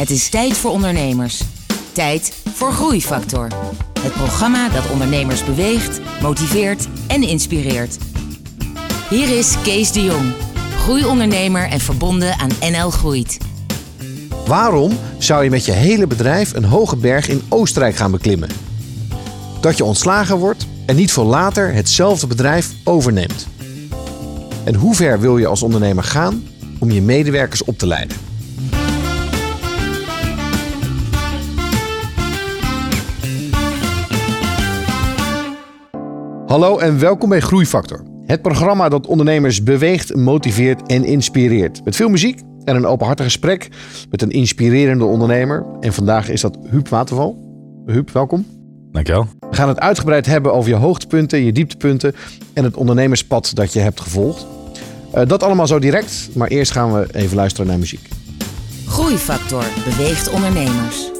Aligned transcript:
Het 0.00 0.10
is 0.10 0.28
tijd 0.28 0.56
voor 0.56 0.70
ondernemers. 0.70 1.42
Tijd 1.92 2.32
voor 2.54 2.72
Groeifactor. 2.72 3.48
Het 4.00 4.12
programma 4.12 4.68
dat 4.68 4.90
ondernemers 4.90 5.44
beweegt, 5.44 6.00
motiveert 6.22 6.88
en 7.06 7.22
inspireert. 7.22 7.98
Hier 9.10 9.38
is 9.38 9.54
Kees 9.62 9.92
de 9.92 10.04
Jong, 10.04 10.32
groeiondernemer 10.76 11.68
en 11.68 11.80
verbonden 11.80 12.38
aan 12.38 12.50
NL 12.70 12.90
Groeit. 12.90 13.38
Waarom 14.46 14.98
zou 15.18 15.44
je 15.44 15.50
met 15.50 15.64
je 15.64 15.72
hele 15.72 16.06
bedrijf 16.06 16.54
een 16.54 16.64
hoge 16.64 16.96
berg 16.96 17.28
in 17.28 17.42
Oostenrijk 17.48 17.96
gaan 17.96 18.10
beklimmen? 18.10 18.48
Dat 19.60 19.76
je 19.76 19.84
ontslagen 19.84 20.38
wordt 20.38 20.66
en 20.86 20.96
niet 20.96 21.12
voor 21.12 21.24
later 21.24 21.74
hetzelfde 21.74 22.26
bedrijf 22.26 22.70
overneemt. 22.84 23.46
En 24.64 24.74
hoe 24.74 24.94
ver 24.94 25.20
wil 25.20 25.38
je 25.38 25.46
als 25.46 25.62
ondernemer 25.62 26.04
gaan 26.04 26.44
om 26.78 26.90
je 26.90 27.02
medewerkers 27.02 27.64
op 27.64 27.78
te 27.78 27.86
leiden? 27.86 28.29
Hallo 36.50 36.78
en 36.78 36.98
welkom 36.98 37.28
bij 37.28 37.40
Groeifactor. 37.40 38.02
Het 38.26 38.42
programma 38.42 38.88
dat 38.88 39.06
ondernemers 39.06 39.62
beweegt, 39.62 40.14
motiveert 40.14 40.86
en 40.86 41.04
inspireert. 41.04 41.84
Met 41.84 41.96
veel 41.96 42.08
muziek 42.08 42.40
en 42.64 42.76
een 42.76 42.86
openhartig 42.86 43.24
gesprek 43.24 43.68
met 44.10 44.22
een 44.22 44.30
inspirerende 44.30 45.04
ondernemer. 45.04 45.66
En 45.80 45.92
vandaag 45.92 46.28
is 46.28 46.40
dat 46.40 46.58
Huub 46.70 46.88
Waterval. 46.88 47.38
Huub, 47.86 48.10
welkom. 48.10 48.46
Dankjewel. 48.92 49.26
We 49.50 49.56
gaan 49.56 49.68
het 49.68 49.80
uitgebreid 49.80 50.26
hebben 50.26 50.52
over 50.52 50.70
je 50.70 50.76
hoogtepunten, 50.76 51.44
je 51.44 51.52
dieptepunten 51.52 52.14
en 52.52 52.64
het 52.64 52.76
ondernemerspad 52.76 53.50
dat 53.54 53.72
je 53.72 53.80
hebt 53.80 54.00
gevolgd. 54.00 54.46
Uh, 55.14 55.22
dat 55.26 55.42
allemaal 55.42 55.66
zo 55.66 55.78
direct, 55.78 56.28
maar 56.34 56.48
eerst 56.48 56.72
gaan 56.72 56.92
we 56.92 57.06
even 57.12 57.36
luisteren 57.36 57.66
naar 57.66 57.78
muziek. 57.78 58.08
Groeifactor 58.86 59.64
beweegt 59.84 60.30
ondernemers. 60.30 61.19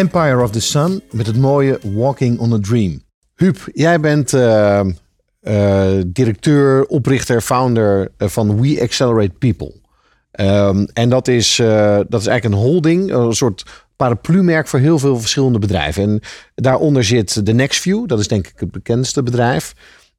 Empire 0.00 0.42
of 0.42 0.50
the 0.50 0.60
Sun 0.60 1.02
met 1.10 1.26
het 1.26 1.36
mooie 1.36 1.78
Walking 1.82 2.38
on 2.38 2.52
a 2.52 2.58
Dream. 2.60 3.02
Huub, 3.34 3.56
jij 3.72 4.00
bent 4.00 4.32
eh, 4.32 4.80
eh, 5.40 6.02
directeur, 6.06 6.84
oprichter, 6.86 7.40
founder 7.40 8.12
eh, 8.16 8.28
van 8.28 8.60
We 8.60 8.78
Accelerate 8.82 9.34
People. 9.38 9.74
Ehm, 10.30 10.86
en 10.92 11.08
dat 11.08 11.28
is, 11.28 11.56
dat 12.08 12.20
is 12.20 12.26
eigenlijk 12.26 12.44
een 12.44 12.52
holding, 12.52 13.12
een 13.12 13.32
soort 13.32 13.86
paraplu-merk 13.96 14.68
voor 14.68 14.78
heel 14.78 14.98
veel 14.98 15.18
verschillende 15.18 15.58
bedrijven. 15.58 16.02
En 16.02 16.20
daaronder 16.54 17.04
zit 17.04 17.46
de 17.46 17.52
Nextview, 17.52 18.06
dat 18.06 18.18
is 18.18 18.28
denk 18.28 18.46
ik 18.46 18.60
het 18.60 18.70
bekendste 18.70 19.22
bedrijf. 19.22 19.74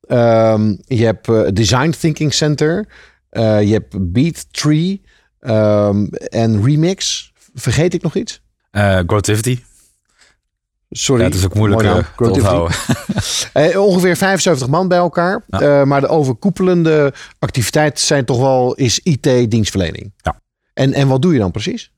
Ehm, 0.08 0.76
je 0.86 1.06
hebt 1.06 1.56
Design 1.56 1.90
Thinking 1.90 2.34
Center, 2.34 2.88
je 3.32 3.72
hebt 3.72 4.12
Beat 4.12 4.54
Tree 4.54 5.02
ehm, 5.40 6.06
en 6.14 6.64
Remix. 6.64 7.32
Vergeet 7.54 7.94
ik 7.94 8.02
nog 8.02 8.16
iets? 8.16 8.42
Growtivity. 9.06 9.60
Sorry. 10.94 11.22
Ja, 11.22 11.28
het 11.28 11.38
is 11.38 11.46
ook 11.46 11.54
moeilijk 11.54 11.82
eh, 11.82 11.94
naam. 11.94 12.04
te 12.16 12.30
onthouden. 12.32 12.78
Eh, 13.54 13.86
ongeveer 13.86 14.18
75 14.18 14.68
man 14.68 14.88
bij 14.88 14.98
elkaar. 14.98 15.44
Ja. 15.48 15.60
Eh, 15.60 15.84
maar 15.84 16.02
de 16.02 16.08
overkoepelende 16.08 17.14
activiteit 17.40 18.00
zijn 18.00 18.26
toch 18.26 18.40
wel 18.40 18.74
is 18.74 19.00
IT-dienstverlening. 19.04 20.14
Ja. 20.18 20.42
En, 20.74 20.94
en 20.94 21.08
wat 21.08 21.22
doe 21.22 21.34
je 21.34 21.40
dan 21.40 21.52
precies? 21.52 21.92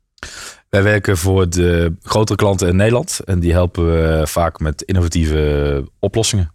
Wij 0.70 0.84
werken 0.84 1.18
voor 1.18 1.50
de 1.50 1.94
grotere 2.02 2.38
klanten 2.38 2.68
in 2.68 2.76
Nederland. 2.76 3.20
En 3.26 3.40
die 3.40 3.52
helpen 3.52 3.86
we 3.86 4.28
vaak 4.28 4.60
met 4.60 4.82
innovatieve 4.82 5.88
oplossingen. 6.00 6.52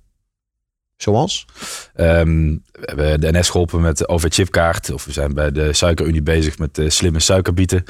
Zoals? 0.96 1.46
Ehm, 1.94 2.56
we 2.72 2.86
hebben 2.86 3.20
de 3.20 3.38
NS 3.38 3.50
geholpen 3.50 3.80
met 3.80 3.98
de 3.98 4.08
OV-chipkaart. 4.08 4.92
Of 4.92 5.04
we 5.04 5.12
zijn 5.12 5.34
bij 5.34 5.52
de 5.52 5.72
Suikerunie 5.72 6.22
bezig 6.22 6.58
met 6.58 6.74
de 6.74 6.90
slimme 6.90 7.20
suikerbieten. 7.20 7.84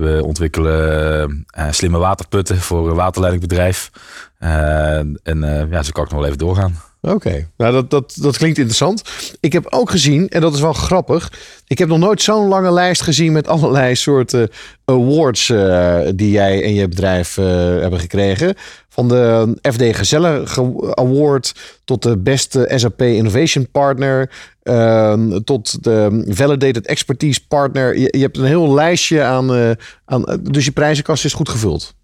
We 0.00 0.24
ontwikkelen 0.24 1.44
eh, 1.50 1.66
slimme 1.70 1.98
waterputten 1.98 2.56
voor 2.56 2.90
een 2.90 2.96
waterleidingbedrijf. 2.96 3.90
Eh, 4.38 4.98
en 4.98 5.18
eh, 5.22 5.70
ja, 5.70 5.82
zo 5.82 5.90
kan 5.92 6.04
ik 6.04 6.10
nog 6.10 6.18
wel 6.18 6.26
even 6.26 6.38
doorgaan. 6.38 6.89
Oké, 7.02 7.48
nou 7.56 7.72
dat, 7.72 7.90
dat, 7.90 8.16
dat 8.20 8.36
klinkt 8.36 8.56
interessant. 8.58 9.02
Ik 9.40 9.52
heb 9.52 9.66
ook 9.70 9.90
gezien, 9.90 10.28
en 10.28 10.40
dat 10.40 10.54
is 10.54 10.60
wel 10.60 10.72
grappig. 10.72 11.32
Ik 11.66 11.78
heb 11.78 11.88
nog 11.88 11.98
nooit 11.98 12.22
zo'n 12.22 12.48
lange 12.48 12.72
lijst 12.72 13.02
gezien 13.02 13.32
met 13.32 13.48
allerlei 13.54 13.94
soorten 13.94 14.48
awards 14.84 15.50
eh, 15.50 15.98
die 16.14 16.30
jij 16.30 16.64
en 16.64 16.74
je 16.74 16.88
bedrijf 16.88 17.38
eh, 17.38 17.44
hebben 17.54 18.00
gekregen. 18.00 18.54
Van 18.88 19.08
de 19.08 19.56
FD 19.72 19.96
Gezelle 19.96 20.42
Ge- 20.46 20.92
Award 20.94 21.54
tot 21.84 22.02
de 22.02 22.18
beste 22.18 22.72
SAP 22.74 23.02
Innovation 23.02 23.70
Partner. 23.70 24.30
ehm, 24.62 25.40
tot 25.44 25.84
de 25.84 26.24
Validated 26.28 26.86
Expertise 26.86 27.46
Partner. 27.48 27.98
Je, 27.98 28.18
hebt 28.18 28.36
een 28.38 28.44
heel 28.44 28.74
lijstje 28.74 29.22
aan, 29.22 29.54
eh, 29.54 29.70
aan. 30.04 30.24
Dus 30.42 30.64
je 30.64 30.70
prijzenkast 30.72 31.24
is 31.24 31.32
goed 31.32 31.48
gevuld. 31.48 31.94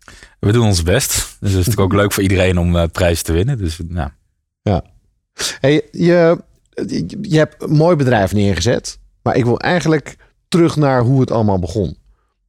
We 0.41 0.53
doen 0.53 0.67
ons 0.67 0.83
best. 0.83 1.11
Dus 1.11 1.51
het 1.51 1.61
is 1.61 1.67
natuurlijk 1.67 1.81
ook 1.81 2.01
leuk 2.01 2.13
voor 2.13 2.23
iedereen 2.23 2.59
om 2.59 2.91
prijzen 2.91 3.25
te 3.25 3.33
winnen. 3.33 3.59
Dus 3.59 3.79
nou. 3.89 4.09
Hey, 5.61 5.89
je, 5.91 6.39
je 7.23 7.39
hebt 7.39 7.63
een 7.63 7.77
mooi 7.77 7.97
bedrijf 7.97 8.33
neergezet. 8.33 8.99
Maar 9.23 9.37
ik 9.37 9.45
wil 9.45 9.61
eigenlijk 9.61 10.17
terug 10.49 10.77
naar 10.77 11.03
hoe 11.03 11.21
het 11.21 11.31
allemaal 11.31 11.59
begon. 11.59 11.97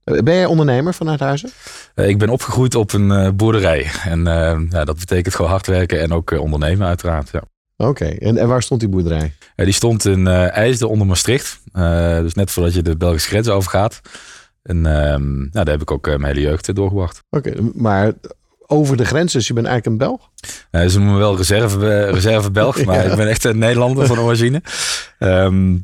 Ben 0.04 0.36
jij 0.36 0.46
ondernemer 0.46 0.94
vanuit 0.94 1.20
huizen? 1.20 1.50
Eh, 1.96 2.08
ik 2.08 2.18
ben 2.18 2.30
opgegroeid 2.30 2.76
op 2.76 2.94
een 2.94 3.12
eh, 3.12 3.30
boerderij. 3.32 3.92
En 4.06 4.28
eh, 4.28 4.60
ja, 4.70 4.86
dat 4.86 5.00
betekent 5.00 5.36
gewoon 5.36 5.52
hard 5.52 5.68
werken 5.68 6.02
en 6.02 6.12
ook 6.12 6.32
ondernemen 6.32 6.88
uiteraard. 6.88 7.30
Ja. 7.32 7.42
Oké, 7.78 8.06
en, 8.06 8.38
en 8.38 8.48
waar 8.48 8.64
stond 8.64 8.80
die 8.80 8.90
boerderij? 8.90 9.34
Die 9.56 9.72
stond 9.72 10.06
in 10.06 10.28
eh 10.28 10.58
IJsden 10.58 10.90
onder 10.90 11.08
Maastricht. 11.08 11.62
Dus 12.22 12.34
net 12.34 12.52
voordat 12.52 12.74
je 12.74 12.82
de 12.82 12.98
Belgische 12.98 13.30
grens 13.30 13.50
overgaat. 13.50 14.02
En 14.64 14.86
ehm, 14.86 15.38
nou, 15.38 15.50
daar 15.52 15.70
heb 15.70 15.82
ik 15.82 15.92
ook 15.92 16.06
mijn 16.06 16.26
hele 16.26 16.42
jeugd 16.42 16.76
doorgebracht. 16.76 17.24
Oké, 17.30 17.54
maar 17.74 18.14
over 18.68 18.98
de 18.98 19.06
grens, 19.06 19.34
dus 19.34 19.48
je 19.48 19.54
bent 19.54 19.68
eigenlijk 19.68 20.02
een 20.02 20.08
Belg? 20.08 20.30
Ze 20.90 20.98
noemen 20.98 21.14
me 21.14 21.20
wel 21.20 21.38
reserve, 21.38 21.90
eh, 21.94 22.14
reserve 22.14 22.52
Belg, 22.52 22.84
maar 22.86 23.04
Ja. 23.04 23.12
ik 23.12 23.18
ben 23.18 23.28
echt 23.28 23.44
een 23.44 23.58
Nederlander 23.58 24.08
van 24.08 24.20
origine. 24.20 24.62
Ehm, 25.20 25.78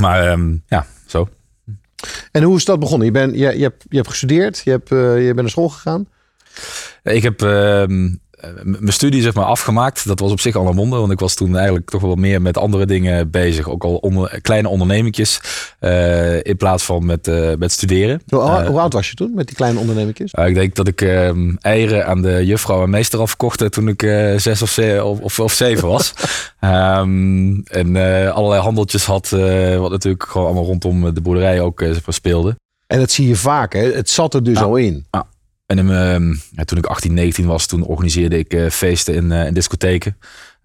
maar 0.00 0.26
ehm, 0.30 0.56
ja, 0.66 0.86
zo. 1.06 1.28
En 2.32 2.42
hoe 2.42 2.56
is 2.56 2.64
dat 2.64 2.78
begonnen? 2.80 3.06
Je, 3.06 3.12
bent, 3.12 3.32
je, 3.34 3.38
je, 3.58 3.62
hebt, 3.62 3.84
je 3.88 3.96
hebt 3.96 4.08
gestudeerd, 4.08 4.60
je, 4.64 4.70
hebt, 4.70 4.92
eh, 4.92 5.18
je 5.18 5.24
bent 5.26 5.40
naar 5.40 5.50
school 5.50 5.68
gegaan. 5.68 6.08
Ik 7.02 7.22
heb 7.22 7.42
ehm, 7.42 8.04
eh, 8.04 8.12
mijn 8.62 8.92
studie 8.92 9.22
zeg 9.22 9.34
maar 9.34 9.44
afgemaakt. 9.44 10.06
Dat 10.06 10.20
was 10.20 10.30
op 10.30 10.40
zich 10.40 10.56
al 10.56 10.66
een 10.66 10.76
wonder, 10.76 10.98
want 11.00 11.12
ik 11.12 11.20
was 11.20 11.34
toen 11.34 11.56
eigenlijk 11.56 11.90
toch 11.90 12.00
wel 12.00 12.14
meer 12.14 12.42
met 12.42 12.58
andere 12.58 12.86
dingen 12.86 13.30
bezig. 13.30 13.68
Ook 13.68 13.84
al 13.84 13.94
onder, 13.96 14.38
kleine 14.40 14.68
ondernemingjes 14.68 15.40
eh, 15.78 16.44
in 16.44 16.56
plaats 16.56 16.84
van 16.84 17.06
met, 17.06 17.28
eh, 17.28 17.50
met 17.58 17.72
studeren. 17.72 18.22
Hoe, 18.28 18.40
Eh, 18.42 18.66
hoe 18.66 18.80
oud 18.80 18.92
was 18.92 19.08
je 19.08 19.14
toen 19.14 19.34
met 19.34 19.46
die 19.46 19.56
kleine 19.56 19.78
ondernemingjes? 19.78 20.32
Ik 20.32 20.54
denk 20.54 20.74
dat 20.74 20.88
ik 20.88 21.00
ehm, 21.02 21.54
eieren 21.60 22.06
aan 22.06 22.22
de 22.22 22.46
juffrouw 22.46 22.82
en 22.82 22.90
meester 22.90 23.20
afverkocht 23.20 23.72
toen 23.72 23.88
ik 23.88 24.02
eh, 24.02 24.38
zes 24.38 24.62
of, 24.62 24.70
ze- 24.70 25.00
of, 25.04 25.18
of, 25.20 25.40
of 25.40 25.52
zeven 25.52 25.88
was. 25.88 26.12
Ehm, 26.60 27.54
en 27.64 27.96
eh, 27.96 28.30
allerlei 28.32 28.60
handeltjes 28.62 29.04
had, 29.04 29.32
eh, 29.32 29.78
wat 29.78 29.90
natuurlijk 29.90 30.24
gewoon 30.24 30.46
allemaal 30.46 30.64
rondom 30.64 31.14
de 31.14 31.20
boerderij 31.20 31.60
ook 31.60 31.80
eh, 31.80 31.90
speelde. 32.08 32.56
En 32.86 32.98
dat 32.98 33.10
zie 33.10 33.28
je 33.28 33.36
vaak, 33.36 33.72
hè? 33.72 33.92
Het 33.92 34.10
zat 34.10 34.34
er 34.34 34.42
dus 34.42 34.58
Ja. 34.58 34.64
al 34.64 34.76
in. 34.76 35.06
En 35.78 36.40
ja, 36.50 36.64
toen 36.64 36.78
ik 36.78 36.86
18, 36.86 37.14
19 37.14 37.46
was, 37.46 37.66
toen 37.66 37.84
organiseerde 37.84 38.38
ik 38.38 38.54
eh, 38.54 38.68
feesten 38.68 39.14
in, 39.14 39.32
eh, 39.32 39.46
in 39.46 39.54
discotheken. 39.54 40.16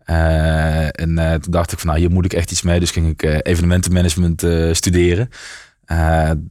Eh, 0.03 0.99
en 0.99 1.41
toen 1.41 1.51
dacht 1.51 1.71
ik 1.71 1.79
van 1.79 1.87
nou, 1.87 1.99
hier 1.99 2.11
moet 2.11 2.25
ik 2.25 2.33
echt 2.33 2.51
iets 2.51 2.61
mee. 2.61 2.79
Dus 2.79 2.91
ging 2.91 3.09
ik 3.09 3.45
evenementenmanagement 3.45 4.45
studeren. 4.77 5.29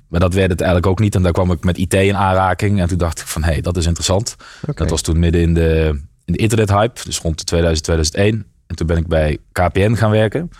Maar 0.09 0.21
dat 0.21 0.35
werd 0.35 0.51
het 0.51 0.61
eigenlijk 0.61 0.91
ook 0.91 0.99
niet. 0.99 1.15
En 1.15 1.23
daar 1.23 1.33
kwam 1.33 1.51
ik 1.51 1.65
met 1.65 1.79
IT 1.79 1.95
in 1.95 2.17
aanraking. 2.17 2.81
En 2.81 2.89
toen 2.89 2.99
dacht 2.99 3.21
ik 3.21 3.27
van 3.27 3.45
hé, 3.45 3.53
hey, 3.53 3.61
dat 3.61 3.77
is 3.77 3.87
interessant. 3.87 4.37
Dat 4.75 4.91
was 4.91 5.03
toen 5.03 5.19
midden 5.19 5.41
in 5.41 5.55
de, 5.55 6.01
in 6.25 6.33
de 6.33 6.39
internethype. 6.39 7.01
Dus 7.05 7.19
rond 7.19 7.39
de 7.39 7.45
2000, 7.45 7.85
2001. 7.85 8.47
En 8.67 8.77
toen 8.77 8.87
ben 8.87 8.97
ik 8.97 9.07
bij 9.07 9.39
KPN 9.53 9.95
gaan 9.95 10.11
werken. 10.11 10.51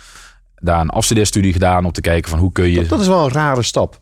Daar 0.55 0.81
een 0.81 0.89
afstudeerstudie 0.89 1.53
gedaan 1.53 1.85
om 1.85 1.91
te 1.91 2.01
kijken 2.01 2.29
van 2.29 2.39
hoe 2.39 2.51
kun 2.51 2.69
je... 2.69 2.75
Dat, 2.75 2.89
dat 2.89 2.99
is 2.99 3.07
wel 3.07 3.25
een 3.25 3.31
rare 3.31 3.63
stap. 3.63 3.99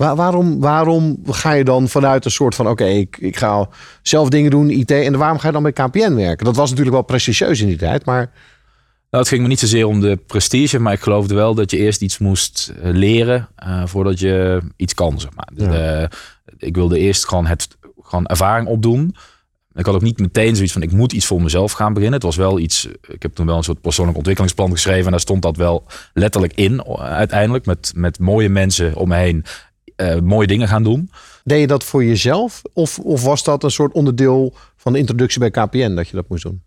Waar- 0.00 0.16
waarom, 0.16 0.60
waarom 0.60 1.18
ga 1.26 1.52
je 1.52 1.64
dan 1.64 1.88
vanuit 1.88 2.24
een 2.24 2.30
soort 2.30 2.54
van... 2.54 2.68
oké, 2.68 2.84
ik, 2.84 3.16
ik 3.20 3.36
ga 3.36 3.68
zelf 4.02 4.28
dingen 4.28 4.50
doen, 4.50 4.70
IT... 4.70 4.90
en 4.90 5.18
waarom 5.18 5.38
ga 5.38 5.46
je 5.46 5.52
dan 5.52 5.62
bij 5.62 5.72
KPN 5.72 6.14
werken? 6.14 6.44
Dat 6.44 6.56
was 6.56 6.68
natuurlijk 6.68 6.96
wel 6.96 7.04
prestigieus 7.04 7.60
in 7.60 7.66
die 7.66 7.76
tijd, 7.76 8.04
maar... 8.04 8.32
Nou, 9.10 9.22
het 9.22 9.28
ging 9.28 9.42
me 9.42 9.48
niet 9.48 9.58
zozeer 9.58 9.86
om 9.86 10.00
de 10.00 10.16
prestige, 10.26 10.78
maar 10.78 10.92
ik 10.92 11.00
geloofde 11.00 11.34
wel 11.34 11.54
dat 11.54 11.70
je 11.70 11.76
eerst 11.76 12.02
iets 12.02 12.18
moest 12.18 12.72
eh, 12.82 12.90
leren 12.92 13.48
eh, 13.56 13.82
voordat 13.86 14.18
je 14.18 14.60
iets 14.76 14.94
kan, 14.94 15.20
zeg 15.20 15.30
maar. 15.34 15.48
Dus, 15.54 15.66
Ja. 15.66 16.00
eh, 16.02 16.08
ik 16.58 16.74
wilde 16.74 16.98
eerst 16.98 17.28
gewoon, 17.28 17.46
het, 17.46 17.68
gewoon 18.02 18.26
ervaring 18.26 18.68
opdoen. 18.68 19.14
Ik 19.74 19.86
had 19.86 19.94
ook 19.94 20.02
niet 20.02 20.18
meteen 20.18 20.54
zoiets 20.54 20.72
van, 20.72 20.82
ik 20.82 20.92
moet 20.92 21.12
iets 21.12 21.26
voor 21.26 21.42
mezelf 21.42 21.72
gaan 21.72 21.92
beginnen. 21.92 22.14
Het 22.18 22.26
was 22.26 22.36
wel 22.36 22.58
iets, 22.58 22.88
ik 23.08 23.22
heb 23.22 23.34
toen 23.34 23.46
wel 23.46 23.56
een 23.56 23.62
soort 23.62 23.80
persoonlijk 23.80 24.16
ontwikkelingsplan 24.16 24.70
geschreven. 24.70 25.04
En 25.04 25.10
daar 25.10 25.20
stond 25.20 25.42
dat 25.42 25.56
wel 25.56 25.84
letterlijk 26.14 26.52
in, 26.54 26.84
uiteindelijk. 26.98 27.66
Met, 27.66 27.92
met 27.94 28.18
mooie 28.18 28.48
mensen 28.48 28.94
om 28.96 29.08
me 29.08 29.16
heen 29.16 29.44
eh, 30.00 30.20
mooie 30.20 30.46
dingen 30.46 30.68
gaan 30.68 30.82
doen. 30.82 31.10
Deed 31.44 31.60
je 31.60 31.66
dat 31.66 31.84
voor 31.84 32.04
jezelf? 32.04 32.62
Of, 32.72 32.98
of 32.98 33.22
was 33.22 33.44
dat 33.44 33.64
een 33.64 33.70
soort 33.70 33.92
onderdeel 33.92 34.54
van 34.76 34.92
de 34.92 34.98
introductie 34.98 35.40
bij 35.40 35.50
KPN... 35.50 35.94
dat 35.94 36.08
je 36.08 36.16
dat 36.16 36.28
moest 36.28 36.42
doen? 36.42 36.62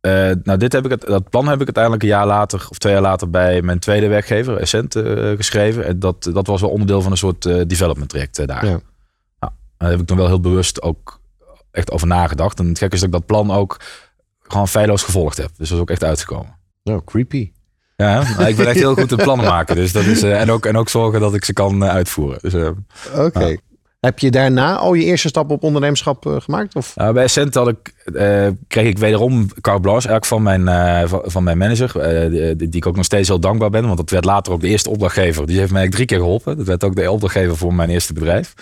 Eh, 0.00 0.30
nou, 0.42 0.58
dit 0.58 0.72
heb 0.72 0.84
ik 0.84 0.90
het, 0.90 1.00
dat 1.00 1.30
plan 1.30 1.48
heb 1.48 1.60
ik 1.60 1.64
uiteindelijk 1.64 2.02
een 2.02 2.08
jaar 2.08 2.26
later 2.26 2.66
of 2.70 2.78
twee 2.78 2.92
jaar 2.92 3.02
later 3.02 3.30
bij 3.30 3.62
mijn 3.62 3.78
tweede 3.78 4.08
werkgever, 4.08 4.56
Essent, 4.56 4.96
eh, 4.96 5.30
geschreven. 5.36 5.84
En 5.84 5.98
dat, 5.98 6.22
dat 6.32 6.46
was 6.46 6.60
wel 6.60 6.70
onderdeel 6.70 7.02
van 7.02 7.10
een 7.10 7.16
soort 7.16 7.42
development 7.42 8.08
traject 8.08 8.46
daar. 8.46 8.64
Ja. 8.64 8.80
Nou, 9.40 9.52
daar 9.76 9.90
heb 9.90 10.00
ik 10.00 10.06
toen 10.06 10.16
wel 10.16 10.26
heel 10.26 10.40
bewust 10.40 10.82
ook 10.82 11.20
echt 11.70 11.90
over 11.90 12.06
nagedacht. 12.06 12.58
En 12.58 12.68
het 12.68 12.78
gekke 12.78 12.94
is 12.94 13.00
dat 13.00 13.08
ik 13.08 13.14
dat 13.14 13.26
plan 13.26 13.50
ook 13.50 13.80
gewoon 14.42 14.68
feilloos 14.68 15.02
gevolgd 15.02 15.36
heb. 15.36 15.48
Dus 15.56 15.68
dat 15.68 15.76
is 15.76 15.82
ook 15.82 15.90
echt 15.90 16.04
uitgekomen. 16.04 16.56
Nou, 16.82 17.02
creepy. 17.04 17.52
Ja, 17.96 18.46
ik 18.46 18.56
ben 18.56 18.66
echt 18.66 18.78
heel 18.78 18.94
goed 18.94 19.10
in 19.10 19.16
plannen 19.16 19.46
maken. 19.46 19.76
Dus 19.76 19.92
dat 19.92 20.04
is, 20.04 20.22
eh, 20.22 20.40
en, 20.40 20.50
ook, 20.50 20.66
en 20.66 20.76
ook 20.76 20.88
zorgen 20.88 21.20
dat 21.20 21.34
ik 21.34 21.44
ze 21.44 21.52
kan 21.52 21.84
eh, 21.84 21.88
uitvoeren. 21.88 22.38
Dus, 22.42 22.54
eh, 22.54 22.70
Oké. 23.24 23.56
Heb 24.00 24.18
je 24.18 24.30
daarna 24.30 24.76
al 24.76 24.94
je 24.94 25.04
eerste 25.04 25.28
stap 25.28 25.50
op 25.50 25.62
ondernemerschap 25.62 26.38
gemaakt? 26.38 26.74
Of? 26.74 26.96
Nou, 26.96 27.12
bij 27.12 27.22
Essent 27.22 27.54
had 27.54 27.68
ik, 27.68 27.94
kreeg 28.68 28.88
ik 28.88 28.98
wederom 28.98 29.46
carte 29.60 29.80
blanche 29.80 30.08
eigenlijk 30.08 30.24
van 30.24 30.42
mijn, 30.42 31.08
van, 31.08 31.22
van 31.24 31.44
mijn 31.44 31.58
manager. 31.58 32.30
die, 32.30 32.56
die 32.56 32.76
ik 32.76 32.86
ook 32.86 32.96
nog 32.96 33.04
steeds 33.04 33.28
heel 33.28 33.40
dankbaar 33.40 33.70
ben. 33.70 33.84
Want 33.84 33.96
dat 33.96 34.10
werd 34.10 34.24
later 34.24 34.52
ook 34.52 34.60
de 34.60 34.68
eerste 34.68 34.90
opdrachtgever. 34.90 35.46
Die 35.46 35.58
heeft 35.58 35.72
mij 35.72 35.88
drie 35.88 36.06
keer 36.06 36.18
geholpen. 36.18 36.56
Dat 36.56 36.66
werd 36.66 36.84
ook 36.84 36.96
de 36.96 37.10
opdrachtgever 37.10 37.56
voor 37.56 37.74
mijn 37.74 37.90
eerste 37.90 38.12
bedrijf. 38.12 38.54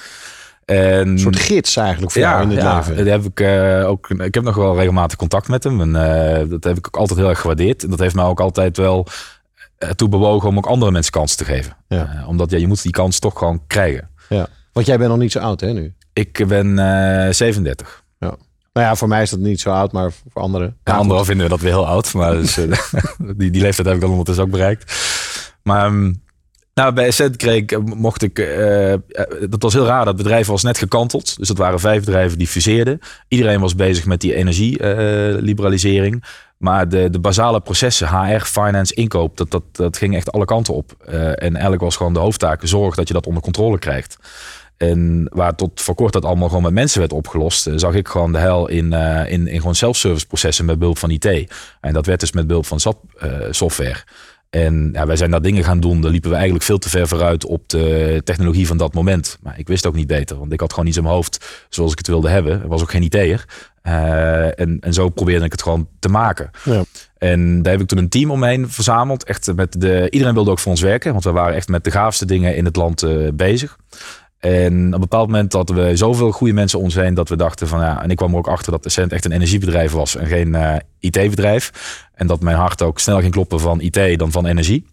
En, 0.65 1.09
Een 1.09 1.19
soort 1.19 1.37
gids 1.37 1.77
eigenlijk 1.77 2.13
voor 2.13 2.23
jou 2.23 2.43
in 2.43 2.51
het 2.51 2.61
ja, 2.61 2.83
leven. 2.87 3.07
heb 3.07 3.25
ik, 3.25 3.41
eh, 3.41 3.89
ook, 3.89 4.11
ik 4.11 4.35
heb 4.35 4.45
nog 4.45 4.55
wel 4.55 4.77
regelmatig 4.77 5.19
contact 5.19 5.49
met 5.49 5.65
hem. 5.65 5.81
En 5.81 5.97
eh, 5.97 6.49
dat 6.49 6.65
heb 6.65 6.77
ik 6.77 6.87
ook 6.87 6.97
altijd 6.97 7.19
heel 7.19 7.29
erg 7.29 7.41
gewaardeerd. 7.41 7.83
En 7.83 7.91
dat 7.91 7.99
heeft 7.99 8.15
mij 8.15 8.25
ook 8.25 8.41
altijd 8.41 8.77
wel 8.77 9.07
eh, 9.79 9.89
toe 9.89 10.09
bewogen 10.09 10.49
om 10.49 10.57
ook 10.57 10.67
andere 10.67 10.91
mensen 10.91 11.13
kansen 11.13 11.39
te 11.39 11.45
geven. 11.45 11.77
Ja. 11.89 12.25
Omdat 12.27 12.51
ja, 12.51 12.59
je 12.59 12.67
moet 12.67 12.83
die 12.83 12.93
kans 12.93 13.19
toch 13.19 13.39
gewoon 13.39 13.63
krijgen. 13.67 14.11
Ja. 14.29 14.47
Want 14.73 14.87
jij 14.87 14.99
bent 14.99 15.11
nog 15.11 15.19
niet 15.19 15.33
zo 15.33 15.39
oud 15.39 15.61
hè 15.61 15.73
nu? 15.73 15.95
Ik 16.13 16.47
ben 16.47 16.79
eh 16.79 17.33
37. 17.33 18.03
Nou 18.75 18.87
ja, 18.87 18.97
voor 18.97 19.09
mij 19.09 19.23
is 19.23 19.31
dat 19.31 19.39
niet 19.39 19.61
zo 19.61 19.71
oud, 19.71 19.93
maar 19.93 20.13
voor 20.33 20.43
anderen. 20.43 20.77
Ja, 20.85 20.93
anderen 20.93 21.25
vinden 21.25 21.45
we 21.45 21.51
dat 21.51 21.61
weer 21.61 21.71
heel 21.73 21.87
oud. 21.87 22.15
Maar 22.15 22.33
dus, 22.33 22.55
die, 23.37 23.51
die 23.51 23.63
leeftijd 23.63 23.87
heb 23.87 23.95
ik 23.95 24.01
dan 24.01 24.11
ondertussen 24.11 24.45
ook 24.45 24.51
bereikt. 24.51 24.95
Maar 25.63 25.85
ehm, 25.85 26.13
nou, 26.75 26.93
bij 26.93 27.07
Essent 27.07 27.37
kreeg 27.37 27.57
ik, 27.57 27.95
mocht 27.95 28.23
ik... 28.23 28.39
eh, 28.39 28.93
eh, 28.93 28.99
dat 29.49 29.63
was 29.63 29.73
heel 29.73 29.87
raar. 29.87 30.05
Dat 30.05 30.17
bedrijf 30.17 30.47
was 30.47 30.63
net 30.63 30.79
gekanteld. 30.79 31.39
Dus 31.39 31.49
dat 31.49 31.59
waren 31.59 31.81
vijf 31.81 32.05
bedrijven 32.05 32.39
die 32.39 32.47
fuseerden. 32.47 32.99
Iedereen 33.29 33.61
was 33.61 33.75
bezig 33.75 34.07
met 34.07 34.21
die 34.21 34.35
energieliberalisering. 34.35 36.25
maar 36.59 36.89
de, 36.89 37.11
de 37.11 37.21
basale 37.21 37.61
processen, 37.61 38.09
HR, 38.09 38.41
finance, 38.41 38.95
inkoop... 38.95 39.37
Dat, 39.37 39.51
dat, 39.51 39.63
dat 39.73 39.97
ging 39.97 40.15
echt 40.17 40.33
alle 40.33 40.45
kanten 40.45 40.75
op. 40.75 40.97
Eh, 41.07 41.29
en 41.29 41.53
eigenlijk 41.53 41.83
was 41.83 41.97
gewoon 41.97 42.13
de 42.13 42.19
hoofdtaak... 42.19 42.61
zorg 42.65 42.95
dat 42.95 43.09
je 43.09 43.15
dat 43.15 43.27
onder 43.27 43.43
controle 43.43 43.79
krijgt. 43.79 44.17
En 44.77 45.27
waar 45.33 45.55
tot 45.55 45.81
voor 45.81 45.95
kort 45.95 46.13
dat 46.13 46.25
allemaal 46.25 46.49
gewoon 46.49 46.63
met 46.63 46.73
mensen 46.73 46.99
werd 47.01 47.13
opgelost, 47.13 47.67
eh, 47.67 47.73
zag 47.77 47.95
ik 47.95 48.09
gewoon 48.09 48.33
de 48.33 48.39
hel 48.39 48.69
in, 48.69 48.93
eh, 48.93 49.33
in, 49.33 49.47
in 49.47 49.59
gewoon 49.59 49.75
self-service 49.75 50.27
processen 50.27 50.65
met 50.65 50.79
behulp 50.79 50.99
van 50.99 51.11
IT. 51.11 51.55
En 51.81 51.93
dat 51.93 52.07
werd 52.07 52.21
dus 52.21 52.33
met 52.33 52.47
behulp 52.47 52.67
van 52.67 52.81
SAP 52.81 52.99
eh, 53.19 53.31
software. 53.51 54.05
En 54.55 54.91
ja, 54.93 55.07
wij 55.07 55.17
zijn 55.17 55.31
daar 55.31 55.43
dingen 55.43 55.65
gaan 55.65 55.81
doen, 55.81 56.01
daar 56.01 56.11
liepen 56.11 56.31
we 56.31 56.37
eigenlijk 56.37 56.65
veel 56.65 56.79
te 56.79 56.89
ver 56.89 57.09
vooruit 57.09 57.45
op 57.45 57.69
de 57.69 58.21
technologie 58.25 58.67
van 58.67 58.77
dat 58.77 58.95
moment. 58.95 59.39
Maar 59.43 59.59
ik 59.59 59.69
wist 59.69 59.87
ook 59.87 59.95
niet 59.95 60.07
beter, 60.07 60.39
want 60.39 60.53
ik 60.53 60.61
had 60.61 60.73
gewoon 60.73 60.89
iets 60.89 60.97
in 60.97 61.03
mijn 61.03 61.15
hoofd 61.15 61.67
zoals 61.69 61.93
ik 61.93 61.99
het 61.99 62.07
wilde 62.07 62.29
hebben. 62.29 62.63
Er 62.63 62.69
was 62.69 62.83
ook 62.83 62.91
geen 62.91 63.03
IT'er. 63.03 63.45
Eh 63.83 64.61
en, 64.61 64.79
en 64.81 64.93
zo 64.93 65.09
probeerde 65.09 65.45
ik 65.45 65.53
het 65.53 65.63
gewoon 65.63 65.89
te 65.99 66.09
maken. 66.09 66.51
Ja. 66.65 66.83
En 67.19 67.63
daar 67.63 67.73
heb 67.73 67.81
ik 67.83 67.89
toen 67.89 67.99
een 67.99 68.09
team 68.09 68.31
omheen 68.31 68.71
verzameld. 68.71 69.25
Echt 69.25 69.55
met 69.55 69.81
de, 69.81 70.07
iedereen 70.11 70.35
wilde 70.35 70.51
ook 70.51 70.59
voor 70.59 70.71
ons 70.71 70.81
werken, 70.81 71.13
want 71.13 71.25
we 71.25 71.31
waren 71.31 71.55
echt 71.55 71.69
met 71.69 71.85
de 71.85 71.91
gaafste 71.91 72.27
dingen 72.27 72.57
in 72.57 72.65
het 72.65 72.77
land 72.77 73.03
eh, 73.03 73.29
bezig. 73.35 73.77
En 74.45 74.87
op 74.87 74.93
een 74.93 75.01
bepaald 75.01 75.27
moment 75.27 75.53
hadden 75.53 75.77
we 75.77 75.97
zoveel 75.97 76.31
goede 76.31 76.53
mensen 76.53 76.79
om 76.79 76.85
ons 76.85 76.95
heen 76.95 77.15
dat 77.15 77.29
we 77.29 77.37
dachten 77.37 77.69
van 77.69 77.81
ja, 77.81 78.03
en 78.03 78.11
ik 78.11 78.17
kwam 78.17 78.31
er 78.31 78.39
ook 78.39 78.49
achter 78.49 78.73
dat 78.73 78.85
Essent 78.85 79.13
echt 79.13 79.25
een 79.25 79.33
energiebedrijf 79.33 79.93
was 79.93 80.17
en 80.17 80.27
geen 80.27 80.55
eh, 80.55 80.77
IT-bedrijf. 80.99 81.71
En 82.15 82.27
dat 82.27 82.41
mijn 82.41 82.57
hart 82.57 82.83
ook 82.83 82.99
sneller 82.99 83.21
ging 83.21 83.33
kloppen 83.33 83.61
van 83.61 83.81
IT 83.81 84.19
dan 84.19 84.31
van 84.31 84.47
energie. 84.47 84.87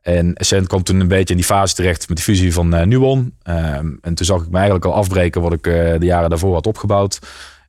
En 0.00 0.34
Essent 0.34 0.66
kwam 0.66 0.82
toen 0.82 1.00
een 1.00 1.08
beetje 1.08 1.34
in 1.34 1.36
die 1.36 1.44
fase 1.44 1.74
terecht 1.74 2.08
met 2.08 2.16
de 2.16 2.22
fusie 2.22 2.52
van 2.52 2.74
eh, 2.74 2.86
Nuon. 2.86 3.34
Ehm, 3.42 3.92
en 4.00 4.14
toen 4.14 4.26
zag 4.26 4.42
ik 4.42 4.48
me 4.48 4.54
eigenlijk 4.54 4.84
al 4.84 4.94
afbreken 4.94 5.42
wat 5.42 5.52
ik 5.52 5.66
eh, 5.66 5.98
de 5.98 6.06
jaren 6.06 6.30
daarvoor 6.30 6.54
had 6.54 6.66
opgebouwd. 6.66 7.18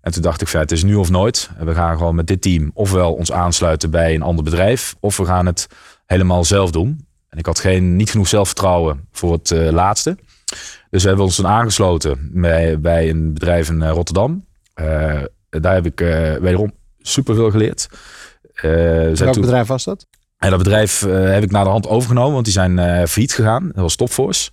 En 0.02 0.12
toen 0.12 0.22
dacht 0.22 0.42
ik, 0.42 0.48
van, 0.48 0.60
het 0.60 0.72
is 0.72 0.84
nu 0.84 0.96
of 0.96 1.10
nooit. 1.10 1.50
We 1.60 1.74
gaan 1.74 1.98
gewoon 1.98 2.16
met 2.16 2.28
dit 2.28 2.42
team 2.42 2.72
ofwel 2.74 3.14
ons 3.14 3.32
aansluiten 3.32 3.92
bij 3.92 4.16
een 4.16 4.22
ander 4.22 4.44
bedrijf, 4.44 4.96
of 5.00 5.18
we 5.18 5.26
gaan 5.26 5.46
het 5.46 5.68
helemaal 6.06 6.44
zelf 6.44 6.72
doen. 6.72 7.08
En 7.30 7.38
ik 7.38 7.46
had 7.46 7.60
geen, 7.60 7.96
niet 7.96 8.10
genoeg 8.10 8.28
zelfvertrouwen 8.28 9.08
voor 9.12 9.32
het 9.32 9.50
laatste. 9.72 10.18
Dus 10.90 11.02
we 11.02 11.08
hebben 11.08 11.26
ons 11.26 11.36
toen 11.36 11.48
aangesloten 11.48 12.30
bij, 12.34 12.80
bij 12.80 13.10
een 13.10 13.34
bedrijf 13.34 13.70
in 13.70 13.82
eh, 13.82 13.90
Rotterdam. 13.90 14.46
Eh, 14.74 15.22
daar 15.50 15.74
heb 15.74 15.86
ik 15.86 16.02
eh, 16.02 16.36
wederom 16.36 16.74
superveel 17.00 17.52
geleerd. 17.52 17.90
Welk 18.62 19.16
toen- 19.16 19.42
bedrijf 19.42 19.68
was 19.68 19.84
dat? 19.84 20.08
en 20.38 20.50
dat 20.50 20.60
bedrijf 20.60 21.00
heb 21.10 21.44
ik 21.44 21.52
naar 21.52 21.64
de 21.64 21.70
hand 21.70 21.88
overgenomen, 21.88 22.34
want 22.34 22.46
die 22.46 22.54
zijn 22.54 23.08
failliet 23.08 23.34
gegaan. 23.34 23.66
Dat 23.66 23.82
was 23.82 23.96
Topforce. 23.96 24.50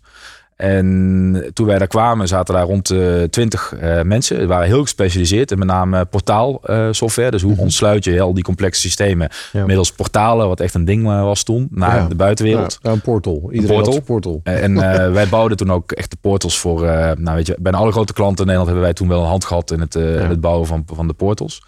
En 0.62 1.50
toen 1.54 1.66
wij 1.66 1.78
daar 1.78 1.86
kwamen, 1.86 2.28
zaten 2.28 2.54
daar 2.54 2.64
rond 2.64 2.86
de 2.88 3.26
20 3.30 3.74
mensen. 4.02 4.38
Die 4.38 4.46
waren 4.46 4.66
heel 4.66 4.82
gespecialiseerd 4.82 5.50
in 5.50 5.58
met 5.58 5.68
name 5.68 6.04
portaalsoftware. 6.04 7.30
dus 7.30 7.42
hoe 7.42 7.56
ontsluit 7.56 8.04
je 8.04 8.20
al 8.20 8.34
die 8.34 8.44
complexe 8.44 8.80
systemen 8.80 9.28
Ja. 9.52 9.66
middels 9.66 9.92
portalen, 9.92 10.48
wat 10.48 10.60
echt 10.60 10.74
een 10.74 10.84
ding 10.84 11.06
eh, 11.06 11.22
was 11.22 11.42
toen, 11.42 11.68
naar 11.70 11.96
Ja. 11.96 12.08
de 12.08 12.14
buitenwereld. 12.14 12.78
Ja, 12.82 12.90
een 12.90 13.00
portal. 13.00 13.48
Iedereen 13.52 13.66
portal. 13.76 13.84
had 13.84 13.92
zijn 13.92 14.04
portal. 14.04 14.40
En 14.42 14.78
eh, 14.92 15.12
wij 15.18 15.28
bouwden 15.28 15.56
toen 15.56 15.72
ook 15.72 15.92
echt 15.92 16.10
de 16.10 16.16
portals 16.20 16.58
voor, 16.58 16.86
eh, 16.86 17.10
nou 17.16 17.36
weet 17.36 17.46
je, 17.46 17.56
bijna 17.60 17.78
alle 17.78 17.92
grote 17.92 18.12
klanten 18.12 18.38
in 18.46 18.50
Nederland 18.50 18.66
hebben 18.68 18.84
wij 18.84 18.92
toen 18.94 19.08
wel 19.08 19.22
een 19.22 19.28
hand 19.28 19.44
gehad 19.44 19.70
in 19.70 19.80
het, 19.80 19.94
eh, 19.96 20.28
het 20.28 20.40
bouwen 20.40 20.66
van, 20.66 20.82
van 20.94 21.06
de 21.06 21.14
portals. 21.14 21.62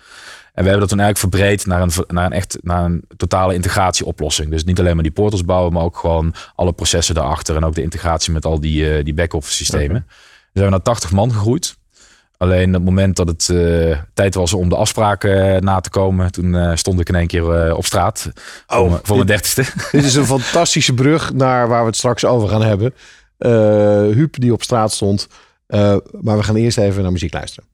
En 0.55 0.63
we 0.63 0.69
hebben 0.71 0.89
dat 0.89 0.89
toen 0.89 1.01
eigenlijk 1.01 1.35
verbreed 1.35 1.67
naar 1.67 1.83
een, 1.83 1.91
naar 2.07 2.25
een 2.27 2.33
echt 2.33 2.59
naar 2.63 2.85
een 2.85 3.05
totale 3.17 3.55
integratieoplossing. 3.55 4.51
Dus 4.51 4.65
niet 4.65 4.79
alleen 4.79 4.95
maar 4.95 5.03
die 5.03 5.13
portals 5.13 5.45
bouwen, 5.45 5.73
maar 5.73 5.83
ook 5.83 5.97
gewoon 5.97 6.35
alle 6.55 6.73
processen 6.73 7.15
daarachter 7.15 7.57
en 7.57 7.65
ook 7.65 7.75
de 7.75 7.83
integratie 7.83 8.33
met 8.33 8.45
al 8.45 8.61
die, 8.61 8.91
eh, 8.97 9.05
die 9.05 9.15
back-office 9.15 9.55
systemen. 9.57 10.07
We 10.53 10.59
zijn 10.61 10.71
naar 10.71 10.83
80 10.83 11.13
man 11.13 11.33
gegroeid. 11.33 11.77
Alleen 12.37 12.69
op 12.69 12.75
het 12.75 12.85
moment 12.85 13.17
dat 13.17 13.29
het 13.29 13.49
eh, 13.49 13.99
tijd 14.15 14.35
was 14.35 14.53
om 14.53 14.69
de 14.69 14.77
afspraken 14.77 15.55
eh, 15.55 15.61
na 15.61 15.81
te 15.81 15.91
komen, 15.91 16.33
toen 16.33 16.79
stond 16.79 17.01
ik 17.01 17.09
in 17.09 17.15
één 17.15 17.27
keer 17.27 17.77
op 17.77 17.85
straat 17.85 18.31
voor, 18.67 18.89
mijn- 18.91 19.01
voor 19.03 19.17
mijn 19.17 19.27
dertigste. 19.29 19.65
Dit 19.93 20.05
is 20.05 20.15
een 20.15 20.27
fantastische 20.27 20.95
brug 20.95 21.33
naar 21.33 21.69
waar 21.69 21.81
we 21.81 21.87
het 21.87 21.97
straks 21.97 22.25
over 22.25 22.49
gaan 22.49 22.63
hebben. 22.63 22.95
Huub 24.15 24.41
die 24.41 24.53
op 24.53 24.63
straat 24.63 24.93
stond. 24.93 25.29
Eh, 25.75 25.97
maar 26.21 26.37
we 26.37 26.43
gaan 26.43 26.57
eerst 26.57 26.79
even 26.79 27.03
naar 27.03 27.13
muziek 27.13 27.33
luisteren. 27.33 27.69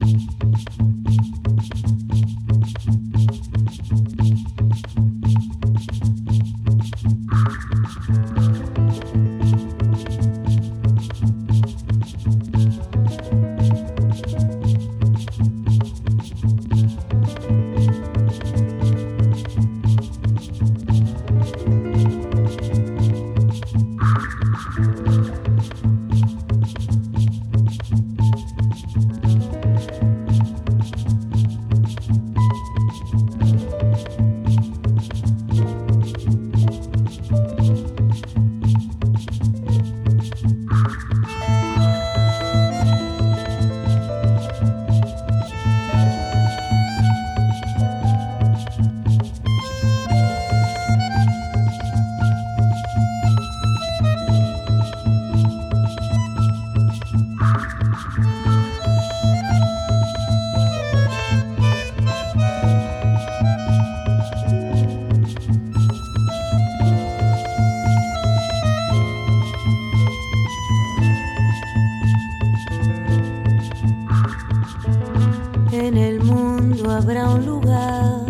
Mundo 76.41 76.91
habrá 76.91 77.29
un 77.29 77.45
lugar 77.45 78.25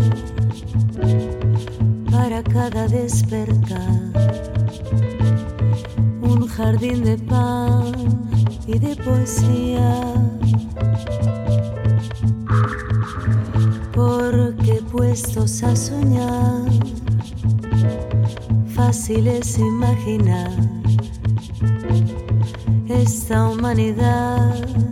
para 2.10 2.42
cada 2.42 2.88
despertar, 2.88 4.00
un 6.22 6.46
jardín 6.48 7.04
de 7.04 7.16
pan 7.18 7.92
y 8.66 8.78
de 8.78 8.96
poesía. 8.96 9.90
Porque 13.92 14.74
puestos 14.90 15.62
a 15.62 15.76
soñar, 15.76 16.64
fácil 18.74 19.26
es 19.28 19.58
imaginar 19.58 20.56
esta 22.88 23.48
humanidad 23.48 24.89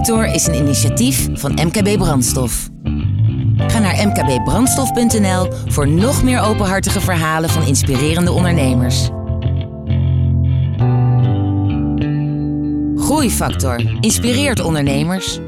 Groeifactor 0.00 0.34
is 0.34 0.46
een 0.46 0.64
initiatief 0.66 1.28
van 1.32 1.52
MKB 1.52 1.98
Brandstof. 1.98 2.68
Ga 3.56 3.78
naar 3.78 4.06
mkbbrandstof.nl 4.06 5.52
voor 5.66 5.88
nog 5.88 6.22
meer 6.22 6.40
openhartige 6.40 7.00
verhalen 7.00 7.50
van 7.50 7.66
inspirerende 7.66 8.32
ondernemers. 8.32 9.08
Groeifactor 12.96 13.98
inspireert 14.00 14.60
ondernemers. 14.60 15.40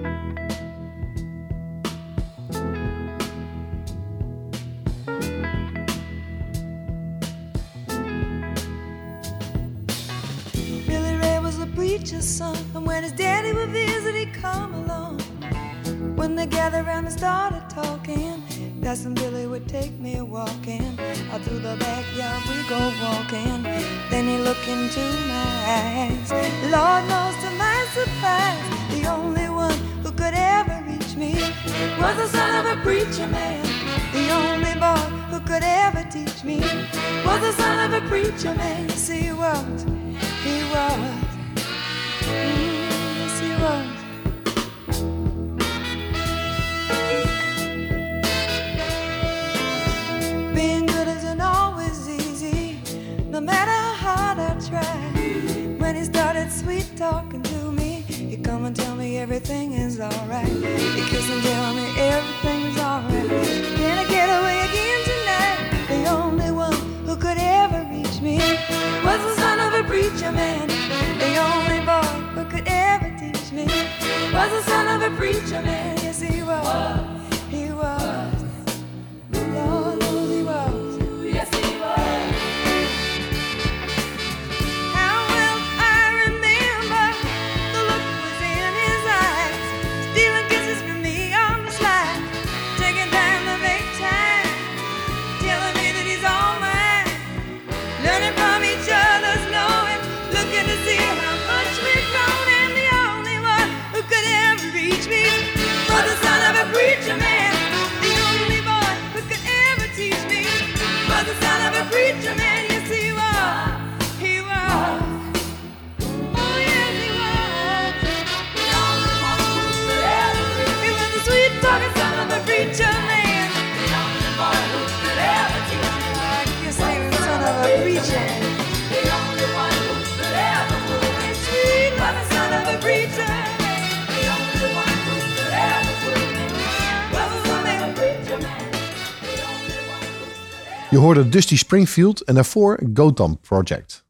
Je 140.93 140.99
hoorde 140.99 141.29
Dusty 141.29 141.57
Springfield 141.57 142.23
en 142.23 142.35
daarvoor 142.35 142.81
Gotham 142.95 143.39
Project. 143.41 144.05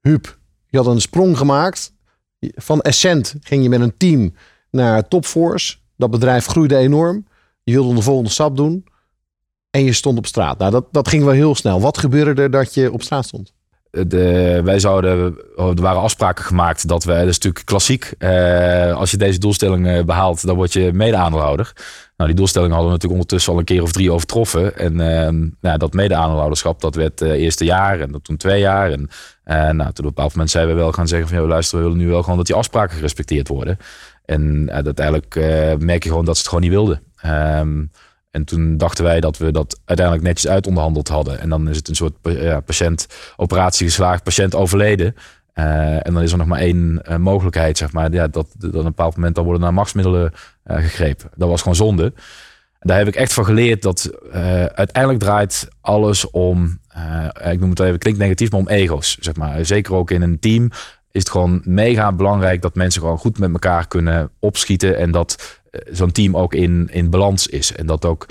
Huub, 0.00 0.38
je 0.66 0.76
had 0.76 0.86
een 0.86 1.00
sprong 1.00 1.38
gemaakt. 1.38 1.92
Van 2.40 2.82
Ascent 2.82 3.34
ging 3.40 3.62
je 3.62 3.68
met 3.68 3.80
een 3.80 3.96
team 3.96 4.34
naar 4.70 5.08
Topforce. 5.08 5.76
Dat 5.96 6.10
bedrijf 6.10 6.46
groeide 6.46 6.76
enorm. 6.76 7.26
Je 7.62 7.72
wilde 7.72 7.94
de 7.94 8.02
volgende 8.02 8.30
stap 8.30 8.56
doen. 8.56 8.84
En 9.70 9.84
je 9.84 9.92
stond 9.92 10.18
op 10.18 10.26
straat. 10.26 10.58
Nou, 10.58 10.70
dat, 10.70 10.86
dat 10.90 11.08
ging 11.08 11.24
wel 11.24 11.32
heel 11.32 11.54
snel. 11.54 11.80
Wat 11.80 11.98
gebeurde 11.98 12.42
er 12.42 12.50
dat 12.50 12.74
je 12.74 12.92
op 12.92 13.02
straat 13.02 13.24
stond? 13.24 13.54
de, 13.94 14.60
wij 14.64 14.78
zouden, 14.78 15.36
er 15.56 15.80
waren 15.80 16.00
afspraken 16.00 16.44
gemaakt 16.44 16.88
dat 16.88 17.04
we, 17.04 17.12
dat 17.12 17.20
is 17.20 17.38
natuurlijk 17.38 17.64
klassiek, 17.64 18.14
eh, 18.18 18.94
als 18.94 19.10
je 19.10 19.16
deze 19.16 19.38
doelstelling 19.38 19.86
eh, 19.86 20.04
behaalt, 20.04 20.46
dan 20.46 20.56
word 20.56 20.72
je 20.72 20.92
mede-aandeelhouder. 20.92 21.72
Nou, 22.16 22.30
die 22.30 22.38
doelstelling 22.38 22.72
hadden 22.72 22.90
we 22.90 22.94
natuurlijk 22.94 23.20
ondertussen 23.20 23.52
al 23.52 23.58
een 23.58 23.64
keer 23.64 23.82
of 23.82 23.92
drie 23.92 24.12
overtroffen. 24.12 24.76
En 24.78 25.00
eh, 25.00 25.50
nou, 25.60 25.78
dat 25.78 25.92
mede-aandeelhouderschap, 25.92 26.80
dat 26.80 26.94
werd 26.94 27.20
het 27.20 27.30
eerste 27.30 27.64
jaar 27.64 28.00
en 28.00 28.12
dat 28.12 28.24
toen 28.24 28.36
twee 28.36 28.60
jaar. 28.60 28.90
En 28.90 29.08
eh, 29.44 29.56
nou, 29.56 29.76
toen 29.76 29.86
op 29.88 29.98
een 29.98 30.04
bepaald 30.04 30.30
moment 30.30 30.50
zijn 30.50 30.66
we 30.66 30.72
wel 30.72 30.92
gaan 30.92 31.08
zeggen 31.08 31.28
van, 31.28 31.38
ja, 31.38 31.46
luister, 31.46 31.78
we 31.78 31.84
willen 31.84 31.98
nu 31.98 32.08
wel 32.08 32.22
gewoon 32.22 32.36
dat 32.36 32.46
die 32.46 32.54
afspraken 32.54 32.94
gerespecteerd 32.96 33.48
worden. 33.48 33.78
En 34.24 34.70
uiteindelijk 34.70 35.36
eh, 35.36 35.74
merk 35.78 36.02
je 36.02 36.08
gewoon 36.08 36.24
dat 36.24 36.34
ze 36.34 36.40
het 36.40 36.48
gewoon 36.48 36.64
niet 36.64 36.72
wilden. 36.72 37.02
Ehm, 37.16 37.84
en 38.30 38.44
toen 38.44 38.76
dachten 38.76 39.04
wij 39.04 39.20
dat 39.20 39.38
we 39.38 39.52
dat 39.52 39.80
uiteindelijk 39.84 40.26
netjes 40.26 40.50
uitonderhandeld 40.50 41.08
hadden. 41.08 41.40
En 41.40 41.48
dan 41.48 41.68
is 41.68 41.76
het 41.76 41.88
een 41.88 41.94
soort 41.94 42.20
pa- 42.20 42.30
ja, 42.30 42.60
patiëntoperatie 42.60 43.86
geslaagd, 43.86 44.22
patiënt 44.22 44.54
overleden. 44.54 45.14
Eh, 45.54 46.06
en 46.06 46.14
dan 46.14 46.22
is 46.22 46.32
er 46.32 46.38
nog 46.38 46.46
maar 46.46 46.58
één 46.58 47.02
eh, 47.02 47.16
mogelijkheid, 47.16 47.78
zeg 47.78 47.92
maar. 47.92 48.12
Ja, 48.12 48.28
dat, 48.28 48.46
dat 48.58 48.70
op 48.70 48.76
een 48.76 48.84
bepaald 48.84 49.16
moment 49.16 49.34
dan 49.34 49.44
worden 49.44 49.62
naar 49.62 49.74
machtsmiddelen 49.74 50.32
eh, 50.62 50.76
gegrepen. 50.76 51.30
Dat 51.36 51.48
was 51.48 51.60
gewoon 51.60 51.76
zonde. 51.76 52.12
Daar 52.80 52.98
heb 52.98 53.06
ik 53.06 53.14
echt 53.14 53.32
van 53.32 53.44
geleerd 53.44 53.82
dat 53.82 54.10
uiteindelijk 54.74 55.18
draait 55.18 55.68
alles 55.80 56.30
om, 56.30 56.80
ik 57.50 57.60
noem 57.60 57.70
het 57.70 57.80
even, 57.80 57.98
klinkt 57.98 58.20
negatief, 58.20 58.50
maar 58.50 58.60
om 58.60 58.68
ego's. 58.68 59.16
Zeg 59.20 59.36
maar. 59.36 59.64
Zeker 59.64 59.94
ook 59.94 60.10
in 60.10 60.22
een 60.22 60.38
team 60.38 60.70
is 61.10 61.20
het 61.20 61.30
gewoon 61.30 61.62
mega 61.64 62.12
belangrijk 62.12 62.62
dat 62.62 62.74
mensen 62.74 63.00
gewoon 63.00 63.18
goed 63.18 63.38
met 63.38 63.52
elkaar 63.52 63.88
kunnen 63.88 64.30
opschieten. 64.38 64.96
En 64.96 65.10
dat 65.10 65.60
zo'n 65.90 66.12
team 66.12 66.36
ook 66.36 66.54
in, 66.54 66.88
in 66.92 67.10
balans 67.10 67.46
is. 67.46 67.72
En 67.72 67.86
dat 67.86 68.04
ook 68.04 68.26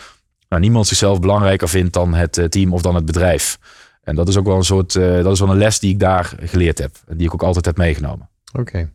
nou, 0.50 0.62
niemand 0.62 0.88
zichzelf 0.88 1.20
belangrijker 1.20 1.70
vindt 1.70 1.94
dan 1.94 2.14
het 2.14 2.46
team 2.50 2.74
of 2.74 2.82
dan 2.82 2.96
het 2.96 3.06
bedrijf. 3.06 3.58
En 4.04 4.16
dat 4.16 4.28
is 4.28 4.38
ook 4.38 4.46
wel 4.46 4.56
een 4.56 4.63
soort, 4.63 4.96
eh, 4.96 5.24
dat 5.24 5.34
is 5.34 5.39
wel 5.39 5.50
een 5.50 5.58
les 5.58 5.80
die 5.80 5.92
ik 5.92 6.00
daar 6.00 6.34
geleerd 6.39 6.78
heb. 6.78 6.96
En 7.08 7.18
die 7.18 7.28
ik 7.28 7.34
ook 7.34 7.44
altijd 7.44 7.66
heb 7.66 7.78
meegenomen. 7.78 8.30
Oké. 8.54 8.89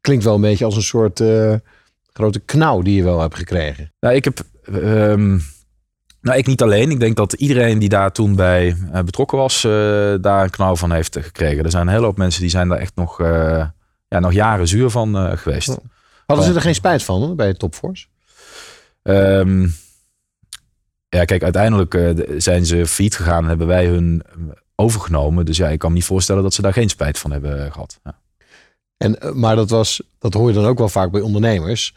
Klinkt 0.00 0.24
wel 0.24 0.34
een 0.34 0.40
beetje 0.40 0.64
als 0.64 0.76
een 0.76 0.82
soort 0.82 1.20
eh, 1.20 1.54
grote 2.12 2.38
knauw 2.38 2.82
die 2.82 2.96
je 2.96 3.02
wel 3.02 3.20
hebt 3.20 3.36
gekregen. 3.36 3.92
Nou, 4.00 4.14
ik 4.14 4.24
heb. 4.24 4.40
ehm, 4.64 5.38
nou, 6.20 6.38
ik 6.38 6.46
niet 6.46 6.62
alleen. 6.62 6.90
Ik 6.90 7.00
denk 7.00 7.16
dat 7.16 7.32
iedereen 7.32 7.78
die 7.78 7.88
daar 7.88 8.12
toen 8.12 8.36
bij 8.36 8.76
eh, 8.92 9.02
betrokken 9.02 9.38
was, 9.38 9.62
daar 10.20 10.42
een 10.42 10.50
knauw 10.50 10.76
van 10.76 10.92
heeft 10.92 11.18
gekregen. 11.20 11.64
Er 11.64 11.70
zijn 11.70 11.86
een 11.86 11.92
hele 11.92 12.04
hoop 12.04 12.16
mensen 12.16 12.40
die 12.40 12.50
zijn 12.50 12.68
daar 12.68 12.78
echt 12.78 12.94
nog, 12.94 13.18
ja, 14.08 14.18
nog 14.18 14.32
jaren 14.32 14.68
zuur 14.68 14.90
van 14.90 15.38
geweest. 15.38 15.68
Oh. 15.68 15.84
Hadden 16.26 16.46
ze 16.46 16.54
er 16.54 16.60
geen 16.60 16.74
spijt 16.74 17.02
van 17.02 17.36
bij 17.36 17.54
Topforce? 17.54 18.06
Ehm, 19.02 19.68
ja, 21.16 21.24
kijk, 21.24 21.42
uiteindelijk 21.42 21.94
eh, 21.94 22.10
zijn 22.36 22.66
ze 22.66 22.86
failliet 22.86 23.16
gegaan 23.16 23.42
en 23.42 23.48
hebben 23.48 23.66
wij 23.66 23.86
hun 23.86 24.22
eh, 24.26 24.34
overgenomen. 24.74 25.44
Dus 25.44 25.56
ja, 25.56 25.68
ik 25.68 25.78
kan 25.78 25.90
me 25.90 25.96
niet 25.96 26.04
voorstellen 26.04 26.42
dat 26.42 26.54
ze 26.54 26.62
daar 26.62 26.72
geen 26.72 26.88
spijt 26.88 27.18
van 27.18 27.32
hebben 27.32 27.72
gehad. 27.72 28.00
Ja. 28.04 28.20
En, 29.02 29.20
eh, 29.20 29.32
maar 29.32 29.56
dat, 29.56 29.70
was, 29.70 30.02
dat 30.18 30.34
hoor 30.34 30.48
je 30.48 30.54
dan 30.54 30.64
ook 30.64 30.78
wel 30.78 30.88
vaak 30.88 31.10
bij 31.10 31.20
ondernemers. 31.20 31.94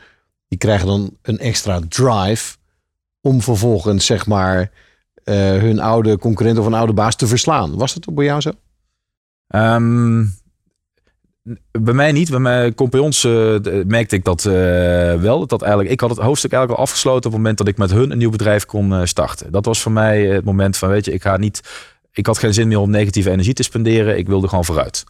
Die 0.48 0.58
krijgen 0.58 0.88
dan 0.88 1.18
een 1.22 1.40
extra 1.40 1.80
drive 1.90 2.56
om 3.22 3.42
vervolgens 3.42 4.06
zeg 4.06 4.26
maar 4.26 4.72
eh, 5.24 5.36
hun 5.36 5.80
oude 5.80 6.18
concurrent 6.18 6.58
of 6.58 6.66
een 6.66 6.74
oude 6.74 6.94
baas 6.94 7.16
te 7.16 7.28
verslaan. 7.28 7.78
Was 7.78 7.94
dat 7.94 8.10
ook 8.10 8.16
bij 8.16 8.26
jou 8.26 8.42
zo? 8.42 8.52
Ehm, 9.48 10.26
bij 11.72 11.94
mij 11.94 12.12
niet. 12.12 12.30
Bij 12.30 12.40
mijn 12.40 12.74
compagnons 12.74 13.24
eh, 13.24 13.56
merkte 13.88 14.16
ik 14.16 14.24
dat 14.24 14.46
eh, 14.46 14.54
wel. 15.14 15.40
Dat, 15.40 15.50
dat 15.50 15.62
eigenlijk, 15.62 15.92
ik 15.92 16.00
had 16.00 16.10
het 16.10 16.20
hoofdstuk 16.20 16.52
eigenlijk 16.52 16.82
al 16.82 16.88
afgesloten 16.88 17.26
op 17.26 17.32
het 17.32 17.42
moment 17.42 17.58
dat 17.58 17.68
ik 17.68 17.78
met 17.78 17.92
hun 17.92 18.12
een 18.12 18.18
nieuw 18.18 18.30
bedrijf 18.30 18.66
kon 18.66 18.94
eh, 18.94 19.02
starten. 19.04 19.52
Dat 19.52 19.66
was 19.66 19.82
voor 19.82 19.92
mij 19.92 20.26
het 20.26 20.46
moment 20.46 20.78
van, 20.78 20.90
weet 20.90 21.06
je, 21.06 21.14
ik 21.14 21.22
ga 21.22 21.38
niet... 21.38 21.62
Ik 22.12 22.26
had 22.26 22.38
geen 22.38 22.54
zin 22.54 22.68
meer 22.68 22.80
om 22.80 22.90
negatieve 22.90 23.32
energie 23.32 23.54
te 23.54 23.64
spenderen. 23.64 24.18
Ik 24.18 24.28
wilde 24.28 24.48
gewoon 24.48 24.66
vooruit. 24.66 25.04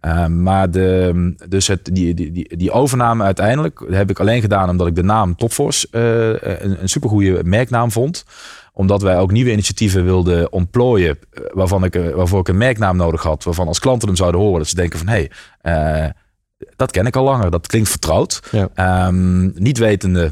Eh, 0.00 0.26
maar 0.26 0.70
de, 0.70 1.34
dus 1.48 1.66
het, 1.66 1.90
die, 1.92 2.14
die, 2.14 2.56
die, 2.56 2.70
overname 2.70 3.24
uiteindelijk 3.24 3.84
heb 3.90 4.10
ik 4.10 4.20
alleen 4.20 4.40
gedaan 4.40 4.68
omdat 4.68 4.86
ik 4.86 4.94
de 4.94 5.02
naam 5.02 5.36
Topforce 5.36 5.86
een, 5.90 6.82
een 6.82 6.88
supergoeie 6.88 7.44
merknaam 7.44 7.90
vond. 7.90 8.24
Omdat 8.72 9.02
wij 9.02 9.18
ook 9.18 9.32
nieuwe 9.32 9.52
initiatieven 9.52 10.04
wilden 10.04 10.52
ontplooien 10.52 11.18
eh, 11.30 11.42
waarvan 11.52 11.84
ik, 11.84 11.94
eh, 11.94 12.14
waarvoor 12.14 12.40
ik 12.40 12.48
een 12.48 12.56
merknaam 12.56 12.96
nodig 12.96 13.22
had. 13.22 13.44
Waarvan 13.44 13.66
als 13.66 13.78
klanten 13.78 14.08
hem 14.08 14.16
zouden 14.16 14.40
horen 14.40 14.58
dat 14.58 14.68
ze 14.68 14.74
denken 14.74 14.98
van 14.98 15.08
hé, 15.08 15.26
hey, 15.60 16.04
eh, 16.04 16.10
dat 16.76 16.90
ken 16.90 17.06
ik 17.06 17.16
al 17.16 17.24
langer. 17.24 17.50
Dat 17.50 17.66
klinkt 17.66 17.88
vertrouwd. 17.88 18.40
Ja. 18.50 18.68
Ehm, 18.74 19.62
niet 19.62 19.78
wetende 19.78 20.30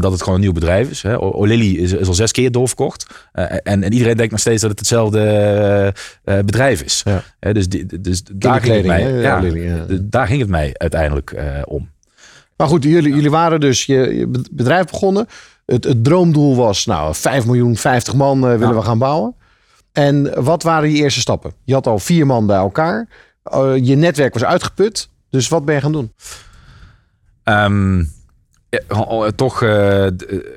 dat 0.00 0.12
het 0.12 0.20
gewoon 0.20 0.34
een 0.34 0.40
nieuw 0.40 0.52
bedrijf 0.52 0.90
is. 0.90 1.02
Hè. 1.02 1.18
O'Lilly 1.18 1.74
is, 1.74 1.92
is 1.92 2.08
al 2.08 2.14
zes 2.14 2.32
keer 2.32 2.50
doorverkocht. 2.50 3.06
En, 3.32 3.82
en 3.82 3.92
iedereen 3.92 4.16
denkt 4.16 4.30
nog 4.30 4.40
steeds 4.40 4.60
dat 4.60 4.70
het 4.70 4.78
hetzelfde 4.78 5.94
bedrijf 6.24 6.82
is. 6.82 7.04
Ja. 7.04 7.52
Dus 7.52 7.68
die, 7.68 8.00
dus 8.00 8.22
daar, 8.32 8.60
ging 8.60 8.76
het 8.76 8.86
mij, 8.86 9.12
ja, 9.12 9.42
daar 10.00 10.26
ging 10.26 10.40
het 10.40 10.50
mij 10.50 10.70
uiteindelijk 10.76 11.34
om. 11.64 11.90
Maar 12.56 12.68
goed, 12.68 12.84
jullie, 12.84 13.14
jullie 13.14 13.30
waren 13.30 13.60
dus 13.60 13.86
je, 13.86 13.94
je 13.94 14.46
bedrijf 14.50 14.86
begonnen. 14.86 15.26
Het, 15.72 15.84
het 15.84 16.04
droomdoel 16.04 16.56
was, 16.56 16.86
nou, 16.86 17.14
5 17.14 17.46
miljoen, 17.46 17.76
50 17.76 18.14
man 18.14 18.36
eh, 18.36 18.50
willen 18.50 18.68
Ja. 18.68 18.74
we 18.74 18.82
gaan 18.82 18.98
bouwen. 18.98 19.34
En 19.92 20.44
wat 20.44 20.62
waren 20.62 20.90
je 20.90 20.96
eerste 20.96 21.20
stappen? 21.20 21.52
Je 21.64 21.74
had 21.74 21.86
al 21.86 21.98
vier 21.98 22.26
man 22.26 22.46
bij 22.46 22.56
elkaar. 22.56 23.08
Eh, 23.42 23.72
je 23.76 23.96
netwerk 23.96 24.32
was 24.32 24.44
uitgeput. 24.44 25.08
Dus 25.30 25.48
wat 25.48 25.64
ben 25.64 25.74
je 25.74 25.80
gaan 25.80 25.92
doen? 25.92 26.12
Ehm, 27.42 27.98
ja, 28.68 28.78
eh, 28.88 29.26
toch 29.26 29.62
eh, 29.62 30.06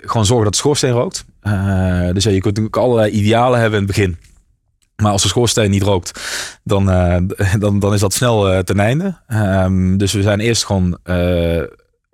gewoon 0.02 0.26
zorgen 0.26 0.44
dat 0.44 0.54
de 0.54 0.60
schoorsteen 0.60 0.92
rookt. 0.92 1.26
Dus 2.14 2.24
ja, 2.24 2.32
je 2.32 2.42
kunt 2.42 2.44
natuurlijk 2.46 2.78
allerlei 2.78 3.12
idealen 3.12 3.60
hebben 3.60 3.80
in 3.80 3.86
het 3.86 3.96
begin. 3.96 4.18
Maar 4.96 5.12
als 5.12 5.22
de 5.22 5.28
schoorsteen 5.28 5.72
niet 5.72 5.84
rookt, 5.84 6.20
dan, 6.64 6.86
dan, 7.60 7.80
dan 7.80 7.94
is 7.94 8.00
dat 8.00 8.14
snel 8.14 8.64
ten 8.64 8.80
einde. 8.80 9.18
Ehm, 9.28 9.98
dus 9.98 10.14
we 10.14 10.22
zijn 10.22 10.40
eerst 10.40 10.66
gewoon 10.66 10.98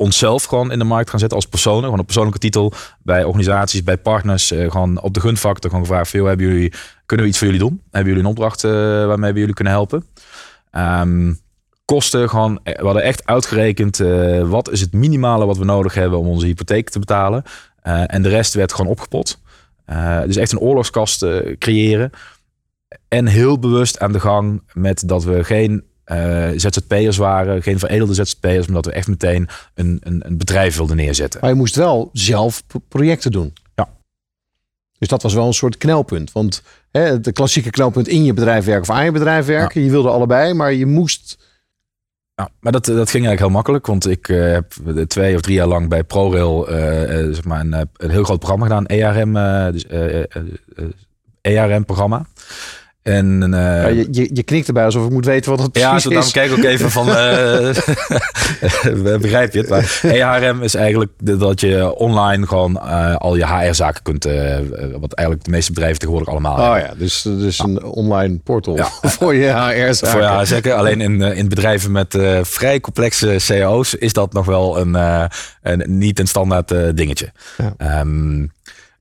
onszelf 0.01 0.43
gewoon 0.43 0.71
in 0.71 0.79
de 0.79 0.85
markt 0.85 1.09
gaan 1.09 1.19
zetten 1.19 1.37
als 1.37 1.47
personen. 1.47 1.83
Gewoon 1.83 1.99
op 1.99 2.05
persoonlijke 2.05 2.39
titel 2.39 2.73
bij 3.03 3.23
organisaties, 3.23 3.83
bij 3.83 3.97
partners. 3.97 4.51
eh, 4.51 4.71
gewoon 4.71 5.01
op 5.01 5.13
de 5.13 5.19
gunfactor 5.19 5.69
gewoon 5.69 5.85
gevraagd. 5.85 6.09
Veel 6.09 6.25
hebben 6.25 6.47
jullie, 6.47 6.73
kunnen 7.05 7.25
we 7.25 7.31
iets 7.31 7.39
voor 7.41 7.51
jullie 7.51 7.67
doen? 7.67 7.81
Hebben 7.91 8.09
jullie 8.09 8.25
een 8.25 8.31
opdracht 8.31 8.63
eh, 8.63 8.71
waarmee 9.05 9.33
we 9.33 9.39
jullie 9.39 9.53
kunnen 9.53 9.73
helpen? 9.73 10.05
Ehm, 10.71 11.33
kosten 11.85 12.29
gewoon, 12.29 12.59
eh, 12.63 12.79
we 12.79 12.85
hadden 12.85 13.03
echt 13.03 13.25
uitgerekend 13.25 13.97
wat 14.43 14.71
is 14.71 14.81
het 14.81 14.93
minimale 14.93 15.45
wat 15.45 15.57
we 15.57 15.65
nodig 15.65 15.93
hebben 15.93 16.19
om 16.19 16.27
onze 16.27 16.45
hypotheek 16.45 16.89
te 16.89 16.99
betalen. 16.99 17.43
En 18.05 18.21
de 18.21 18.29
rest 18.29 18.53
werd 18.53 18.73
gewoon 18.73 18.91
opgepot. 18.91 19.39
Dus 20.25 20.35
echt 20.35 20.51
een 20.51 20.59
oorlogskast 20.59 21.25
creëren. 21.57 22.11
En 23.07 23.27
heel 23.27 23.59
bewust 23.59 23.99
aan 23.99 24.11
de 24.11 24.19
gang 24.19 24.63
met 24.73 25.07
dat 25.07 25.23
we 25.23 25.43
geen 25.43 25.83
eh, 26.03 26.49
ZZP'ers 26.55 27.17
waren, 27.17 27.63
geen 27.63 27.79
veredelde 27.79 28.13
ZZP'ers, 28.13 28.65
maar 28.65 28.75
dat 28.75 28.85
we 28.85 28.91
echt 28.91 29.07
meteen 29.07 29.47
een, 29.73 29.99
een, 30.03 30.21
een 30.25 30.37
bedrijf 30.37 30.77
wilden 30.77 30.95
neerzetten. 30.95 31.39
Maar 31.41 31.49
je 31.49 31.55
moest 31.55 31.75
wel 31.75 32.09
zelf 32.13 32.63
pro- 32.67 32.81
projecten 32.87 33.31
doen. 33.31 33.53
Ja. 33.75 33.89
Dus 34.97 35.07
dat 35.07 35.21
was 35.21 35.33
wel 35.33 35.47
een 35.47 35.53
soort 35.53 35.77
knelpunt. 35.77 36.31
Want 36.31 36.63
hè, 36.91 37.01
het 37.01 37.31
klassieke 37.31 37.69
knelpunt 37.69 38.07
in 38.07 38.23
je 38.23 38.33
bedrijf 38.33 38.65
werken 38.65 38.89
of 38.89 38.95
aan 38.95 39.05
je 39.05 39.11
bedrijf 39.11 39.45
werken. 39.45 39.81
Je 39.81 39.89
wilde 39.89 40.09
allebei, 40.09 40.53
maar 40.53 40.73
je 40.73 40.85
moest... 40.85 41.49
Ja, 42.35 42.49
maar 42.59 42.71
dat, 42.71 42.85
dat 42.85 43.09
ging 43.09 43.25
eigenlijk 43.25 43.39
heel 43.39 43.49
makkelijk, 43.49 43.87
want 43.87 44.09
ik 44.09 44.29
eh, 44.29 44.51
heb 44.51 44.73
twee 45.07 45.35
of 45.35 45.41
drie 45.41 45.55
jaar 45.55 45.67
lang 45.67 45.89
bij 45.89 46.03
ProRail 46.03 46.69
eh, 46.69 47.33
zeg 47.33 47.43
maar 47.43 47.59
een, 47.59 47.73
een 47.97 48.09
heel 48.09 48.23
groot 48.23 48.39
programma 48.39 48.65
gedaan, 48.65 48.85
ERM, 48.85 49.33
dus, 49.71 49.85
ERM-programma. 51.41 52.25
En 53.03 53.43
eh, 53.43 53.49
ja, 53.59 53.87
je, 53.87 54.07
je, 54.11 54.29
je 54.33 54.43
knikt 54.43 54.67
erbij 54.67 54.85
alsof 54.85 55.05
ik 55.05 55.11
moet 55.11 55.25
weten 55.25 55.51
wat 55.51 55.61
het 55.61 55.77
Ja, 55.77 55.89
precies 55.89 56.07
zo 56.07 56.13
dan 56.15 56.23
is. 56.23 56.31
kijk 56.31 56.51
ik 56.51 56.57
ook 56.57 56.63
even 56.63 56.91
van, 56.91 57.07
eh, 57.15 57.69
begrijp 59.19 59.53
je 59.53 59.59
het? 59.59 59.69
Maar 59.69 59.99
EHRM 60.01 60.63
is 60.63 60.75
eigenlijk 60.75 61.11
dat 61.17 61.61
je 61.61 61.95
online 61.95 62.47
gewoon 62.47 62.79
al 63.17 63.35
je 63.35 63.47
HR-zaken 63.47 64.01
kunt, 64.03 64.23
wat 64.99 65.13
eigenlijk 65.13 65.43
de 65.43 65.51
meeste 65.51 65.71
bedrijven 65.71 65.99
tegenwoordig 65.99 66.31
allemaal 66.31 66.57
Oh 66.57 66.71
hebben. 66.73 66.89
ja, 66.89 66.95
dus, 66.97 67.21
dus 67.21 67.59
een 67.59 67.83
online 67.83 68.37
portal 68.43 68.75
Ja. 68.75 68.89
voor 69.17 69.35
je 69.35 69.47
HR-zaken. 69.47 70.07
Voor 70.11 70.21
ja, 70.21 70.45
zeker. 70.45 70.73
Alleen 70.73 71.01
in, 71.01 71.21
in 71.21 71.49
bedrijven 71.49 71.91
met 71.91 72.17
vrij 72.41 72.79
complexe 72.79 73.35
CO's 73.47 73.93
is 73.93 74.13
dat 74.13 74.33
nog 74.33 74.45
wel 74.45 74.79
een, 74.79 74.93
een 75.61 75.83
niet 75.97 76.19
een 76.19 76.27
standaard 76.27 76.97
dingetje. 76.97 77.31
Ja. 77.57 78.03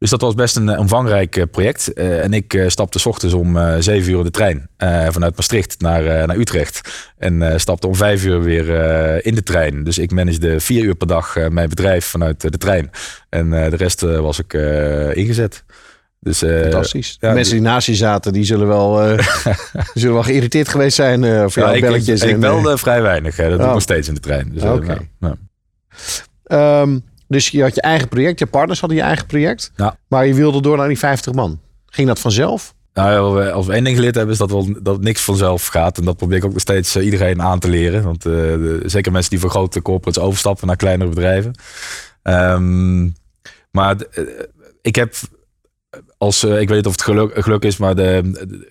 Dus 0.01 0.11
dat 0.11 0.21
was 0.21 0.35
best 0.35 0.57
een 0.57 0.69
eh, 0.69 0.79
omvangrijk 0.79 1.37
eh, 1.37 1.45
project. 1.51 1.93
Eh, 1.93 2.25
en 2.25 2.33
ik 2.33 2.65
stapte 2.67 2.99
s 2.99 3.07
ochtends 3.07 3.35
om 3.35 3.59
zeven 3.83 4.13
uur 4.13 4.19
in 4.19 4.25
de 4.25 4.31
trein 4.31 4.69
vanuit 5.11 5.37
Maastricht 5.37 5.81
naar, 5.81 6.27
naar 6.27 6.37
Utrecht. 6.37 6.81
En 7.19 7.61
stapte 7.61 7.87
om 7.87 7.95
vijf 7.95 8.25
uur 8.25 8.43
weer 8.43 8.67
in 9.27 9.35
de 9.35 9.43
trein. 9.43 9.85
Dus 9.85 9.99
ik 9.99 10.11
managede 10.11 10.61
vier 10.61 10.83
uur 10.85 10.95
per 10.95 11.07
dag 11.07 11.37
mijn 11.49 11.69
bedrijf 11.69 12.05
vanuit 12.07 12.41
de 12.41 12.59
trein. 12.59 12.91
En 13.29 13.51
de 13.51 13.77
rest 13.77 14.01
was 14.01 14.39
ik 14.39 14.53
ingezet. 15.17 15.65
Dus, 16.21 16.39
Fantastisch. 16.39 17.17
ja, 17.21 17.33
mensen 17.33 17.55
die 17.55 17.63
naast 17.63 17.87
je 17.87 17.95
zaten, 17.95 18.33
die 18.33 18.45
zullen 18.45 18.67
wel, 18.67 19.17
die 19.17 19.23
zullen 20.03 20.15
wel 20.15 20.23
geïrriteerd 20.23 20.69
geweest 20.69 20.97
zijn 20.97 21.21
voor 21.51 21.63
ja, 21.63 21.69
jouw 21.69 21.75
ik, 21.75 21.81
belletjes. 21.81 22.23
ik, 22.23 22.31
ik 22.31 22.41
belde 22.41 22.79
vrij 22.79 23.03
weinig. 23.03 23.37
Hè. 23.37 23.43
Dat 23.49 23.53
doe 23.53 23.61
Oh. 23.61 23.67
ik 23.67 23.73
nog 23.73 23.83
steeds 23.83 24.09
in 24.09 24.15
de 24.15 24.21
trein. 24.21 24.51
Dus, 24.53 24.63
Oké. 24.63 24.87
nou, 24.87 25.01
nou. 25.19 25.35
eh, 26.43 26.81
ehm, 26.81 26.99
dus 27.31 27.49
je 27.49 27.63
had 27.63 27.75
je 27.75 27.81
eigen 27.81 28.09
project, 28.09 28.39
je 28.39 28.47
partners 28.47 28.81
hadden 28.81 28.99
je 28.99 29.05
eigen 29.05 29.27
project. 29.27 29.73
Ja. 29.77 29.97
Maar 30.09 30.27
je 30.27 30.35
wilde 30.35 30.63
door 30.63 30.77
naar 30.77 30.89
die 30.89 30.99
50 30.99 31.33
man. 31.33 31.61
Ging 31.87 32.09
dat 32.09 32.19
vanzelf? 32.21 32.75
Nou, 32.95 33.45
ja, 33.45 33.51
als 33.51 33.67
we 33.67 33.73
één 33.73 33.85
ding 33.85 33.97
geleerd 33.97 34.15
hebben, 34.15 34.33
is 34.33 34.39
dat, 34.41 34.51
wel, 34.51 34.69
dat 34.83 35.01
niks 35.01 35.21
vanzelf 35.23 35.67
gaat. 35.67 35.99
En 35.99 36.05
dat 36.05 36.17
probeer 36.17 36.37
ik 36.37 36.45
ook 36.45 36.53
nog 36.53 36.61
steeds 36.61 36.95
eh, 36.97 37.05
iedereen 37.05 37.43
aan 37.43 37.59
te 37.59 37.69
leren. 37.69 38.03
Want 38.03 38.27
eh, 38.27 38.33
de- 38.33 38.83
zeker 38.85 39.13
mensen 39.13 39.31
die 39.31 39.41
voor 39.41 39.51
grote 39.51 39.83
corporates 39.83 40.23
overstappen 40.23 40.67
naar 40.67 40.77
kleinere 40.77 41.11
bedrijven. 41.11 41.55
Ehm, 42.23 43.03
maar 43.71 43.97
eh, 44.01 44.25
ik 44.83 44.95
heb 44.95 45.15
als, 46.19 46.45
ik 46.45 46.51
weet 46.69 46.77
niet 46.77 46.87
of 46.87 46.93
het 46.93 47.03
geluk, 47.03 47.33
geluk 47.43 47.65
is, 47.65 47.77
maar 47.77 47.95
de, 47.95 48.21
de- 48.33 48.69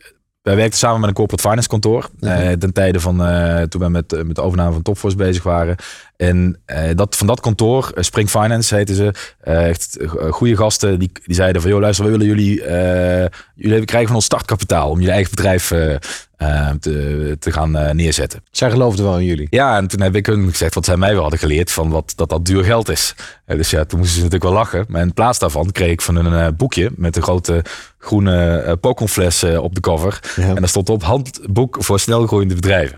wij 0.50 0.58
werkten 0.58 0.80
samen 0.80 1.00
met 1.00 1.10
een 1.10 1.16
corporate 1.16 1.48
finance 1.48 1.70
kantoor. 1.70 2.10
eh, 2.20 2.52
ten 2.52 2.74
tijde 2.74 3.00
van 3.00 3.24
eh, 3.24 3.62
toen 3.62 3.82
we 3.82 3.90
met, 3.90 4.14
eh, 4.14 4.24
met 4.24 4.36
de 4.36 4.42
overname 4.42 4.72
van 4.72 4.82
Topforce 4.82 5.18
bezig 5.18 5.44
waren. 5.44 5.76
En 6.18 6.60
dat, 6.96 7.16
van 7.16 7.28
dat 7.28 7.40
kantoor, 7.40 7.92
Spring 7.96 8.30
Finance 8.30 8.76
heette 8.76 8.96
ze, 8.96 9.14
echt 9.42 9.98
goede 10.30 10.56
gasten, 10.58 11.00
die, 11.00 11.12
die 11.26 11.36
zeiden 11.36 11.62
van, 11.62 11.72
joh 11.72 11.80
luister, 11.80 12.06
we 12.06 12.12
willen 12.12 12.26
jullie, 12.26 12.64
jullie 13.56 13.86
krijgen 13.86 14.08
van 14.08 14.16
ons 14.16 14.26
startkapitaal 14.26 14.90
om 14.90 14.98
jullie 14.98 15.14
eigen 15.14 15.36
bedrijf 15.36 15.68
te, 16.80 17.38
te 17.40 17.52
gaan 17.52 17.96
neerzetten. 17.96 18.44
Zij 18.52 18.70
geloofden 18.70 19.06
wel 19.06 19.18
in 19.18 19.26
jullie. 19.26 19.48
Ja, 19.50 19.78
en 19.78 19.88
toen 19.88 20.02
heb 20.02 20.16
ik 20.16 20.26
hun 20.26 20.50
gezegd 20.50 20.74
wat 20.74 20.86
zij 20.86 20.98
mij 20.98 21.14
wel 21.14 21.22
hadden 21.22 21.40
geleerd 21.40 21.72
van 21.72 21.90
wat, 21.90 22.14
dat 22.16 22.30
dat 22.30 22.46
duur 22.46 22.64
geld 22.64 22.90
is. 22.90 23.16
Dus 23.46 23.70
ja, 23.70 23.86
toen 23.86 24.00
moesten 24.00 24.18
ze 24.18 24.24
natuurlijk 24.24 24.52
wel 24.52 24.60
lachen. 24.60 24.86
Maar 24.88 25.02
in 25.02 25.14
plaats 25.14 25.40
daarvan 25.40 25.72
kreeg 25.72 25.92
ik 25.92 26.02
van 26.02 26.16
hun 26.16 26.26
een 26.26 26.56
boekje 26.56 26.92
met 26.96 27.16
een 27.16 27.24
grote 27.24 27.64
groene 28.00 28.64
uh, 29.44 29.64
op 29.64 29.76
de 29.76 29.82
cover. 29.82 30.20
Ja. 30.36 30.48
En 30.48 30.56
daar 30.56 30.70
stond 30.70 30.90
op 30.90 31.04
handboek 31.04 31.78
voor 31.80 32.00
snelgroeiende 32.00 32.56
bedrijven. 32.56 32.98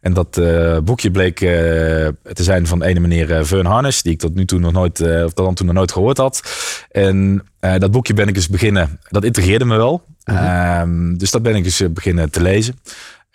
En 0.00 0.12
dat 0.12 0.36
eh, 0.36 0.78
boekje 0.78 1.10
bleek 1.10 1.40
eh, 1.40 1.48
te 2.32 2.42
zijn 2.42 2.66
van 2.66 2.82
ene 2.82 3.00
meneer 3.00 3.46
Vern 3.46 3.66
Harness, 3.66 4.02
die 4.02 4.12
ik 4.12 4.18
tot 4.18 4.34
nu 4.34 4.44
toe 4.44 4.58
nog 4.58 4.72
nooit, 4.72 5.00
of 5.24 5.32
dan 5.32 5.54
toen 5.54 5.66
nog 5.66 5.74
nooit 5.74 5.92
gehoord 5.92 6.16
had. 6.16 6.42
En 6.90 7.44
dat 7.60 7.90
boekje 7.90 8.14
ben 8.14 8.28
ik 8.28 8.36
eens 8.36 8.48
beginnen, 8.48 9.00
dat 9.08 9.24
integreerde 9.24 9.64
me 9.64 9.76
wel. 9.76 10.04
Ehm, 10.36 11.14
dus 11.14 11.30
dat 11.30 11.42
ben 11.42 11.54
ik 11.54 11.64
eens 11.64 11.80
eh, 11.80 11.88
beginnen 11.88 12.30
te 12.30 12.42
lezen. 12.42 12.74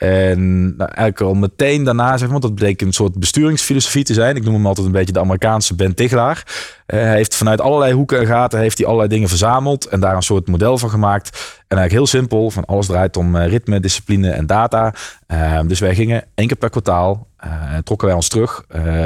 En 0.03 0.63
nou, 0.75 0.89
eigenlijk 0.91 1.21
al 1.21 1.33
meteen 1.33 1.83
daarna, 1.83 2.17
zeg 2.17 2.29
maar, 2.29 2.39
dat 2.39 2.55
bleek 2.55 2.81
een 2.81 2.93
soort 2.93 3.19
besturingsfilosofie 3.19 4.03
te 4.03 4.13
zijn. 4.13 4.35
Ik 4.35 4.43
noem 4.43 4.53
hem 4.53 4.65
altijd 4.65 4.85
een 4.85 4.91
beetje 4.91 5.13
de 5.13 5.19
Amerikaanse 5.19 5.75
Ben 5.75 5.95
Tichelaar. 5.95 6.43
Eh, 6.85 6.99
hij 6.99 7.15
heeft 7.15 7.35
vanuit 7.35 7.61
allerlei 7.61 7.93
hoeken 7.93 8.19
en 8.19 8.25
gaten 8.25 8.59
heeft 8.59 8.77
hij 8.77 8.85
allerlei 8.85 9.09
dingen 9.09 9.29
verzameld 9.29 9.85
en 9.85 9.99
daar 9.99 10.15
een 10.15 10.23
soort 10.23 10.47
model 10.47 10.77
van 10.77 10.89
gemaakt. 10.89 11.27
En 11.67 11.77
eigenlijk 11.77 11.91
heel 11.91 12.19
simpel, 12.19 12.49
van 12.49 12.65
alles 12.65 12.85
draait 12.85 13.17
om 13.17 13.35
eh, 13.35 13.47
ritme, 13.47 13.79
discipline 13.79 14.29
en 14.29 14.45
data. 14.45 14.93
Ehm, 15.27 15.67
dus 15.67 15.79
wij 15.79 15.95
gingen 15.95 16.23
één 16.35 16.47
keer 16.47 16.57
per 16.57 16.69
kwartaal, 16.69 17.27
eh, 17.37 17.49
trokken 17.83 18.07
wij 18.07 18.15
ons 18.15 18.27
terug 18.27 18.63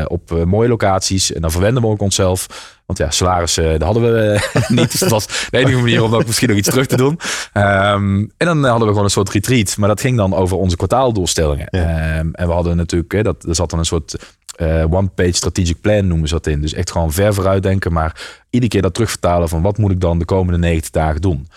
op 0.07 0.45
mooie 0.45 0.69
locaties. 0.69 1.33
En 1.33 1.41
dan 1.41 1.51
verwenden 1.51 1.81
we 1.81 1.89
ook 1.89 2.01
onszelf. 2.01 2.47
Want 2.87 2.99
ja, 2.99 3.11
salaris, 3.11 3.57
eh, 3.57 3.69
dat 3.69 3.81
hadden 3.81 4.13
we 4.13 4.19
eh, 4.19 4.69
niet. 4.77 4.91
Dus 4.91 4.99
dat 4.99 5.09
was 5.09 5.27
de 5.49 5.57
enige 5.57 5.77
manier 5.77 6.03
om 6.03 6.15
ook 6.15 6.25
misschien 6.25 6.47
nog 6.47 6.57
iets 6.57 6.69
terug 6.69 6.85
te 6.85 6.97
doen. 6.97 7.19
Ehm, 7.53 8.17
en 8.37 8.45
dan 8.45 8.63
hadden 8.63 8.81
we 8.81 8.87
gewoon 8.87 9.03
een 9.03 9.09
soort 9.09 9.29
retreat. 9.29 9.77
Maar 9.77 9.89
dat 9.89 10.01
ging 10.01 10.17
dan 10.17 10.33
over 10.33 10.57
onze 10.57 10.75
kwartaaldoelstellingen. 10.75 11.67
Ehm, 11.67 12.29
en 12.31 12.47
we 12.47 12.53
hadden 12.53 12.77
natuurlijk, 12.77 13.11
hè, 13.11 13.23
dat, 13.23 13.43
er 13.43 13.55
zat 13.55 13.69
dan 13.69 13.79
een 13.79 13.85
soort 13.85 14.35
eh, 14.55 14.83
one-page 14.89 15.31
strategic 15.31 15.81
plan 15.81 16.07
noemen 16.07 16.27
ze 16.27 16.33
dat 16.33 16.47
in. 16.47 16.61
Dus 16.61 16.73
echt 16.73 16.91
gewoon 16.91 17.11
ver 17.11 17.33
vooruit 17.33 17.63
denken. 17.63 17.93
Maar 17.93 18.41
iedere 18.49 18.71
keer 18.71 18.81
dat 18.81 18.93
terugvertalen 18.93 19.49
van 19.49 19.61
wat 19.61 19.77
moet 19.77 19.91
ik 19.91 20.01
dan 20.01 20.19
de 20.19 20.25
komende 20.25 20.59
90 20.59 20.91
dagen 20.91 21.21
doen. 21.21 21.47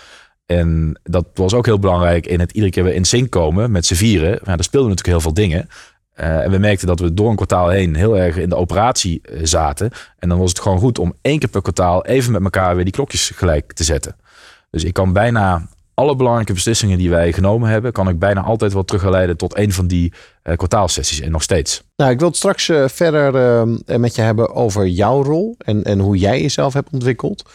En 0.46 1.00
dat 1.02 1.26
was 1.34 1.54
ook 1.54 1.66
heel 1.66 1.78
belangrijk 1.78 2.26
in 2.26 2.40
het 2.40 2.52
iedere 2.52 2.72
keer 2.72 2.84
weer 2.84 2.94
in 2.94 3.04
sync 3.04 3.30
komen 3.30 3.70
met 3.70 3.86
z'n 3.86 3.94
vieren. 3.94 4.40
Ja, 4.44 4.56
er 4.56 4.64
speelden 4.64 4.90
natuurlijk 4.90 5.06
heel 5.06 5.20
veel 5.20 5.34
dingen. 5.34 5.68
Eh, 6.20 6.44
en 6.44 6.50
we 6.50 6.58
merkten 6.58 6.86
dat 6.86 7.00
we 7.00 7.14
door 7.14 7.30
een 7.30 7.36
kwartaal 7.36 7.68
heen 7.68 7.94
heel 7.94 8.18
erg 8.18 8.36
in 8.36 8.48
de 8.48 8.56
operatie 8.56 9.20
eh, 9.22 9.40
zaten. 9.42 9.90
En 10.18 10.28
dan 10.28 10.38
was 10.38 10.48
het 10.48 10.60
gewoon 10.60 10.78
goed 10.78 10.98
om 10.98 11.14
één 11.22 11.38
keer 11.38 11.48
per 11.48 11.62
kwartaal 11.62 12.06
even 12.06 12.32
met 12.32 12.42
elkaar 12.42 12.74
weer 12.74 12.84
die 12.84 12.92
klokjes 12.92 13.32
gelijk 13.34 13.72
te 13.72 13.84
zetten. 13.84 14.16
Dus 14.70 14.84
ik 14.84 14.92
kan 14.92 15.12
bijna 15.12 15.68
alle 15.94 16.16
belangrijke 16.16 16.52
beslissingen 16.52 16.98
die 16.98 17.10
wij 17.10 17.32
genomen 17.32 17.70
hebben, 17.70 17.92
kan 17.92 18.08
ik 18.08 18.18
bijna 18.18 18.42
altijd 18.42 18.72
wel 18.72 18.84
terugleiden 18.84 19.36
tot 19.36 19.56
een 19.56 19.72
van 19.72 19.86
die 19.86 20.12
eh, 20.42 20.56
kwartaalsessies 20.56 21.20
en 21.20 21.30
nog 21.30 21.42
steeds. 21.42 21.82
Nou, 21.96 22.10
ik 22.10 22.18
wil 22.18 22.28
het 22.28 22.36
straks 22.36 22.70
verder 22.86 23.32
met 23.98 24.14
je 24.14 24.22
hebben 24.22 24.54
over 24.54 24.86
jouw 24.86 25.22
rol 25.22 25.54
en, 25.58 25.84
en 25.84 25.98
hoe 25.98 26.16
jij 26.16 26.40
jezelf 26.40 26.72
hebt 26.72 26.90
ontwikkeld. 26.92 27.50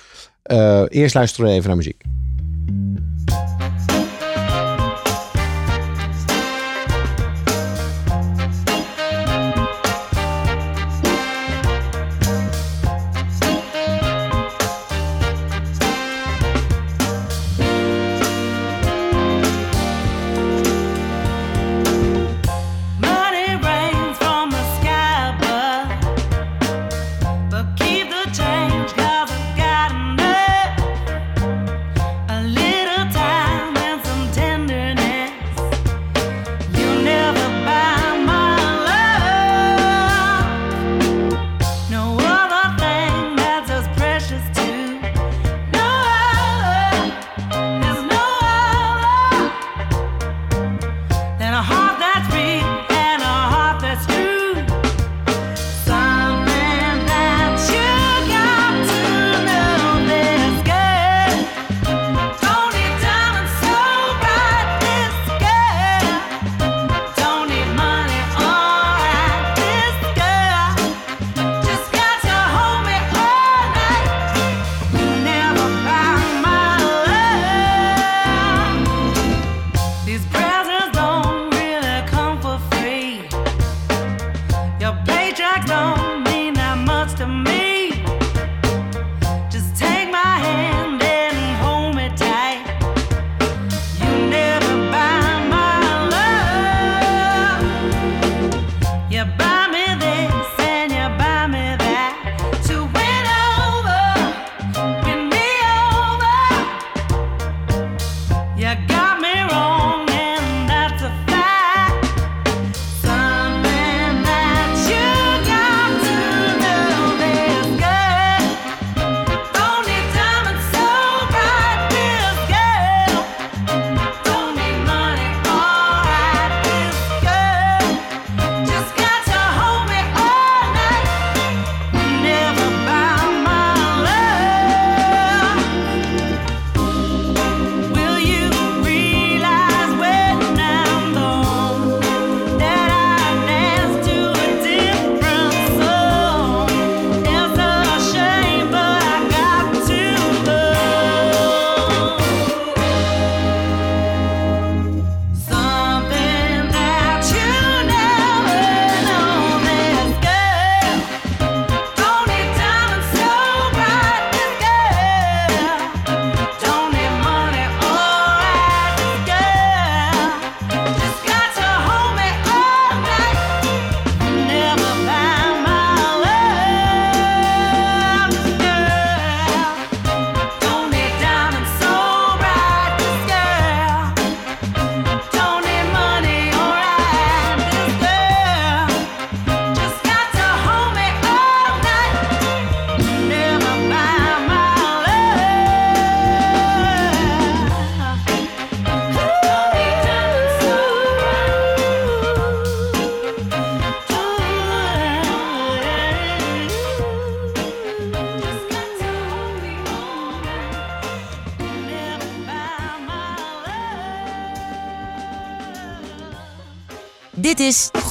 eerst 0.88 1.16
luisteren 1.16 1.50
we 1.50 1.56
even 1.56 1.68
naar 1.68 1.78
muziek. 1.78 2.04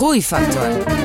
Groeifactor 0.04 1.03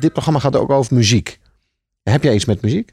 dit 0.00 0.12
programma 0.12 0.38
gaat 0.40 0.56
ook 0.56 0.70
over 0.70 0.94
muziek. 0.94 1.38
Heb 2.02 2.22
jij 2.22 2.34
iets 2.34 2.44
met 2.44 2.62
muziek? 2.62 2.92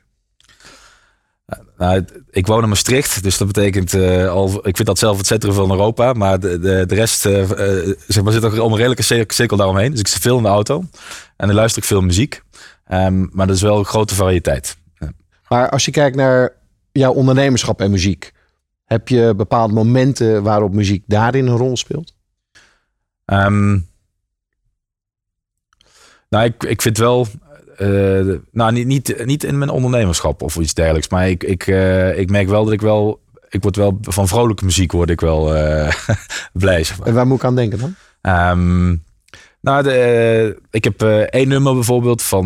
Nou, 1.77 1.93
het- 1.93 2.19
ik 2.29 2.47
woon 2.47 2.63
in 2.63 2.69
Maastricht, 2.69 3.23
dus 3.23 3.37
dat 3.37 3.47
betekent 3.47 3.93
eh, 3.93 4.29
al. 4.29 4.67
Ik 4.67 4.75
vind 4.75 4.87
dat 4.87 4.99
zelf 4.99 5.17
het 5.17 5.25
centrum 5.27 5.53
van 5.53 5.71
Europa, 5.71 6.13
maar 6.13 6.39
de, 6.39 6.59
de, 6.59 6.83
de 6.85 6.95
rest 6.95 7.25
eh, 7.25 7.41
eh, 7.41 7.95
zeg 8.07 8.23
maar, 8.23 8.33
zit 8.33 8.59
om 8.59 8.71
een 8.71 8.77
redelijke 8.77 9.03
cir- 9.03 9.23
cirkel 9.27 9.57
daaromheen. 9.57 9.91
Dus 9.91 9.99
ik 9.99 10.07
zit 10.07 10.21
veel 10.21 10.37
in 10.37 10.43
de 10.43 10.49
auto 10.49 10.83
en 11.37 11.47
dan 11.47 11.55
luister 11.55 11.81
ik 11.81 11.87
veel 11.87 12.01
muziek. 12.01 12.41
Ehm, 12.85 13.25
maar 13.31 13.47
dat 13.47 13.55
is 13.55 13.61
wel 13.61 13.77
een 13.77 13.85
grote 13.85 14.15
variëteit. 14.15 14.77
Maar 15.49 15.69
als 15.69 15.85
je 15.85 15.91
kijkt 15.91 16.15
naar 16.15 16.53
jouw 16.91 17.13
ondernemerschap 17.13 17.81
en 17.81 17.91
muziek, 17.91 18.31
heb 18.85 19.07
je 19.07 19.33
bepaalde 19.35 19.73
momenten 19.73 20.43
waarop 20.43 20.73
muziek 20.73 21.03
daarin 21.07 21.47
een 21.47 21.57
rol 21.57 21.77
speelt? 21.77 22.13
Ehm, 23.25 23.79
nou, 26.29 26.45
ik, 26.45 26.63
ik 26.63 26.81
vind 26.81 26.97
wel. 26.97 27.27
eh, 27.77 28.25
nou, 28.51 28.71
niet, 28.71 28.87
niet, 28.87 29.25
niet 29.25 29.43
in 29.43 29.57
mijn 29.57 29.69
ondernemerschap 29.69 30.41
of 30.41 30.55
iets 30.55 30.73
dergelijks. 30.73 31.09
Maar 31.09 31.29
ik, 31.29 31.43
ik, 31.43 31.67
eh, 31.67 32.19
ik 32.19 32.29
merk 32.29 32.47
wel 32.47 32.63
dat 32.63 32.73
ik 32.73 32.81
wel. 32.81 33.19
Ik 33.49 33.61
word 33.61 33.75
wel 33.75 33.97
van 34.01 34.27
vrolijke 34.27 34.65
muziek 34.65 34.91
word 34.91 35.09
ik 35.09 35.21
wel 35.21 35.55
eh, 35.55 35.93
blij. 36.53 36.83
Zeg 36.83 36.97
maar. 36.99 37.07
En 37.07 37.13
waar 37.13 37.27
moet 37.27 37.37
ik 37.37 37.43
aan 37.43 37.55
denken 37.55 37.79
dan? 37.79 37.95
Ehm, 38.21 38.95
nou, 39.61 39.83
de, 39.83 40.61
ik 40.71 40.83
heb 40.83 41.01
één 41.29 41.47
nummer 41.47 41.73
bijvoorbeeld 41.73 42.21
van. 42.21 42.45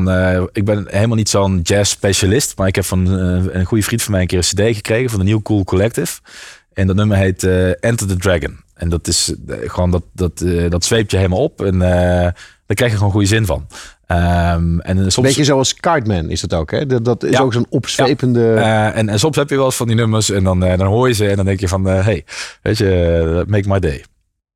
ik 0.52 0.66
ben 0.66 0.86
helemaal 0.90 1.16
niet 1.18 1.30
zo'n 1.30 1.60
jazz 1.64 1.92
specialist, 1.92 2.58
maar 2.58 2.68
ik 2.68 2.76
heb 2.76 2.86
van 2.86 3.08
een 3.08 3.66
goede 3.66 3.84
vriend 3.84 4.02
van 4.02 4.12
mij 4.12 4.22
een 4.22 4.28
keer 4.28 4.38
een 4.38 4.72
CD 4.72 4.76
gekregen 4.76 5.10
van 5.10 5.20
de 5.20 5.26
New 5.26 5.42
Cool 5.42 5.64
Collective. 5.64 6.20
En 6.74 6.88
dat 6.88 6.96
nummer 6.96 7.18
heet 7.18 7.44
Enter 7.80 8.08
the 8.08 8.18
Dragon. 8.18 8.60
En 8.74 8.90
dat 8.90 9.08
is 9.08 9.34
gewoon 9.48 9.92
dat, 9.92 10.04
dat, 10.14 10.46
dat 10.70 10.86
zweept 10.86 11.12
je 11.12 11.18
helemaal 11.18 11.44
op 11.44 11.62
en 11.62 11.82
eh, 12.72 12.76
daar 12.76 12.76
krijg 12.76 12.92
je 12.92 12.98
gewoon 12.98 13.12
goede 13.12 13.28
zin 13.28 13.46
van. 13.46 13.68
Ehm, 14.08 14.80
en 14.80 15.12
soms, 15.12 15.28
Beetje 15.28 15.44
zoals 15.44 15.74
Cartman 15.76 16.30
is 16.30 16.42
het 16.42 16.54
ook, 16.54 16.72
hè? 16.72 16.86
Dat, 16.86 17.06
dat 17.06 17.24
is 17.24 17.32
Ja. 17.32 17.40
ook 17.42 17.54
zo'n 17.54 17.66
opzwepende... 17.70 18.54
eh, 18.54 18.98
en, 18.98 19.10
en 19.10 19.20
soms 19.20 19.36
heb 19.36 19.50
je 19.50 19.56
wel 19.56 19.66
eens 19.66 19.76
van 19.76 19.88
die 19.88 19.96
nummers 19.96 20.30
en 20.32 20.44
dan, 20.44 20.64
eh, 20.64 20.78
dan 20.78 20.88
hoor 20.88 21.08
je 21.08 21.14
ze 21.14 21.30
en 21.30 21.36
dan 21.36 21.46
denk 21.46 21.60
je 21.60 21.68
van, 21.68 21.90
eh, 21.90 22.04
hey, 22.06 22.26
weet 22.62 22.78
je, 22.78 23.18
eh, 23.42 23.52
make 23.52 23.68
my 23.70 23.80
day. 23.80 24.04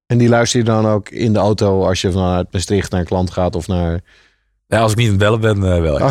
En 0.07 0.17
die 0.17 0.29
luister 0.29 0.59
je 0.59 0.65
dan 0.65 0.87
ook 0.87 1.09
in 1.09 1.33
de 1.33 1.39
auto 1.39 1.85
als 1.87 2.01
je 2.01 2.11
vanuit 2.11 2.47
Maastricht 2.51 2.91
naar 2.91 2.99
een 2.99 3.05
klant 3.05 3.31
gaat 3.31 3.55
of 3.55 3.67
naar 3.67 3.99
Ja, 4.67 4.79
als 4.79 4.91
ik 4.91 4.97
niet 4.97 5.05
aan 5.11 5.13
het 5.13 5.39
bellen 5.39 5.41
ben, 5.41 5.73
eh, 5.75 5.81
wel. 5.81 5.99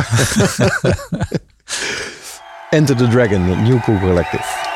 Enter 2.70 2.96
the 2.96 3.09
Dragon, 3.09 3.62
New 3.62 3.80
Cool 3.82 3.98
Collective. 3.98 4.74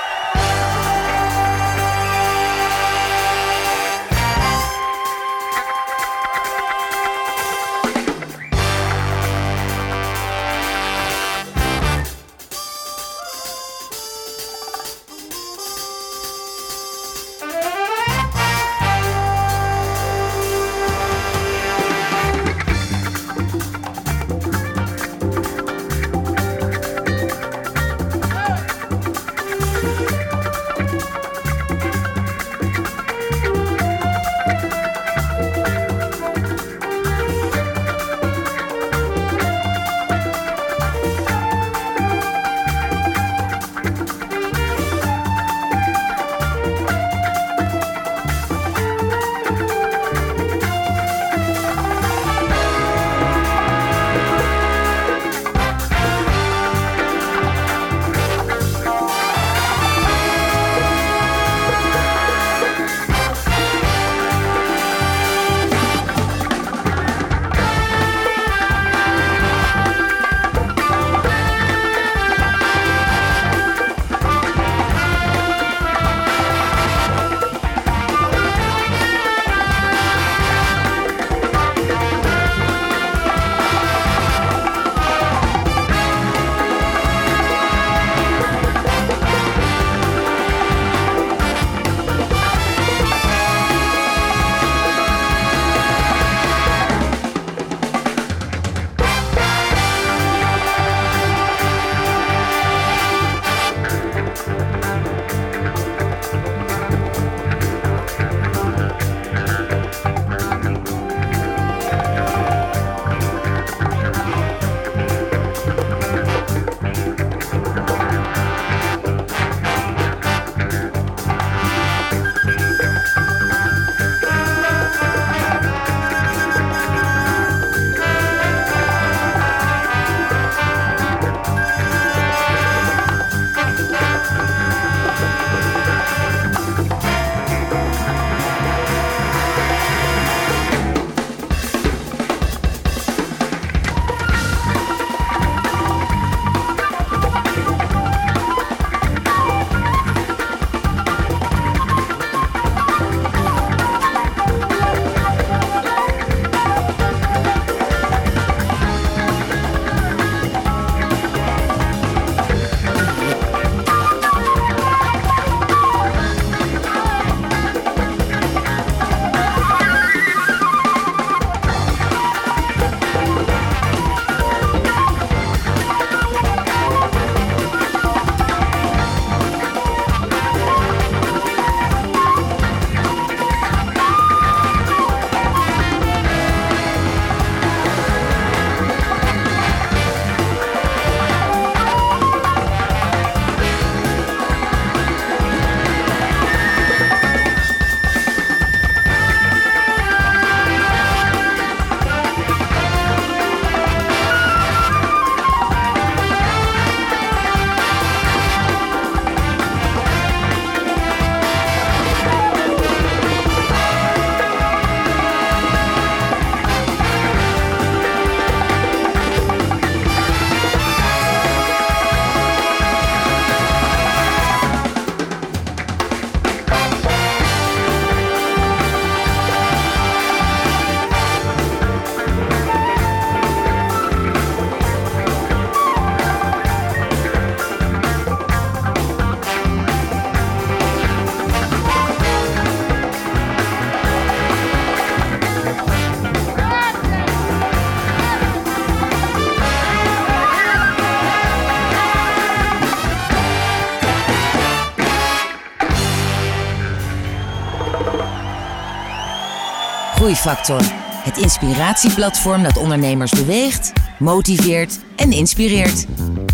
Groeifactor. 260.28 260.82
Het 261.24 261.36
inspiratieplatform 261.36 262.62
dat 262.62 262.76
ondernemers 262.76 263.30
beweegt, 263.30 263.92
motiveert 264.18 264.98
en 265.16 265.32
inspireert. 265.32 266.06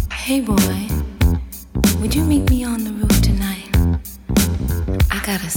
Hey 0.08 0.42
boy, 0.42 0.86
would 1.98 2.14
you 2.14 2.26
meet 2.26 2.50
me 2.50 2.66
on 2.66 2.76
the 2.76 2.92
roof 3.00 3.20
tonight? 3.20 3.76
I 5.12 5.18
got 5.30 5.40
a 5.40 5.50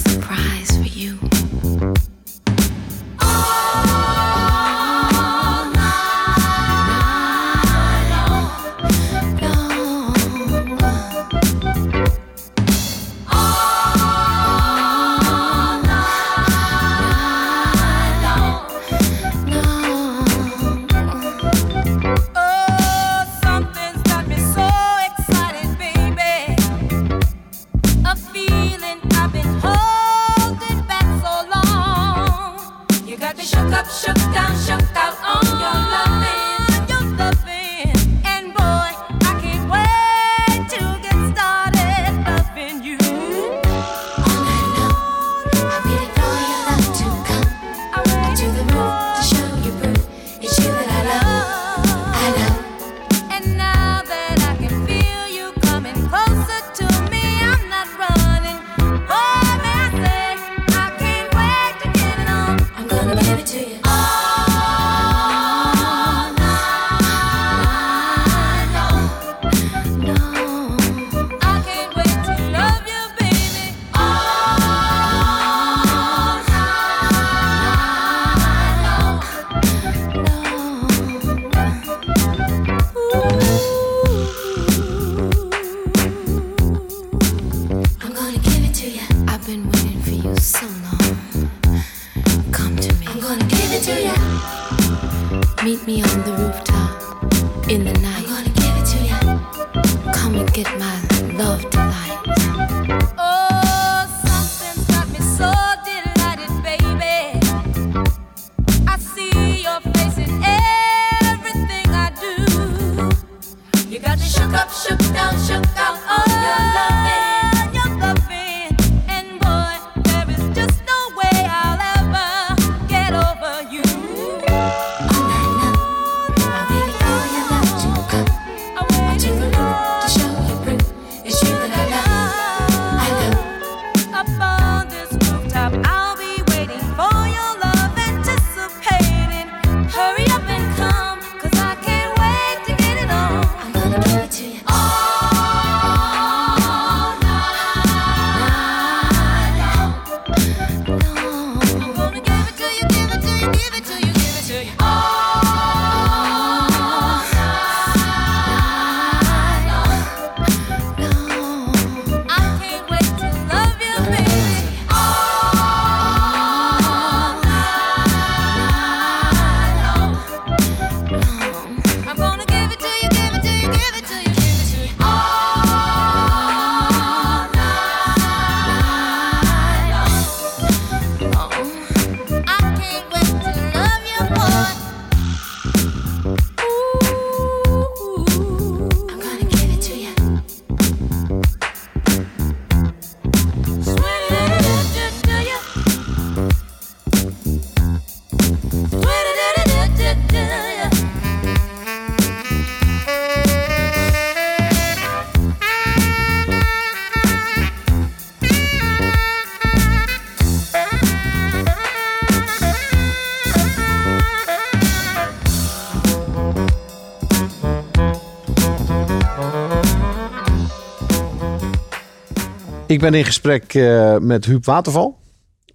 Ik 222.97 223.03
ben 223.03 223.13
in 223.13 223.25
gesprek 223.25 223.73
eh, 223.73 224.17
met 224.17 224.45
Huub 224.45 224.65
Waterval. 224.65 225.17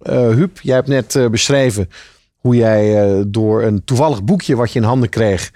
Eh 0.01 0.29
Huub, 0.29 0.59
jij 0.61 0.75
hebt 0.75 0.87
net 0.87 1.15
eh, 1.15 1.27
beschreven 1.29 1.89
hoe 2.37 2.55
jij 2.55 3.23
door 3.27 3.63
een 3.63 3.83
toevallig 3.83 4.23
boekje 4.23 4.55
wat 4.55 4.71
je 4.71 4.79
in 4.79 4.85
handen 4.85 5.09
kreeg 5.09 5.51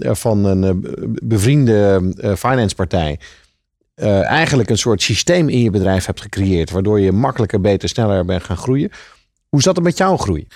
van 0.00 0.44
een 0.44 0.86
bevriende 1.22 2.12
finance 2.36 2.74
partij, 2.74 3.18
eigenlijk 4.22 4.70
een 4.70 4.78
soort 4.78 5.02
systeem 5.02 5.48
in 5.48 5.60
je 5.60 5.70
bedrijf 5.70 6.06
hebt 6.06 6.20
gecreëerd, 6.20 6.70
waardoor 6.70 7.00
je 7.00 7.12
makkelijker, 7.12 7.60
beter, 7.60 7.88
sneller 7.88 8.24
bent 8.24 8.44
gaan 8.44 8.56
groeien. 8.56 8.90
Hoe 9.48 9.62
zat 9.62 9.76
het 9.76 9.84
met 9.84 9.98
jouw 9.98 10.16
groei? 10.16 10.46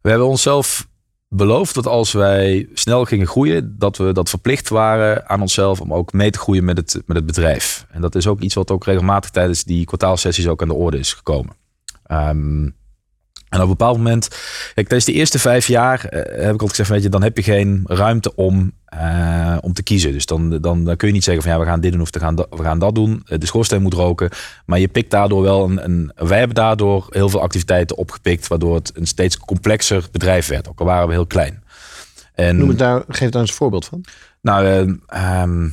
We 0.00 0.08
hebben 0.08 0.28
onszelf 0.28 0.88
beloofd 1.34 1.74
dat 1.74 1.86
als 1.86 2.12
wij 2.12 2.68
snel 2.74 3.04
gingen 3.04 3.26
groeien, 3.26 3.74
dat 3.78 3.96
we 3.96 4.12
dat 4.12 4.28
verplicht 4.28 4.68
waren 4.68 5.28
aan 5.28 5.40
onszelf 5.40 5.80
om 5.80 5.94
ook 5.94 6.12
mee 6.12 6.30
te 6.30 6.38
groeien 6.38 6.64
met 6.64 6.76
het, 6.76 7.02
met 7.06 7.16
het 7.16 7.26
bedrijf. 7.26 7.86
En 7.90 8.00
dat 8.00 8.14
is 8.14 8.26
ook 8.26 8.40
iets 8.40 8.54
wat 8.54 8.70
ook 8.70 8.84
regelmatig 8.84 9.30
tijdens 9.30 9.64
die 9.64 9.84
kwartaalsessies 9.84 10.48
ook 10.48 10.62
aan 10.62 10.68
de 10.68 10.74
orde 10.74 10.98
is 10.98 11.12
gekomen. 11.12 11.56
Ehm, 12.06 12.70
en 13.48 13.58
op 13.58 13.60
een 13.60 13.68
bepaald 13.68 13.96
moment, 13.96 14.28
tijdens 14.74 15.04
de 15.04 15.12
eerste 15.12 15.38
vijf 15.38 15.66
jaar 15.66 16.04
eh, 16.04 16.44
heb 16.44 16.54
ik 16.54 16.60
altijd 16.60 16.70
gezegd, 16.70 16.88
weet 16.88 17.02
je, 17.02 17.08
dan 17.08 17.22
heb 17.22 17.36
je 17.36 17.42
geen 17.42 17.82
ruimte 17.84 18.34
om, 18.34 18.72
eh, 18.98 19.56
om 19.60 19.72
te 19.72 19.82
kiezen. 19.82 20.12
Dus 20.12 20.26
dan, 20.26 20.50
dan, 20.60 20.84
dan 20.84 20.96
kun 20.96 21.08
je 21.08 21.14
niet 21.14 21.24
zeggen 21.24 21.42
van 21.42 21.52
ja, 21.52 21.58
we 21.58 21.64
gaan 21.64 21.80
dit 21.80 21.92
doen 21.92 22.00
of 22.00 22.08
we 22.10 22.18
gaan, 22.18 22.34
dat, 22.34 22.46
we 22.50 22.62
gaan 22.62 22.78
dat 22.78 22.94
doen. 22.94 23.22
Eh, 23.26 23.38
De 23.38 23.46
schoorsteen 23.46 23.82
moet 23.82 23.94
roken. 23.94 24.30
Maar 24.66 24.78
je 24.78 24.88
pikt 24.88 25.10
daardoor 25.10 25.42
wel 25.42 25.64
een, 25.64 25.84
een. 25.84 26.12
Wij 26.14 26.38
hebben 26.38 26.56
daardoor 26.56 27.06
heel 27.10 27.28
veel 27.28 27.40
activiteiten 27.40 27.96
opgepikt, 27.96 28.48
waardoor 28.48 28.74
het 28.74 28.92
een 28.94 29.06
steeds 29.06 29.38
complexer 29.38 30.08
bedrijf 30.12 30.46
werd. 30.48 30.68
Ook 30.68 30.80
al 30.80 30.86
waren 30.86 31.06
we 31.06 31.12
heel 31.12 31.26
klein. 31.26 31.62
En, 32.34 32.56
Noem 32.56 32.68
het 32.68 32.78
daar, 32.78 33.02
geef 33.08 33.30
daar 33.30 33.40
eens 33.40 33.50
een 33.50 33.56
voorbeeld 33.56 33.84
van. 33.84 34.04
nou, 34.40 34.66
eh, 34.66 35.40
ehm, 35.40 35.68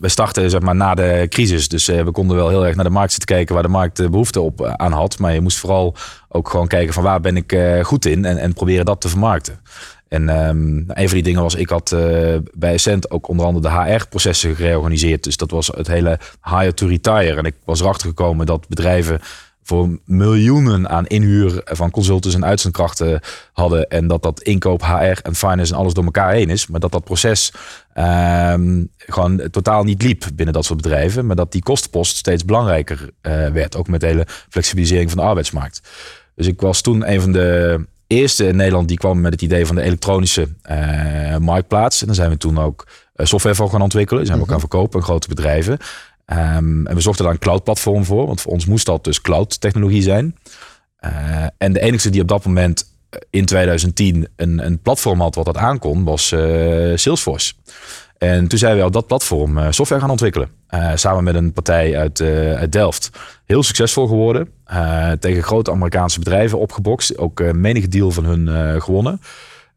we 0.00 0.08
startten 0.08 0.50
zeg 0.50 0.60
maar, 0.60 0.76
na 0.76 0.94
de 0.94 1.26
crisis. 1.28 1.68
Dus 1.68 1.86
we 1.86 2.10
konden 2.10 2.36
wel 2.36 2.48
heel 2.48 2.66
erg 2.66 2.74
naar 2.74 2.84
de 2.84 2.90
markt 2.90 3.10
zitten 3.10 3.36
kijken 3.36 3.54
waar 3.54 3.62
de 3.62 3.68
markt 3.68 3.98
eh, 3.98 4.08
behoefte 4.08 4.40
op 4.40 4.64
aan 4.64 4.92
had. 4.92 5.18
Maar 5.18 5.34
je 5.34 5.40
moest 5.40 5.58
vooral 5.58 5.94
ook 6.28 6.48
gewoon 6.50 6.66
kijken 6.66 6.94
van 6.94 7.02
waar 7.02 7.20
ben 7.20 7.36
ik 7.36 7.56
goed 7.82 8.06
in 8.06 8.24
en, 8.24 8.38
en 8.38 8.52
proberen 8.52 8.84
dat 8.84 9.00
te 9.00 9.08
vermarkten. 9.08 9.60
En 10.08 10.28
ehm, 10.28 10.76
een 10.76 11.08
van 11.08 11.14
die 11.14 11.22
dingen 11.22 11.42
was, 11.42 11.54
ik 11.54 11.68
had 11.68 11.92
eh, 11.92 12.00
bij 12.54 12.72
Essent 12.72 13.10
ook 13.10 13.28
onder 13.28 13.46
andere 13.46 13.68
de 13.68 13.92
HR-processen 13.92 14.56
gereorganiseerd. 14.56 15.24
Dus 15.24 15.36
dat 15.36 15.50
was 15.50 15.66
het 15.66 15.86
hele 15.86 16.18
hire 16.42 16.74
to 16.74 16.86
retire. 16.86 17.36
En 17.36 17.44
ik 17.44 17.54
was 17.64 17.80
erachter 17.80 18.08
gekomen 18.08 18.46
dat 18.46 18.68
bedrijven 18.68 19.20
voor 19.68 19.98
miljoenen 20.04 20.88
aan 20.88 21.06
inhuur 21.06 21.60
van 21.64 21.90
consultants 21.90 22.36
en 22.36 22.44
uitzendkrachten 22.44 23.20
hadden. 23.52 23.88
En 23.88 24.06
dat 24.06 24.22
dat 24.22 24.42
inkoop, 24.42 24.82
HR 24.82 25.20
en 25.22 25.34
finance 25.34 25.72
en 25.72 25.78
alles 25.78 25.94
door 25.94 26.04
elkaar 26.04 26.32
heen 26.32 26.50
is. 26.50 26.66
Maar 26.66 26.80
dat 26.80 26.92
dat 26.92 27.04
proces 27.04 27.52
ehm, 27.92 28.84
gewoon 28.96 29.50
totaal 29.50 29.84
niet 29.84 30.02
liep 30.02 30.24
binnen 30.34 30.54
dat 30.54 30.64
soort 30.64 30.82
bedrijven. 30.82 31.26
Maar 31.26 31.36
dat 31.36 31.52
die 31.52 31.62
kostenpost 31.62 32.16
steeds 32.16 32.44
belangrijker 32.44 33.10
eh, 33.20 33.48
werd. 33.48 33.76
Ook 33.76 33.88
met 33.88 34.00
de 34.00 34.06
hele 34.06 34.26
flexibilisering 34.48 35.10
van 35.10 35.18
de 35.18 35.24
arbeidsmarkt. 35.24 35.82
Dus 36.34 36.46
ik 36.46 36.60
was 36.60 36.80
toen 36.80 37.10
een 37.10 37.20
van 37.20 37.32
de 37.32 37.80
eerste 38.08 38.46
in 38.46 38.56
Nederland 38.56 38.88
die 38.88 38.96
kwam 38.96 39.20
met 39.20 39.32
het 39.32 39.42
idee 39.42 39.66
van 39.66 39.76
de 39.76 39.82
elektronische 39.82 40.48
eh, 40.62 41.36
marktplaats. 41.36 42.00
En 42.00 42.06
daar 42.06 42.14
zijn 42.14 42.30
we 42.30 42.36
toen 42.36 42.58
ook 42.58 42.86
eh, 43.14 43.26
software 43.26 43.54
voor 43.54 43.70
gaan 43.70 43.82
ontwikkelen. 43.82 44.26
Zijn 44.26 44.38
we 44.38 44.44
ook 44.44 44.50
gaan 44.50 44.60
verkopen 44.60 44.98
aan 44.98 45.06
grote 45.06 45.28
bedrijven. 45.28 45.78
Ehm, 46.24 46.86
en 46.86 46.94
we 46.94 47.00
zochten 47.00 47.24
daar 47.24 47.32
een 47.32 47.38
cloud 47.38 47.64
platform 47.64 48.04
voor. 48.04 48.26
Want 48.26 48.40
voor 48.40 48.52
ons 48.52 48.66
moest 48.66 48.86
dat 48.86 49.04
dus 49.04 49.20
cloud 49.20 49.60
technologie 49.60 50.02
zijn. 50.02 50.36
Eh, 50.96 51.46
en 51.58 51.72
de 51.72 51.80
enige 51.80 52.10
die 52.10 52.20
op 52.20 52.28
dat 52.28 52.44
moment 52.44 52.96
in 53.30 53.44
2010 53.44 54.28
een, 54.36 54.66
een 54.66 54.78
platform 54.78 55.20
had 55.20 55.34
wat 55.34 55.44
dat 55.44 55.56
aankon, 55.56 56.04
was 56.04 56.28
Salesforce. 56.94 57.52
En 58.18 58.48
toen 58.48 58.58
zijn 58.58 58.76
we 58.76 58.84
op 58.84 58.92
dat 58.92 59.06
platform 59.06 59.58
eh, 59.58 59.66
software 59.70 60.00
gaan 60.00 60.10
ontwikkelen. 60.10 60.48
Eh, 60.66 60.90
samen 60.94 61.24
met 61.24 61.34
een 61.34 61.52
partij 61.52 61.98
uit, 61.98 62.20
eh, 62.20 62.54
uit 62.54 62.72
Delft. 62.72 63.10
Heel 63.44 63.62
succesvol 63.62 64.06
geworden. 64.06 64.48
Tegen 65.20 65.42
grote 65.42 65.70
Amerikaanse 65.70 66.18
bedrijven 66.18 66.58
opgebokst. 66.58 67.18
Ook 67.18 67.52
menig 67.52 67.88
deal 67.88 68.10
van 68.10 68.24
hun 68.24 68.82
gewonnen. 68.82 69.20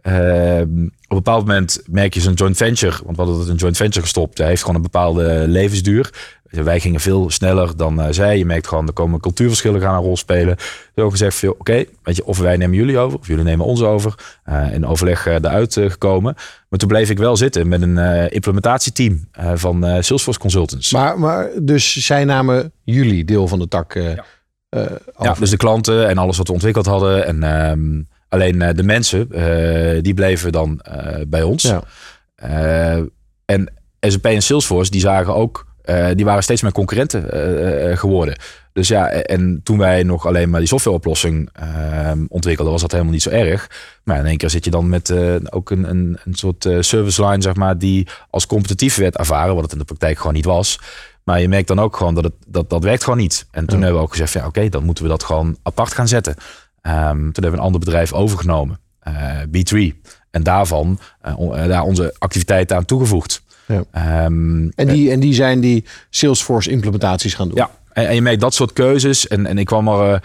Eh, 0.02 0.62
op 0.62 0.68
een 0.68 0.92
bepaald 1.08 1.46
moment 1.46 1.82
merk 1.86 2.14
je 2.14 2.20
zo'n 2.20 2.34
joint 2.34 2.58
venture. 2.58 3.00
Want 3.04 3.18
we 3.18 3.24
hadden 3.24 3.40
het 3.40 3.50
een 3.50 3.56
joint 3.56 3.78
venture 3.78 4.02
gestopt. 4.02 4.38
Hij 4.38 4.48
heeft 4.48 4.62
gewoon 4.62 4.76
een 4.76 4.82
bepaalde 4.82 5.44
levensduur. 5.48 6.10
Wij 6.52 6.80
gingen 6.80 7.00
veel 7.00 7.30
sneller 7.30 7.78
dan 7.78 8.02
eh, 8.02 8.08
zij. 8.12 8.38
Je 8.38 8.46
merkt 8.46 8.68
gewoon, 8.68 8.88
er 8.88 8.94
komen 8.94 9.20
cultuurverschillen 9.20 9.82
gaan 9.82 9.96
een 9.96 10.02
rol 10.02 10.18
spelen. 10.18 10.56
Zo 10.96 11.10
gezegd, 11.10 11.36
van, 11.36 11.50
oké, 11.50 11.84
weet 12.04 12.16
je, 12.16 12.26
of 12.26 12.38
wij 12.40 12.58
nemen 12.58 12.78
jullie 12.78 12.98
over, 12.98 13.20
of 13.20 13.28
jullie 13.28 13.44
nemen 13.44 13.66
ons 13.66 13.82
over. 13.82 14.14
Eh, 14.44 14.74
in 14.74 14.86
overleg 14.86 15.26
eh, 15.28 15.34
eruit 15.34 15.74
gekomen. 15.74 16.36
Maar 16.70 16.80
toen 16.80 16.88
bleef 16.90 17.10
ik 17.10 17.18
wel 17.18 17.38
zitten 17.38 17.68
met 17.68 17.82
een 17.82 17.98
eh, 17.98 18.32
implementatieteam 18.32 19.28
eh, 19.32 19.52
van 19.56 19.86
eh, 19.86 20.02
Salesforce 20.02 20.40
Consultants. 20.40 20.92
Maar, 20.92 21.20
maar 21.20 21.50
dus 21.62 21.96
zij 22.06 22.26
namen 22.26 22.72
jullie 22.84 23.26
deel 23.26 23.48
van 23.48 23.60
de 23.60 23.68
tak 23.68 23.96
eh, 23.96 24.04
Ja. 24.16 24.26
eh, 24.70 24.82
Ja, 24.90 25.00
over. 25.18 25.40
dus 25.40 25.50
de 25.50 25.58
klanten 25.58 26.08
en 26.08 26.18
alles 26.18 26.38
wat 26.38 26.48
we 26.48 26.54
ontwikkeld 26.54 26.86
hadden. 26.86 27.26
En 27.26 27.44
ehm, 27.44 28.02
alleen 28.30 28.62
eh, 28.62 28.74
de 28.76 28.84
mensen, 28.84 29.32
eh, 29.32 30.02
die 30.02 30.14
bleven 30.14 30.52
dan 30.52 30.80
eh, 30.80 31.22
bij 31.28 31.44
ons. 31.44 31.64
Ja. 31.64 31.82
Eh, 32.36 33.04
en 33.46 33.74
SAP 34.00 34.26
en 34.26 34.42
Salesforce, 34.42 34.92
die 34.92 35.02
zagen 35.02 35.36
ook, 35.36 35.66
eh, 35.84 36.08
die 36.16 36.26
waren 36.26 36.44
steeds 36.44 36.62
meer 36.62 36.72
concurrenten 36.72 37.32
eh, 37.32 37.92
eh, 37.92 37.98
geworden. 37.98 38.38
Dus 38.74 38.88
ja, 38.88 39.10
en 39.10 39.62
toen 39.64 39.78
wij 39.78 40.04
nog 40.04 40.26
alleen 40.26 40.50
maar 40.50 40.60
die 40.60 40.70
softwareoplossing 40.70 41.50
eh, 41.54 42.12
ontwikkelden, 42.28 42.72
was 42.72 42.82
dat 42.82 42.92
helemaal 42.92 43.14
niet 43.14 43.22
zo 43.22 43.30
erg. 43.30 43.70
Maar 44.04 44.20
in 44.20 44.26
één 44.26 44.38
keer 44.38 44.50
zit 44.50 44.66
je 44.66 44.72
dan 44.72 44.90
met 44.90 45.14
ook 45.52 45.70
een, 45.70 45.90
een, 45.90 46.20
een 46.24 46.34
soort 46.34 46.68
service 46.80 47.26
line, 47.26 47.42
zeg 47.42 47.56
maar, 47.56 47.78
die 47.78 48.08
als 48.30 48.46
competitief 48.46 48.96
werd 48.96 49.18
ervaren, 49.18 49.54
wat 49.54 49.64
het 49.64 49.74
in 49.74 49.78
de 49.78 49.86
praktijk 49.86 50.18
gewoon 50.18 50.34
niet 50.34 50.46
was. 50.46 50.80
Maar 51.24 51.42
je 51.42 51.48
merkt 51.48 51.68
dan 51.68 51.80
ook 51.80 51.98
gewoon 51.98 52.16
dat 52.16 52.24
het, 52.24 52.34
dat, 52.48 52.70
dat 52.70 52.84
werkt 52.84 53.04
gewoon 53.04 53.20
niet. 53.20 53.48
En 53.52 53.66
toen 53.66 53.82
hebben 53.82 53.98
we 53.98 54.04
ook 54.06 54.12
gezegd, 54.12 54.34
ja, 54.34 54.46
oké, 54.46 54.70
dan 54.70 54.84
moeten 54.84 55.04
we 55.04 55.10
dat 55.10 55.24
gewoon 55.24 55.58
apart 55.64 55.94
gaan 55.94 56.08
zetten. 56.08 56.36
Ehm, 56.82 57.18
toen 57.18 57.44
hebben 57.44 57.52
we 57.52 57.58
een 57.58 57.64
ander 57.64 57.80
bedrijf 57.80 58.14
overgenomen, 58.14 58.80
eh, 59.00 59.42
B3. 59.52 60.02
En 60.32 60.44
daarvan 60.44 61.00
daar 61.68 61.82
onze 61.82 62.16
activiteiten 62.18 62.78
aan 62.78 62.86
toegevoegd. 62.86 63.44
Ja. 63.68 63.84
Ehm, 63.92 64.70
en, 64.76 64.88
die, 64.88 65.12
en 65.12 65.20
die 65.20 65.34
zijn 65.34 65.60
die 65.60 65.86
Salesforce 66.10 66.70
implementaties 66.70 67.34
gaan 67.34 67.48
doen. 67.48 67.58
ja, 67.58 67.70
en, 67.94 68.08
en 68.08 68.16
je 68.16 68.22
merkt 68.22 68.42
dat 68.42 68.54
soort 68.54 68.74
keuzes. 68.74 69.28
En, 69.28 69.46
en 69.46 69.58
ik 69.58 69.66
kwam 69.66 69.88
er. 69.88 70.22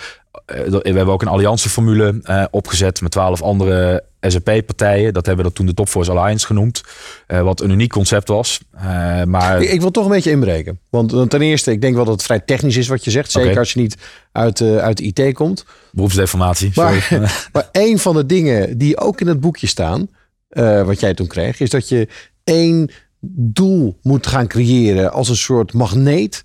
eh, 0.47 0.67
eh, 0.67 0.71
we 0.71 0.81
hebben 0.83 1.07
ook 1.15 1.23
een 1.23 1.29
allianceformule 1.29 2.21
eh, 2.23 2.45
opgezet 2.51 3.01
met 3.01 3.11
twaalf 3.11 3.43
andere 3.43 4.05
SAP-partijen. 4.21 5.13
Dat 5.13 5.27
hebben 5.27 5.45
we 5.45 5.51
dat 5.51 5.59
toen 5.59 5.67
de 5.67 5.75
Topforce 5.75 6.11
Alliance 6.11 6.47
genoemd. 6.47 6.83
Eh, 7.27 7.41
wat 7.41 7.61
een 7.61 7.71
uniek 7.71 7.91
concept 7.91 8.29
was. 8.29 8.61
Eh, 8.73 9.23
maar 9.25 9.63
Ik, 9.63 9.71
ik 9.71 9.81
wil 9.81 9.91
toch 9.91 10.05
een 10.05 10.11
beetje 10.11 10.31
inbreken. 10.31 10.79
Want 10.91 11.13
eh, 11.13 11.23
ten 11.23 11.43
eerste, 11.43 11.71
ik 11.71 11.81
denk 11.81 11.95
wel 11.95 12.05
dat 12.05 12.15
het 12.15 12.23
vrij 12.23 12.41
technisch 12.41 12.77
is 12.77 12.89
wat 12.89 13.05
je 13.05 13.11
zegt. 13.11 13.31
Zeker 13.31 13.59
als 13.59 13.73
je 13.73 13.81
niet 13.81 13.97
uit, 14.33 14.61
eh, 14.61 14.77
uit 14.77 14.97
de 14.97 15.03
IT 15.13 15.35
komt. 15.35 15.65
beroepsdeformatie. 15.93 16.73
sorry. 16.73 17.01
Maar, 17.11 17.21
maar 17.53 17.69
een 17.73 17.99
van 17.99 18.15
de 18.15 18.27
dingen 18.27 18.79
die 18.79 18.99
ook 18.99 19.21
in 19.21 19.27
het 19.27 19.41
boekje 19.41 19.67
staan, 19.67 20.09
eh, 20.49 20.83
wat 20.83 21.01
jij 21.01 21.15
toen 21.15 21.27
kreeg, 21.27 21.61
is 21.61 21.71
dat 21.71 21.89
je 21.89 22.09
één 22.45 22.91
doel 23.29 23.99
moet 24.03 24.27
gaan 24.27 24.47
creëren 24.47 25.13
als 25.13 25.29
een 25.29 25.37
soort 25.37 25.73
magneet. 25.73 26.45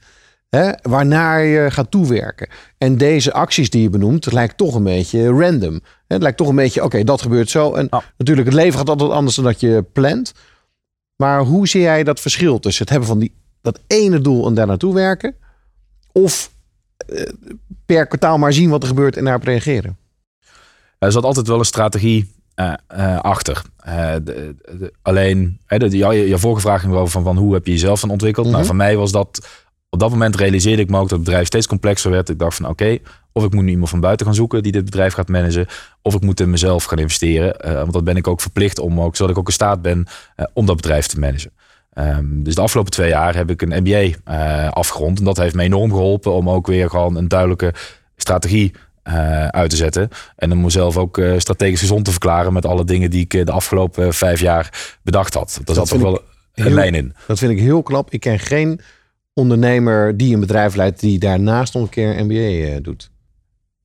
Hè, 0.50 0.72
waarnaar 0.82 1.44
je 1.44 1.72
gaat 1.72 1.92
toewerken. 1.92 2.50
En 2.78 2.98
deze 2.98 3.34
acties 3.34 3.70
die 3.70 3.82
je 3.82 3.90
benoemt, 3.90 4.32
lijkt 4.32 4.58
toch 4.58 4.76
een 4.76 4.84
beetje 4.84 5.28
random. 5.28 5.82
Het 6.08 6.22
lijkt 6.22 6.38
toch 6.38 6.48
een 6.48 6.56
beetje, 6.56 6.84
oké, 6.84 7.04
dat 7.04 7.22
gebeurt 7.22 7.50
zo. 7.50 7.74
En 7.74 7.90
natuurlijk, 8.18 8.48
het 8.48 8.58
leven 8.58 8.80
gaat 8.80 8.90
altijd 8.90 9.12
anders 9.12 9.36
dan 9.36 9.46
dat 9.46 9.60
je 9.60 9.86
plant. 9.94 10.34
Maar 11.16 11.42
hoe 11.42 11.68
zie 11.68 11.82
jij 11.82 12.04
dat 12.04 12.20
verschil 12.20 12.60
tussen 12.60 12.82
het 12.82 12.92
hebben 12.92 13.10
van 13.10 13.20
die, 13.20 13.34
dat 13.62 13.80
ene 13.88 14.22
doel 14.22 14.48
en 14.48 14.54
daar 14.54 14.68
naartoe 14.68 14.94
werken? 14.94 15.36
Of 16.12 16.52
eh, 16.98 17.30
per 17.86 18.08
kwartaal 18.08 18.38
maar 18.38 18.54
zien 18.54 18.70
wat 18.70 18.82
er 18.82 18.88
gebeurt 18.88 19.18
en 19.18 19.24
daarop 19.24 19.44
reageren? 19.44 19.98
Er 21.00 21.12
zat 21.12 21.24
altijd 21.24 21.48
wel 21.48 21.60
een 21.60 21.66
strategie 21.66 22.32
eh, 22.62 22.74
eh, 22.88 23.20
achter. 23.20 23.62
Eh, 23.78 24.14
de- 24.24 24.56
de- 24.80 24.94
alleen, 25.02 25.60
hè, 25.66 25.78
de, 25.78 25.98
ja, 25.98 26.12
je, 26.12 26.28
je 26.28 26.38
vorige 26.38 26.62
vraag 26.62 26.82
ging 26.82 26.94
over 26.94 27.12
van, 27.12 27.24
van 27.24 27.38
hoe 27.38 27.54
heb 27.54 27.66
je 27.66 27.72
jezelf 27.72 28.02
dan 28.02 28.10
ontwikkeld. 28.10 28.48
Nou, 28.48 28.66
voor 28.66 28.76
mij 28.76 28.98
was 28.98 29.12
dat, 29.12 29.48
op 29.90 30.00
dat 30.00 30.10
moment 30.10 30.36
realiseerde 30.36 30.82
ik 30.82 30.90
me 30.90 30.96
ook 30.98 31.10
dat 31.10 31.18
het 31.18 31.24
bedrijf 31.24 31.48
steeds 31.48 31.68
complexer 31.68 32.12
werd. 32.12 32.30
Ik 32.30 32.40
dacht 32.40 32.56
van 32.58 32.68
oké, 32.68 32.98
of 33.32 33.44
ik 33.44 33.54
moet 33.54 33.64
nu 33.64 33.70
iemand 33.70 33.90
van 33.90 34.00
buiten 34.00 34.26
gaan 34.26 34.36
zoeken 34.36 34.64
die 34.64 34.72
dit 34.72 34.86
bedrijf 34.86 35.14
gaat 35.14 35.28
managen. 35.28 35.66
Of 36.02 36.16
ik 36.16 36.22
moet 36.22 36.40
in 36.40 36.50
mezelf 36.50 36.84
gaan 36.84 37.00
investeren. 37.00 37.56
Want 37.80 37.94
dat 37.94 38.04
ben 38.04 38.16
ik 38.16 38.28
ook 38.28 38.42
verplicht 38.42 38.80
om, 38.80 39.02
ook, 39.02 39.16
zodat 39.16 39.32
ik 39.32 39.40
ook 39.40 39.48
in 39.48 39.54
staat 39.54 39.82
ben 39.82 40.08
om 40.54 40.66
dat 40.66 40.76
bedrijf 40.76 41.08
te 41.08 41.20
managen. 41.20 41.52
Ehm, 41.94 42.44
dus 42.44 42.56
de 42.56 42.62
afgelopen 42.62 42.92
twee 42.92 43.10
jaar 43.10 43.36
heb 43.36 43.50
ik 43.50 43.62
een 43.62 43.84
MBA 43.84 44.70
afgerond. 44.70 45.20
En 45.20 45.26
dat 45.26 45.38
heeft 45.38 45.56
me 45.56 45.64
enorm 45.64 45.90
geholpen 45.92 46.34
om 46.34 46.50
ook 46.50 46.68
weer 46.68 46.90
gewoon 46.90 47.16
een 47.16 47.28
duidelijke 47.28 47.74
strategie 48.16 48.72
eh, 49.04 49.48
uit 49.48 49.70
te 49.70 49.76
zetten. 49.76 50.10
En 50.36 50.52
om 50.52 50.62
mezelf 50.62 50.98
ook 50.98 51.18
eh, 51.18 51.34
strategisch 51.38 51.80
gezond 51.80 52.06
te 52.06 52.12
verklaren 52.12 52.54
met 52.54 52.66
alle 52.66 52.86
dingen 52.86 53.10
die 53.10 53.24
ik 53.24 53.34
eh, 53.34 53.46
de 53.46 53.52
afgelopen 53.52 54.14
vijf 54.14 54.40
jaar 54.40 54.98
bedacht 55.04 55.34
had. 55.34 55.60
Daar 55.64 55.76
zat 55.76 55.88
toch 55.88 56.02
wel 56.02 56.22
een 56.54 56.64
heel- 56.64 56.74
lijn 56.74 56.96
in. 56.96 57.14
Dat 57.28 57.40
vind 57.40 57.52
ik 57.52 57.60
heel 57.60 57.84
knap. 57.84 58.12
Ik 58.12 58.20
ken 58.20 58.40
geen 58.40 58.80
ondernemer 59.34 60.18
die 60.18 60.34
een 60.34 60.40
bedrijf 60.40 60.76
leidt 60.76 61.00
die 61.00 61.20
daarnaast 61.20 61.74
nog 61.74 61.84
een 61.84 61.90
keer 61.90 62.18
een 62.18 62.26
MBA 62.26 62.80
doet. 62.80 63.12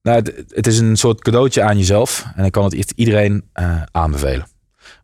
Nou, 0.03 0.19
het, 0.19 0.45
het 0.49 0.67
is 0.67 0.79
een 0.79 0.97
soort 0.97 1.21
cadeautje 1.23 1.63
aan 1.63 1.79
jezelf. 1.79 2.27
En 2.35 2.45
ik 2.45 2.53
kan 2.53 2.65
het 2.65 2.93
iedereen 2.97 3.45
aanbevelen. 3.91 4.47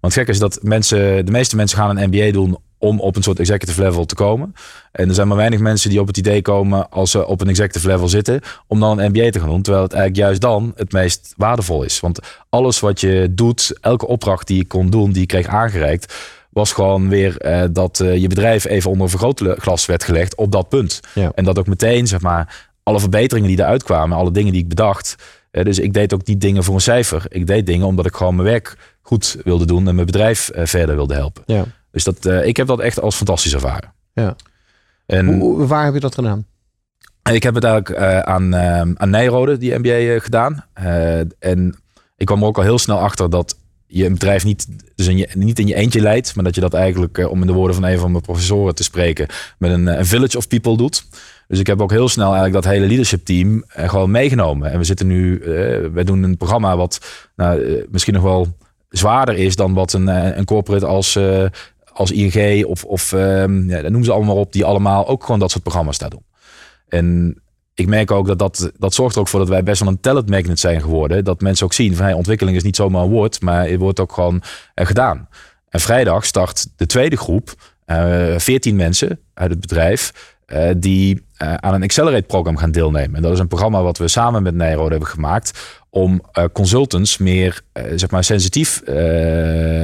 Want 0.00 0.12
gek 0.12 0.28
is 0.28 0.38
dat 0.38 0.58
mensen, 0.62 1.26
de 1.26 1.32
meeste 1.32 1.56
mensen 1.56 1.78
gaan 1.78 1.96
een 1.98 2.08
MBA 2.08 2.30
doen 2.32 2.58
om 2.82 3.00
op 3.00 3.16
een 3.16 3.22
soort 3.22 3.38
executive 3.38 3.82
level 3.82 4.04
te 4.04 4.14
komen. 4.14 4.54
En 4.92 5.08
er 5.08 5.14
zijn 5.14 5.28
maar 5.28 5.36
weinig 5.36 5.60
mensen 5.60 5.90
die 5.90 6.00
op 6.00 6.06
het 6.06 6.16
idee 6.16 6.42
komen 6.42 6.90
als 6.90 7.10
ze 7.10 7.26
op 7.26 7.40
een 7.40 7.48
executive 7.48 7.86
level 7.86 8.08
zitten, 8.08 8.40
om 8.66 8.80
dan 8.80 8.98
een 8.98 9.10
MBA 9.10 9.30
te 9.30 9.40
gaan 9.40 9.48
doen. 9.48 9.62
Terwijl 9.62 9.84
het 9.84 9.92
eigenlijk 9.92 10.24
juist 10.24 10.40
dan 10.40 10.72
het 10.76 10.92
meest 10.92 11.34
waardevol 11.36 11.82
is. 11.82 12.00
Want 12.00 12.18
alles 12.48 12.80
wat 12.80 13.00
je 13.00 13.28
doet, 13.30 13.78
elke 13.80 14.06
opdracht 14.06 14.46
die 14.46 14.56
je 14.56 14.66
kon 14.66 14.90
doen, 14.90 15.12
die 15.12 15.20
je 15.20 15.26
kreeg 15.26 15.46
aangereikt, 15.46 16.14
was 16.48 16.72
gewoon 16.72 17.08
weer 17.08 17.38
eh, 17.38 17.62
dat 17.70 18.00
eh, 18.00 18.16
je 18.16 18.28
bedrijf 18.28 18.64
even 18.64 18.90
onder 18.90 19.04
een 19.04 19.18
vergrootglas 19.18 19.86
werd 19.86 20.04
gelegd 20.04 20.34
op 20.34 20.52
dat 20.52 20.68
punt. 20.68 21.00
Ja. 21.14 21.32
En 21.34 21.44
dat 21.44 21.58
ook 21.58 21.66
meteen, 21.66 22.06
zeg 22.06 22.20
maar, 22.20 22.68
alle 22.82 23.00
verbeteringen 23.00 23.48
die 23.48 23.58
eruit 23.58 23.82
kwamen, 23.82 24.16
alle 24.16 24.30
dingen 24.30 24.52
die 24.52 24.62
ik 24.62 24.68
bedacht. 24.68 25.16
eh, 25.50 25.64
dus 25.64 25.78
ik 25.78 25.92
deed 25.92 26.14
ook 26.14 26.26
niet 26.26 26.40
dingen 26.40 26.64
voor 26.64 26.74
een 26.74 26.80
cijfer. 26.80 27.24
Ik 27.28 27.46
deed 27.46 27.66
dingen 27.66 27.86
omdat 27.86 28.06
ik 28.06 28.14
gewoon 28.16 28.34
mijn 28.34 28.48
werk 28.48 28.76
goed 29.02 29.36
wilde 29.44 29.66
doen 29.66 29.88
en 29.88 29.94
mijn 29.94 30.06
bedrijf 30.06 30.50
verder 30.54 30.94
wilde 30.96 31.14
helpen. 31.14 31.42
Ja. 31.46 31.64
Dus 31.92 32.04
dat, 32.04 32.26
eh, 32.26 32.46
ik 32.46 32.56
heb 32.56 32.66
dat 32.66 32.80
echt 32.80 33.00
als 33.00 33.16
fantastisch 33.16 33.54
ervaren. 33.54 33.92
Ja. 34.12 34.36
En 35.06 35.38
Hoe- 35.38 35.66
waar 35.66 35.84
heb 35.84 35.94
je 35.94 36.00
dat 36.00 36.14
gedaan? 36.14 36.46
ik 37.32 37.42
heb 37.42 37.54
het 37.54 37.64
eigenlijk 37.64 37.98
eh, 38.00 38.18
aan, 38.18 38.54
eh, 38.54 38.80
aan 38.94 39.10
Nijrode, 39.10 39.58
die 39.58 39.78
MBA, 39.78 39.88
eh, 39.90 40.20
gedaan. 40.20 40.64
En 41.38 41.76
ik 42.16 42.26
kwam 42.26 42.40
er 42.40 42.46
ook 42.46 42.56
al 42.56 42.62
heel 42.62 42.78
snel 42.78 42.98
achter 42.98 43.30
dat 43.30 43.56
je 43.86 44.04
een 44.06 44.12
bedrijf 44.12 44.44
niet, 44.44 44.66
dus 44.94 45.06
in 45.06 45.16
je, 45.16 45.28
niet 45.34 45.58
in 45.58 45.66
je 45.66 45.74
eentje 45.74 46.00
leidt, 46.00 46.34
maar 46.34 46.44
dat 46.44 46.54
je 46.54 46.60
dat 46.60 46.74
eigenlijk, 46.74 47.28
om 47.30 47.40
in 47.40 47.46
de 47.46 47.52
woorden 47.52 47.74
van 47.74 47.84
een 47.84 47.98
van 47.98 48.10
mijn 48.10 48.22
professoren 48.22 48.74
te 48.74 48.82
spreken, 48.82 49.26
met 49.58 49.70
een, 49.70 49.86
een 49.86 50.06
village 50.06 50.36
of 50.36 50.48
people 50.48 50.76
doet. 50.76 51.06
Dus 51.48 51.58
ik 51.58 51.66
heb 51.66 51.80
ook 51.80 51.90
heel 51.90 52.08
snel 52.08 52.34
eigenlijk 52.34 52.64
dat 52.64 52.72
hele 52.72 52.86
leadership 52.86 53.24
team 53.24 53.64
gewoon 53.66 54.10
meegenomen. 54.10 54.70
En 54.70 54.78
we 54.78 54.84
zitten 54.84 55.06
nu, 55.06 55.38
eh 55.40 55.88
wij 55.92 56.04
doen 56.04 56.22
een 56.22 56.36
programma 56.36 56.76
wat 56.76 57.00
nou, 57.36 57.84
misschien 57.90 58.14
nog 58.14 58.22
wel 58.22 58.56
zwaarder 58.88 59.34
is 59.36 59.56
dan 59.56 59.74
wat 59.74 59.92
een, 59.92 60.06
een 60.38 60.44
corporate 60.44 60.86
als, 60.86 61.18
als 61.94 62.10
ING 62.10 62.64
of, 62.64 62.84
of 62.84 63.12
ehm, 63.12 63.68
ja, 63.70 63.88
noem 63.88 64.04
ze 64.04 64.12
allemaal 64.12 64.36
op, 64.36 64.52
die 64.52 64.64
allemaal 64.64 65.08
ook 65.08 65.24
gewoon 65.24 65.40
dat 65.40 65.50
soort 65.50 65.62
programma's 65.62 65.98
daar 65.98 66.10
doen. 66.10 66.24
En 66.88 67.36
ik 67.74 67.86
merk 67.86 68.10
ook 68.10 68.26
dat, 68.26 68.38
dat 68.38 68.72
dat 68.78 68.94
zorgt 68.94 69.14
er 69.14 69.20
ook 69.20 69.28
voor 69.28 69.40
dat 69.40 69.48
wij 69.48 69.62
best 69.62 69.80
wel 69.80 69.88
een 69.88 70.00
talent 70.00 70.28
magnet 70.28 70.60
zijn 70.60 70.80
geworden. 70.80 71.24
Dat 71.24 71.40
mensen 71.40 71.66
ook 71.66 71.72
zien 71.72 71.96
van 71.96 72.04
hey, 72.04 72.14
ontwikkeling 72.14 72.56
is 72.56 72.62
niet 72.62 72.76
zomaar 72.76 73.02
een 73.02 73.10
woord, 73.10 73.40
maar 73.40 73.68
het 73.68 73.80
wordt 73.80 74.00
ook 74.00 74.12
gewoon 74.12 74.42
eh, 74.74 74.86
gedaan. 74.86 75.28
En 75.68 75.80
vrijdag 75.80 76.24
start 76.24 76.66
de 76.76 76.86
tweede 76.86 77.16
groep, 77.16 77.54
eh 77.84 78.38
14 78.38 78.76
mensen 78.76 79.20
uit 79.34 79.50
het 79.50 79.60
bedrijf, 79.60 80.34
eh, 80.52 80.70
die 80.76 81.22
eh, 81.36 81.54
aan 81.54 81.74
een 81.74 81.82
Accelerate-programma 81.82 82.60
gaan 82.60 82.70
deelnemen. 82.70 83.16
En 83.16 83.22
dat 83.22 83.32
is 83.32 83.38
een 83.38 83.48
programma 83.48 83.82
wat 83.82 83.98
we 83.98 84.08
samen 84.08 84.42
met 84.42 84.54
Nijrode 84.54 84.90
hebben 84.90 85.08
gemaakt 85.08 85.80
om 85.90 86.22
eh, 86.32 86.44
consultants 86.52 87.18
meer 87.18 87.60
zeg 87.94 88.10
maar 88.10 88.24
sensitief 88.24 88.82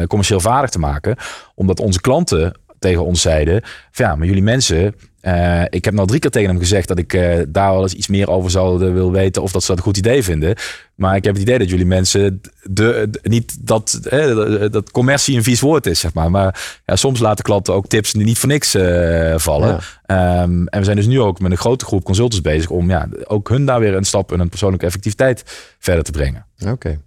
commercieel 0.06 0.40
vaardig 0.40 0.70
te 0.70 0.78
maken. 0.78 1.16
Omdat 1.54 1.80
onze 1.80 2.00
klanten 2.00 2.52
tegen 2.78 3.04
ons 3.04 3.20
zeiden: 3.20 3.62
ja, 3.92 4.14
maar 4.14 4.26
jullie 4.26 4.42
mensen. 4.42 4.94
Eh, 5.20 5.62
ik 5.68 5.84
heb 5.84 5.94
nou 5.94 6.06
drie 6.06 6.20
keer 6.20 6.30
tegen 6.30 6.48
hem 6.48 6.58
gezegd 6.58 6.88
dat 6.88 6.98
ik 6.98 7.12
eh, 7.12 7.38
daar 7.48 7.72
wel 7.72 7.82
eens 7.82 7.94
iets 7.94 8.06
meer 8.08 8.30
over 8.30 8.50
zou 8.50 8.78
willen 8.78 9.10
weten. 9.12 9.42
Of 9.42 9.52
dat 9.52 9.62
ze 9.62 9.68
dat 9.68 9.76
een 9.76 9.82
goed 9.82 9.96
idee 9.96 10.22
vinden. 10.22 10.54
Maar 10.94 11.16
ik 11.16 11.24
heb 11.24 11.32
het 11.32 11.42
idee 11.42 11.58
dat 11.58 11.68
jullie 11.70 11.86
mensen 11.86 12.40
de, 12.62 13.06
de- 13.10 13.20
niet 13.22 13.66
dat, 13.66 13.94
eh, 14.10 14.70
dat 14.70 14.90
commercie 14.90 15.36
een 15.36 15.42
vies 15.42 15.60
woord 15.60 15.86
is, 15.86 16.00
zeg 16.00 16.14
maar. 16.14 16.30
Maar 16.30 16.80
ja, 16.86 16.96
soms 16.96 17.20
laten 17.20 17.44
klanten 17.44 17.74
ook 17.74 17.86
tips 17.86 18.12
die 18.12 18.24
niet 18.24 18.38
voor 18.38 18.48
niks 18.48 18.74
eh, 18.74 19.34
vallen. 19.38 19.68
Ehm, 20.06 20.66
en 20.66 20.78
we 20.78 20.84
zijn 20.84 20.96
dus 20.96 21.06
nu 21.06 21.20
ook 21.20 21.40
met 21.40 21.50
een 21.50 21.56
grote 21.56 21.84
groep 21.84 22.04
consultants 22.04 22.40
bezig 22.40 22.70
om 22.70 22.90
ja, 22.90 23.08
ook 23.24 23.48
hun 23.48 23.66
daar 23.66 23.80
weer 23.80 23.94
een 23.94 24.04
stap 24.04 24.32
in 24.32 24.40
een 24.40 24.48
persoonlijke 24.48 24.86
effectiviteit 24.86 25.42
verder 25.78 26.04
te 26.04 26.10
brengen. 26.10 26.46
Oké. 26.66 27.00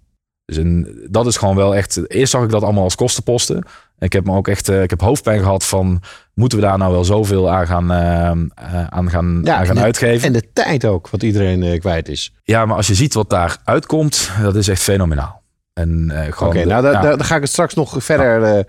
Dus 0.44 0.56
en 0.56 0.88
dat 1.10 1.26
is 1.26 1.36
gewoon 1.36 1.56
wel 1.56 1.74
echt. 1.74 2.00
Eerst 2.10 2.32
zag 2.32 2.44
ik 2.44 2.50
dat 2.50 2.62
allemaal 2.62 2.84
als 2.84 2.94
kostenposten. 2.94 3.64
Ik 4.02 4.12
heb 4.12 4.24
me 4.24 4.32
ook 4.36 4.48
echt. 4.48 4.68
eh, 4.68 4.82
ik 4.82 4.90
heb 4.90 5.00
hoofdpijn 5.00 5.40
gehad 5.42 5.64
van. 5.64 6.02
Moeten 6.34 6.58
we 6.58 6.64
daar 6.64 6.78
nou 6.78 6.92
wel 6.92 7.04
zoveel 7.04 7.50
aan 7.50 7.66
gaan, 7.66 7.90
eh, 7.92 8.26
eh, 8.30 8.86
aan 8.88 9.10
gaan, 9.10 9.26
aan 9.26 9.44
gaan 9.44 9.66
en 9.68 9.74
de- 9.74 9.80
uitgeven? 9.80 10.26
En 10.26 10.32
de 10.32 10.52
tijd 10.52 10.84
ook, 10.84 11.08
wat 11.08 11.22
iedereen 11.22 11.78
kwijt 11.80 12.08
is. 12.08 12.34
Ja, 12.42 12.66
maar 12.66 12.76
als 12.76 12.86
je 12.86 12.94
ziet 12.94 13.14
wat 13.14 13.30
daar 13.30 13.56
uitkomt, 13.64 14.30
dat 14.42 14.54
is 14.56 14.68
echt 14.68 14.82
fenomenaal. 14.82 15.42
En 15.72 16.12
Oké, 16.40 16.64
nou 16.64 16.82
daar, 16.82 16.92
ja. 16.92 17.00
daar, 17.00 17.16
daar 17.16 17.26
ga 17.26 17.34
ik 17.36 17.40
het 17.42 17.50
straks 17.50 17.74
nog 17.74 17.94
verder 17.98 18.64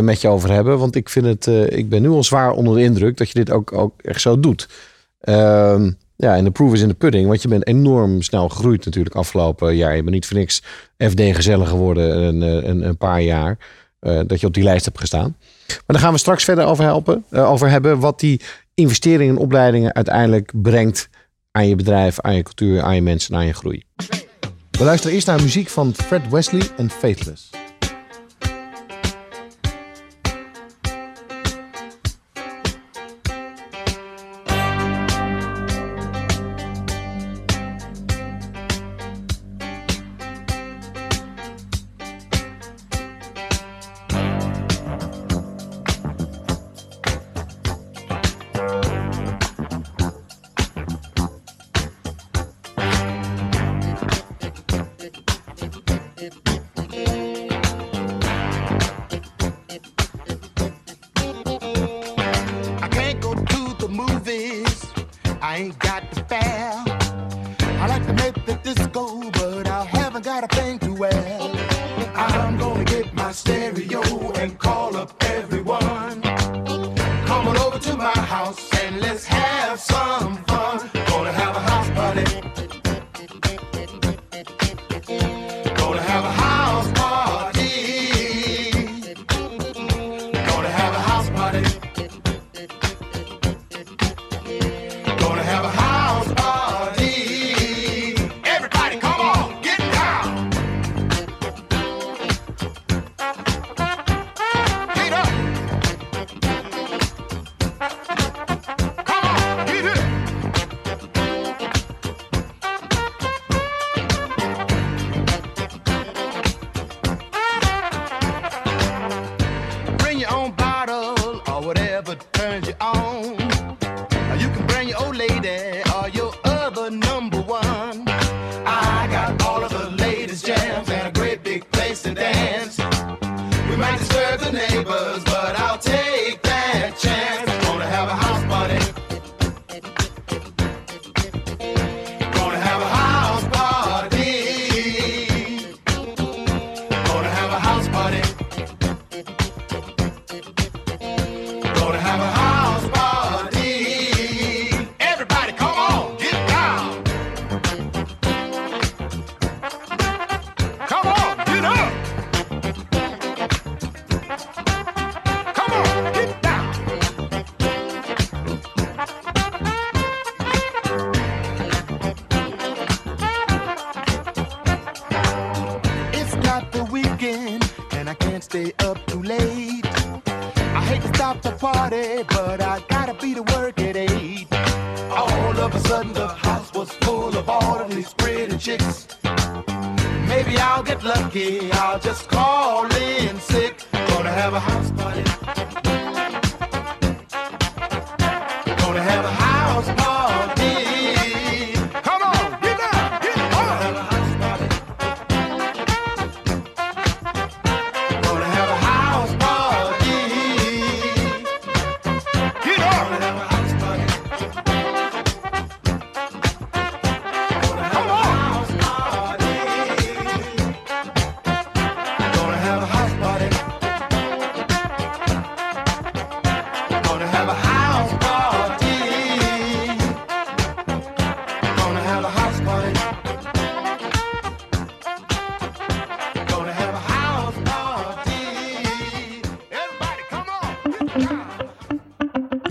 met 0.00 0.20
je 0.20 0.28
over 0.28 0.50
hebben. 0.52 0.78
Want 0.78 0.96
ik 0.96 1.08
vind 1.08 1.26
het, 1.26 1.46
ik 1.72 1.88
ben 1.88 2.02
nu 2.02 2.08
al 2.08 2.24
zwaar 2.24 2.50
onder 2.50 2.74
de 2.74 2.82
indruk 2.82 3.16
dat 3.16 3.28
je 3.28 3.34
dit 3.34 3.50
ook, 3.50 3.72
ook 3.72 4.02
echt 4.02 4.20
zo 4.20 4.40
doet. 4.40 4.68
Ehm, 5.20 5.90
ja, 6.16 6.36
en 6.36 6.44
de 6.44 6.50
proof 6.50 6.72
is 6.72 6.80
in 6.80 6.88
de 6.88 6.94
pudding. 6.94 7.26
Want 7.28 7.42
je 7.42 7.48
bent 7.48 7.66
enorm 7.66 8.22
snel 8.22 8.48
gegroeid 8.48 8.84
natuurlijk 8.84 9.14
afgelopen 9.14 9.76
jaar. 9.76 9.96
Je 9.96 10.02
bent 10.02 10.14
niet 10.14 10.26
voor 10.26 10.36
niks 10.36 10.62
FD 10.98 11.20
gezellig 11.20 11.68
geworden 11.68 12.16
een, 12.22 12.40
een, 12.68 12.86
een 12.86 12.96
paar 12.96 13.20
jaar. 13.20 13.58
Eh, 14.02 14.20
dat 14.26 14.40
je 14.40 14.46
op 14.46 14.54
die 14.54 14.62
lijst 14.62 14.84
hebt 14.84 14.98
gestaan. 14.98 15.36
Maar 15.66 15.82
daar 15.86 15.98
gaan 15.98 16.12
we 16.12 16.18
straks 16.18 16.44
verder 16.44 16.64
over, 16.64 16.84
helpen, 16.84 17.24
eh, 17.30 17.50
over 17.50 17.70
hebben. 17.70 17.98
Wat 17.98 18.20
die 18.20 18.40
investeringen 18.74 19.36
en 19.36 19.42
opleidingen 19.42 19.94
uiteindelijk 19.94 20.52
brengt 20.54 21.08
aan 21.50 21.68
je 21.68 21.76
bedrijf, 21.76 22.20
aan 22.20 22.34
je 22.34 22.42
cultuur, 22.42 22.82
aan 22.82 22.94
je 22.94 23.02
mensen, 23.02 23.34
aan 23.34 23.46
je 23.46 23.52
groei. 23.52 23.82
We 24.70 24.84
luisteren 24.84 25.14
eerst 25.14 25.26
naar 25.26 25.42
muziek 25.42 25.68
van 25.68 25.94
Fred 25.94 26.28
Wesley 26.30 26.62
en 26.76 26.90
Faithless. 26.90 27.50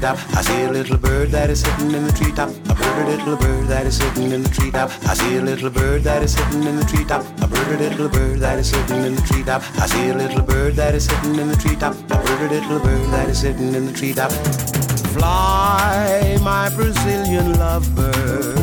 treetop. 0.00 0.36
I 0.36 0.42
see 0.42 0.62
a 0.62 0.70
little 0.70 0.96
bird 0.96 1.28
that 1.30 1.50
is 1.50 1.60
sitting 1.60 1.90
in 1.90 2.06
the 2.06 2.12
treetop. 2.12 2.48
A 2.48 2.74
bird 2.74 3.06
a 3.06 3.16
little 3.16 3.36
bird 3.36 3.66
that 3.66 3.86
is 3.86 3.98
sitting 3.98 4.32
in 4.32 4.42
the 4.42 4.48
treetop. 4.48 4.90
I 5.06 5.14
see 5.14 5.36
a 5.36 5.42
little 5.42 5.68
bird 5.68 6.02
that 6.04 6.22
is 6.22 6.32
sitting 6.32 6.64
in 6.64 6.76
the 6.76 6.84
treetop. 6.84 7.22
A 7.42 7.46
bird 7.46 7.80
a 7.80 7.90
little 7.90 8.08
bird 8.08 8.38
that 8.38 8.58
is 8.58 8.70
sitting 8.70 9.04
in 9.04 9.14
the 9.14 9.22
treetop. 9.22 9.62
I 9.78 9.86
see 9.86 10.08
a 10.08 10.14
little 10.14 10.42
bird 10.42 10.74
that 10.76 10.94
is 10.94 11.04
sitting 11.04 11.36
in 11.36 11.48
the 11.48 11.56
treetop. 11.56 11.94
A 12.10 12.16
bird 12.16 12.40
a 12.40 12.54
little 12.54 12.80
bird 12.80 13.06
that 13.12 13.28
is 13.28 13.40
sitting 13.40 13.74
in 13.74 13.86
the 13.86 13.92
treetop. 13.92 14.32
Fly, 15.12 16.38
my 16.40 16.70
Brazilian 16.74 17.52
lovebird. 17.54 18.59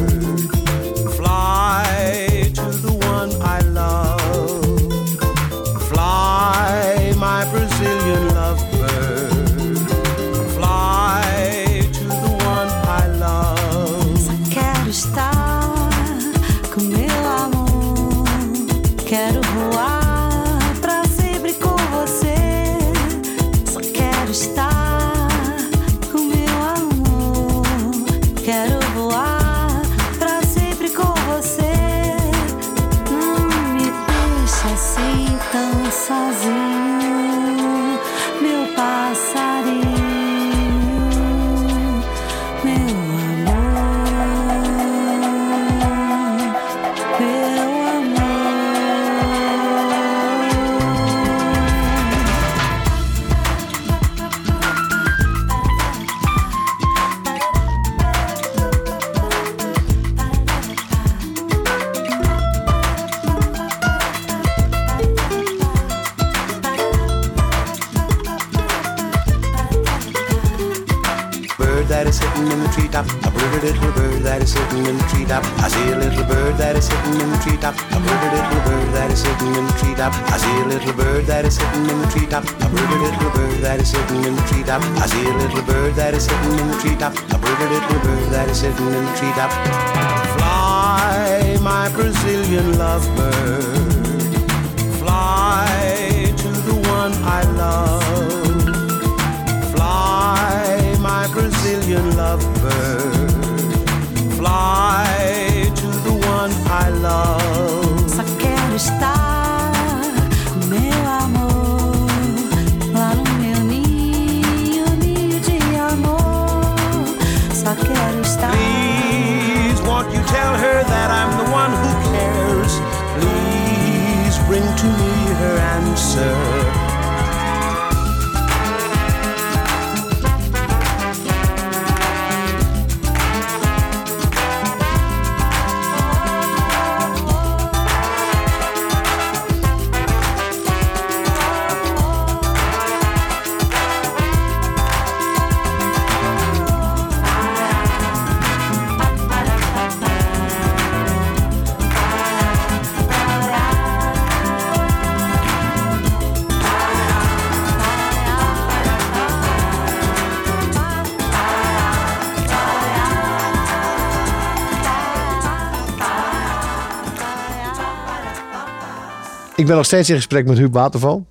Ben 169.68 169.76
nog 169.76 169.86
steeds 169.86 170.10
in 170.10 170.16
gesprek 170.16 170.46
met 170.48 170.58
Huub 170.58 170.74
Waterval. 170.74 171.28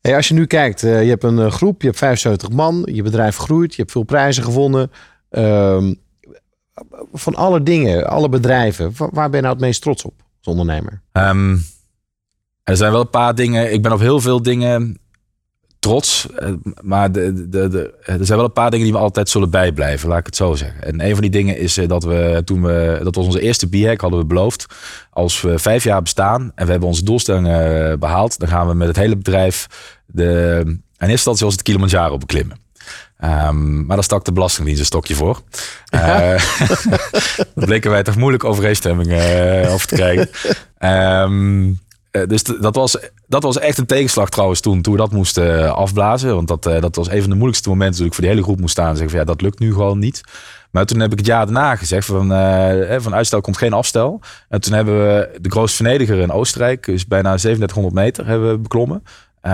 Hey, 0.00 0.16
als 0.16 0.28
je 0.28 0.34
nu 0.34 0.46
kijkt, 0.46 0.82
eh, 0.82 1.02
je 1.02 1.08
hebt 1.08 1.24
een 1.24 1.38
eh, 1.38 1.50
groep, 1.50 1.80
je 1.80 1.86
hebt 1.86 1.98
75 1.98 2.50
man, 2.50 2.88
je 2.92 3.02
bedrijf 3.02 3.36
groeit, 3.36 3.70
je 3.74 3.80
hebt 3.80 3.92
veel 3.92 4.02
prijzen 4.02 4.42
gewonnen. 4.44 4.90
Ehm, 5.30 5.94
van 7.12 7.34
alle 7.34 7.62
dingen, 7.62 8.06
alle 8.08 8.28
bedrijven, 8.28 8.92
wa- 8.96 9.08
waar 9.12 9.28
ben 9.28 9.36
je 9.36 9.42
nou 9.42 9.54
het 9.54 9.64
meest 9.64 9.82
trots 9.82 10.04
op 10.04 10.14
als 10.38 10.46
ondernemer? 10.46 11.00
Ehm, 11.12 11.56
er 12.62 12.76
zijn 12.76 12.92
wel 12.92 13.00
een 13.00 13.10
paar 13.10 13.34
dingen. 13.34 13.72
Ik 13.72 13.82
ben 13.82 13.92
op 13.92 14.00
heel 14.00 14.20
veel 14.20 14.42
dingen 14.42 14.98
trots. 15.84 16.26
eh, 16.36 16.48
Maar 16.80 17.12
de, 17.12 17.48
de, 17.48 17.68
de, 17.68 17.94
er 18.02 18.26
zijn 18.26 18.38
wel 18.38 18.46
een 18.46 18.52
paar 18.52 18.70
dingen 18.70 18.84
die 18.84 18.94
me 18.94 19.00
altijd 19.00 19.28
zullen 19.28 19.50
bijblijven, 19.50 20.08
laat 20.08 20.18
ik 20.18 20.26
het 20.26 20.36
zo 20.36 20.54
zeggen. 20.54 20.82
En 20.82 21.04
een 21.04 21.12
van 21.12 21.20
die 21.20 21.30
dingen 21.30 21.58
is 21.58 21.76
eh, 21.76 21.88
dat 21.88 22.04
we 22.04 22.42
toen 22.44 22.62
we, 22.62 23.00
dat 23.02 23.14
was 23.14 23.24
onze 23.24 23.40
eerste 23.40 23.66
b 23.68 24.00
hadden 24.00 24.18
we 24.18 24.26
beloofd. 24.26 24.66
Als 25.10 25.40
we 25.40 25.58
vijf 25.58 25.84
jaar 25.84 26.02
bestaan 26.02 26.52
en 26.54 26.64
we 26.64 26.70
hebben 26.70 26.88
onze 26.88 27.04
doelstellingen 27.04 27.90
eh, 27.90 27.98
behaald, 27.98 28.38
dan 28.38 28.48
gaan 28.48 28.68
we 28.68 28.74
met 28.74 28.88
het 28.88 28.96
hele 28.96 29.16
bedrijf 29.16 29.66
de, 30.06 30.60
in 30.64 30.82
eerste 30.98 31.10
instantie 31.10 31.44
was 31.44 31.54
het 31.54 31.62
Kilimanjaro 31.62 32.18
beklimmen. 32.18 32.62
Ehm, 33.18 33.86
maar 33.86 33.96
daar 33.96 34.04
stak 34.04 34.24
de 34.24 34.32
Belastingdienst 34.32 34.80
een 34.80 34.86
stokje 34.86 35.14
voor. 35.14 35.42
Eh 35.88 36.00
daar 37.54 37.64
bleken 37.66 37.90
wij 37.90 38.02
toch 38.02 38.16
moeilijk 38.16 38.44
overeenstemming 38.44 39.12
eh, 39.12 39.72
over 39.72 39.86
te 39.86 39.94
krijgen. 39.94 40.28
Ehm, 40.78 41.66
eh, 41.68 41.74
dus 42.26 42.42
t- 42.42 42.62
dat 42.62 42.74
was, 42.74 42.98
dat 43.26 43.42
was 43.42 43.58
echt 43.58 43.78
een 43.78 43.86
tegenslag 43.86 44.28
trouwens 44.28 44.60
toen, 44.60 44.82
toen 44.82 44.92
we 44.92 44.98
dat 44.98 45.12
moesten 45.12 45.64
eh, 45.64 45.72
afblazen. 45.72 46.34
Want 46.34 46.48
dat, 46.48 46.66
eh, 46.66 46.80
dat 46.80 46.96
was 46.96 47.08
een 47.10 47.20
van 47.20 47.28
de 47.30 47.34
moeilijkste 47.36 47.68
momenten 47.68 47.96
toen 47.96 48.06
ik 48.06 48.12
voor 48.12 48.22
die 48.22 48.32
hele 48.32 48.44
groep 48.44 48.60
moest 48.60 48.72
staan 48.72 48.88
en 48.88 48.96
zeggen 48.96 49.10
van 49.10 49.18
ja, 49.20 49.24
dat 49.26 49.40
lukt 49.40 49.58
nu 49.58 49.72
gewoon 49.72 49.98
niet. 49.98 50.20
Maar 50.70 50.86
toen 50.86 51.00
heb 51.00 51.12
ik 51.12 51.18
het 51.18 51.26
jaar 51.26 51.44
daarna 51.44 51.76
gezegd 51.76 52.06
van, 52.06 52.32
eh, 52.32 52.96
van 53.00 53.14
uitstel 53.14 53.40
komt 53.40 53.56
geen 53.56 53.72
afstel. 53.72 54.20
En 54.48 54.60
toen 54.60 54.72
hebben 54.72 54.94
we 55.06 55.30
de 55.40 55.50
grootste 55.50 55.76
vernediger 55.82 56.18
in 56.18 56.30
Oostenrijk, 56.30 56.86
dus 56.86 57.06
bijna 57.06 57.36
3700 57.36 57.94
meter, 57.94 58.26
hebben 58.26 58.50
we 58.50 58.58
beklommen. 58.58 59.02
Eh, 59.40 59.52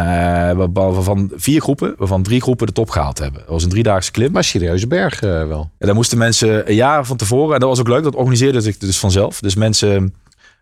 waar- 0.52 0.72
waarvan 0.72 1.30
vier 1.34 1.60
groepen, 1.60 1.94
waarvan 1.98 2.22
drie 2.22 2.40
groepen 2.40 2.66
de 2.66 2.72
top 2.72 2.90
gehaald 2.90 3.18
hebben. 3.18 3.40
Dat 3.40 3.48
was 3.50 3.62
een 3.62 3.68
driedaagse 3.70 4.10
klim. 4.10 4.32
Maar 4.32 4.44
serieuze 4.44 4.86
berg 4.86 5.22
eh, 5.22 5.46
wel. 5.46 5.70
En 5.78 5.86
daar 5.86 5.94
moesten 5.94 6.18
mensen 6.18 6.68
een 6.68 6.74
jaar 6.74 7.06
van 7.06 7.16
tevoren. 7.16 7.54
En 7.54 7.60
dat 7.60 7.68
was 7.68 7.80
ook 7.80 7.88
leuk. 7.88 8.02
Dat 8.02 8.14
organiseerde 8.14 8.62
ik 8.68 8.80
dus 8.80 8.98
vanzelf. 8.98 9.40
Dus 9.40 9.54
mensen. 9.54 10.14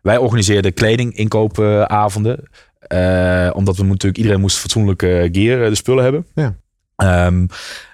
Wij 0.03 0.17
organiseerden 0.17 0.75
kleding, 0.75 1.15
inkoopavonden. 1.15 2.49
Eh, 2.79 3.51
omdat 3.53 3.77
we 3.77 3.85
natuurlijk 3.85 4.17
iedereen 4.17 4.41
moest 4.41 4.59
fatsoenlijke 4.59 5.29
gear, 5.33 5.63
eh, 5.63 5.69
de 5.69 5.75
spullen 5.75 6.03
hebben. 6.03 6.27
Ja. 6.35 6.57
Ehm, 6.97 7.47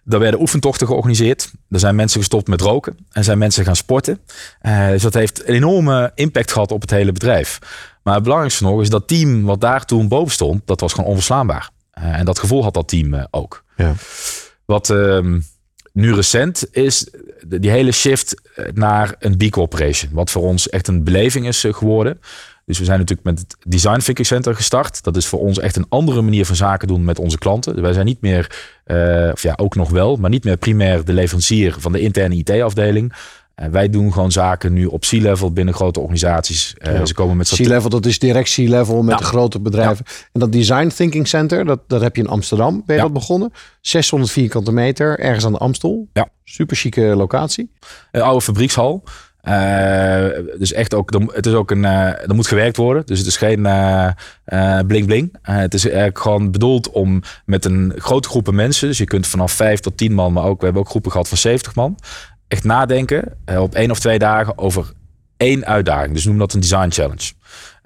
daar 0.05 0.21
werden 0.21 0.41
oefentochten 0.41 0.87
georganiseerd. 0.87 1.53
Er 1.71 1.79
zijn 1.79 1.95
mensen 1.95 2.21
gestopt 2.21 2.49
met 2.49 2.61
roken. 2.61 2.97
En 3.13 3.25
zijn 3.25 3.39
mensen 3.39 3.65
gaan 3.65 3.77
sporten. 3.77 4.21
Eh, 4.61 4.89
dus 4.89 5.03
dat 5.03 5.15
heeft 5.15 5.49
een 5.49 5.55
enorme 5.55 6.13
impact 6.15 6.53
gehad 6.53 6.73
op 6.73 6.81
het 6.81 6.91
hele 6.91 7.13
bedrijf. 7.13 7.59
Maar 8.03 8.15
het 8.15 8.23
belangrijkste 8.23 8.65
nog 8.65 8.81
is 8.81 8.91
dat 8.91 9.09
team 9.09 9.43
wat 9.43 9.61
daar 9.61 9.85
toen 9.85 10.09
boven 10.09 10.33
stond, 10.33 10.67
dat 10.67 10.81
was 10.81 10.93
gewoon 10.93 11.11
onverslaanbaar. 11.11 11.71
Eh, 11.91 12.19
en 12.19 12.25
dat 12.25 12.39
gevoel 12.39 12.63
had 12.63 12.75
dat 12.75 12.89
team 12.89 13.15
eh, 13.15 13.25
ook. 13.31 13.65
Ja. 13.77 13.93
Wat 14.65 14.91
ehm, 14.91 15.41
nu 15.95 16.15
recent 16.15 16.67
is, 16.71 17.09
die 17.47 17.71
hele 17.71 17.93
shift 17.93 18.41
eh, 18.55 18.65
naar 18.73 19.15
een 19.19 19.37
B 19.37 19.51
Corporation. 19.51 20.11
Wat 20.13 20.31
voor 20.31 20.43
ons 20.43 20.69
echt 20.69 20.89
een 20.89 21.05
beleving 21.05 21.47
is 21.47 21.65
eh, 21.65 21.75
geworden. 21.75 22.21
Dus 22.67 22.79
we 22.79 22.85
zijn 22.85 22.99
natuurlijk 22.99 23.27
met 23.27 23.39
het 23.39 23.57
Design 23.67 23.99
Thinking 23.99 24.27
Center 24.27 24.55
gestart. 24.55 25.03
Dat 25.03 25.17
is 25.17 25.27
voor 25.27 25.41
ons 25.41 25.59
echt 25.59 25.77
een 25.77 25.87
andere 25.89 26.23
manier 26.23 26.47
van 26.47 26.57
zaken 26.57 26.89
doen 26.89 27.05
met 27.05 27.19
onze 27.19 27.39
klanten. 27.39 27.83
Wij 27.83 27.93
zijn 27.93 28.07
niet 28.07 28.21
meer, 28.21 28.71
eh, 28.85 29.31
of 29.33 29.43
ja, 29.43 29.53
ook 29.57 29.75
nog 29.75 29.91
wel, 29.91 30.17
maar 30.17 30.31
niet 30.31 30.45
meer 30.45 30.57
primair 30.57 31.05
de 31.05 31.13
leverancier 31.13 31.75
van 31.79 31.93
de 31.93 32.01
interne 32.01 32.35
IT-afdeling. 32.35 33.13
Eh, 33.55 33.69
wij 33.69 33.89
doen 33.89 34.13
gewoon 34.13 34.33
zaken 34.33 34.73
nu 34.73 34.87
op 34.87 35.01
C-level 35.01 35.53
binnen 35.53 35.75
grote 35.75 36.01
organisaties. 36.01 36.75
Eh, 36.79 36.95
Ja. 36.95 37.07
Ze 37.07 37.15
komen 37.15 37.37
met 37.37 37.49
C-level, 37.55 37.91
dat 37.91 38.07
is 38.07 38.19
directielevel 38.19 39.03
met 39.03 39.19
de 39.19 39.25
grote 39.25 39.61
bedrijven. 39.61 40.05
En 40.33 40.41
dat 40.41 40.53
Design 40.53 40.87
Thinking 40.89 41.29
Center, 41.29 41.65
dat, 41.65 41.81
dat 41.89 42.01
heb 42.01 42.17
je 42.17 42.23
in 42.23 42.29
Amsterdam. 42.29 42.73
Ben 42.87 42.97
je 42.97 43.03
Ja. 43.03 43.03
dat 43.03 43.13
begonnen? 43.13 43.53
600 43.81 44.33
vierkante 44.33 44.73
meter, 44.73 45.19
ergens 45.19 45.45
aan 45.45 45.53
de 45.53 45.59
Amstel. 45.59 46.09
Ja. 46.13 46.29
Super 46.45 46.77
chique 46.77 47.01
locatie. 47.03 47.71
Een 48.13 48.21
oude 48.23 48.41
fabriekshal. 48.41 49.03
Eh, 49.41 50.27
dus 50.59 50.73
echt 50.73 50.95
ook, 50.95 51.11
het 51.33 51.47
is 51.47 51.53
ook 51.53 51.71
een, 51.71 51.85
er 51.85 52.35
moet 52.35 52.47
gewerkt 52.47 52.77
worden. 52.77 53.07
Dus 53.07 53.19
het 53.19 53.27
is 53.27 53.37
geen 53.37 53.63
bling 54.87 55.07
bling. 55.07 55.37
Eh, 55.43 55.57
het 55.57 55.75
is 55.75 55.85
eigenlijk 55.87 56.19
gewoon 56.19 56.51
bedoeld 56.51 56.91
om 56.91 57.23
met 57.45 57.65
een 57.65 57.93
grote 57.97 58.29
groepen 58.29 58.55
mensen, 58.55 58.89
dus 58.89 58.99
je 58.99 59.05
kunt 59.05 59.27
vanaf 59.27 59.53
5 59.53 59.81
tot 59.81 59.97
10 59.97 60.13
man, 60.13 60.33
maar 60.33 60.45
ook, 60.45 60.59
we 60.59 60.65
hebben 60.65 60.83
ook 60.83 60.89
groepen 60.91 61.11
gehad 61.11 61.29
van 61.29 61.39
70 61.39 61.75
man, 61.75 61.99
nadenken 62.63 63.33
eh, 63.45 63.61
op 63.61 63.75
één 63.75 63.91
of 63.91 64.01
twee 64.01 64.19
dagen 64.19 64.59
over 64.59 64.93
één 65.37 65.67
uitdaging. 65.67 66.15
Dus 66.15 66.25
noem 66.25 66.39
dat 66.39 66.53
een 66.53 66.61
design 66.61 66.91
challenge. 66.91 67.33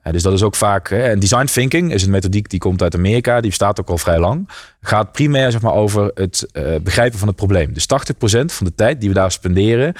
Eh, 0.02 0.12
dus 0.12 0.22
dat 0.22 0.32
is 0.32 0.42
ook 0.42 0.54
vaak. 0.54 0.90
En 0.90 1.18
design 1.18 1.44
thinking 1.44 1.92
is 1.92 2.02
een 2.02 2.10
methodiek 2.10 2.50
die 2.50 2.58
komt 2.58 2.82
uit 2.82 2.94
Amerika. 2.94 3.40
Die 3.40 3.48
bestaat 3.48 3.80
ook 3.80 3.88
al 3.88 3.98
vrij 3.98 4.18
lang. 4.18 4.48
Gaat 4.80 5.12
primair 5.12 5.50
zeg 5.50 5.62
maar, 5.62 5.72
over 5.72 6.10
het 6.14 6.46
eh, 6.52 6.74
begrijpen 6.82 7.18
van 7.18 7.28
het 7.28 7.36
probleem. 7.36 7.72
Dus 7.72 7.86
80% 7.86 7.86
van 8.44 8.66
de 8.66 8.74
tijd 8.74 9.00
die 9.00 9.08
we 9.08 9.14
daar 9.14 9.32
spenderen. 9.32 9.94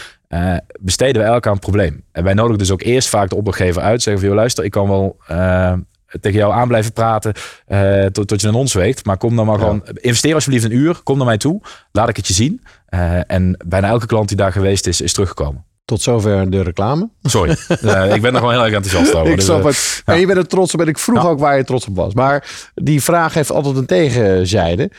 besteden 0.80 1.22
we 1.22 1.28
elk 1.28 1.46
aan 1.46 1.52
een 1.52 1.58
probleem. 1.58 2.02
En 2.12 2.24
wij 2.24 2.34
nodigen 2.34 2.58
dus 2.58 2.70
ook 2.70 2.82
eerst 2.82 3.08
vaak 3.08 3.28
de 3.28 3.36
opdrachtgever 3.36 3.82
uit. 3.82 4.02
Zeggen 4.02 4.22
van, 4.22 4.30
joh, 4.30 4.38
luister, 4.38 4.64
ik 4.64 4.70
kan 4.70 4.88
wel 4.88 5.16
eh, 5.26 5.72
tegen 6.20 6.38
jou 6.38 6.52
aan 6.52 6.68
blijven 6.68 6.92
praten 6.92 7.32
eh, 7.66 8.04
tot, 8.04 8.28
tot 8.28 8.40
je 8.40 8.48
een 8.48 8.54
ons 8.54 8.72
weegt. 8.72 9.04
Maar 9.04 9.16
kom 9.16 9.36
dan 9.36 9.46
maar 9.46 9.59
gewoon, 9.59 9.82
investeer 9.94 10.34
alsjeblieft 10.34 10.64
een 10.64 10.76
uur. 10.76 11.00
Kom 11.02 11.16
naar 11.16 11.26
mij 11.26 11.38
toe. 11.38 11.61
Laat 11.92 12.09
ik 12.09 12.16
het 12.16 12.26
je 12.26 12.34
zien. 12.34 12.62
Eh, 12.86 13.30
en 13.30 13.56
bijna 13.66 13.88
elke 13.88 14.06
klant 14.06 14.28
die 14.28 14.36
daar 14.36 14.52
geweest 14.52 14.86
is, 14.86 15.00
is 15.00 15.12
teruggekomen. 15.12 15.64
Tot 15.84 16.02
zover 16.02 16.50
de 16.50 16.62
reclame. 16.62 17.09
Sorry, 17.22 17.56
Eh, 17.68 18.14
ik 18.14 18.22
ben 18.22 18.32
er 18.32 18.38
gewoon 18.38 18.52
heel 18.52 18.64
erg 18.64 18.74
enthousiast 18.74 19.14
over. 19.14 19.30
ik 19.30 19.36
Dus, 19.36 19.44
snap 19.44 19.64
het. 19.64 20.02
En 20.04 20.20
je 20.20 20.26
bent 20.26 20.38
er 20.38 20.46
trots 20.46 20.74
op. 20.74 20.80
En 20.80 20.86
ik 20.86 20.98
vroeg 20.98 21.26
ook 21.26 21.38
waar 21.38 21.56
je 21.56 21.64
trots 21.64 21.86
op 21.86 21.96
was. 21.96 22.14
Maar 22.14 22.70
die 22.74 23.02
vraag 23.02 23.34
heeft 23.34 23.50
altijd 23.50 23.76
een 23.76 23.86
tegenzijde. 23.86 24.90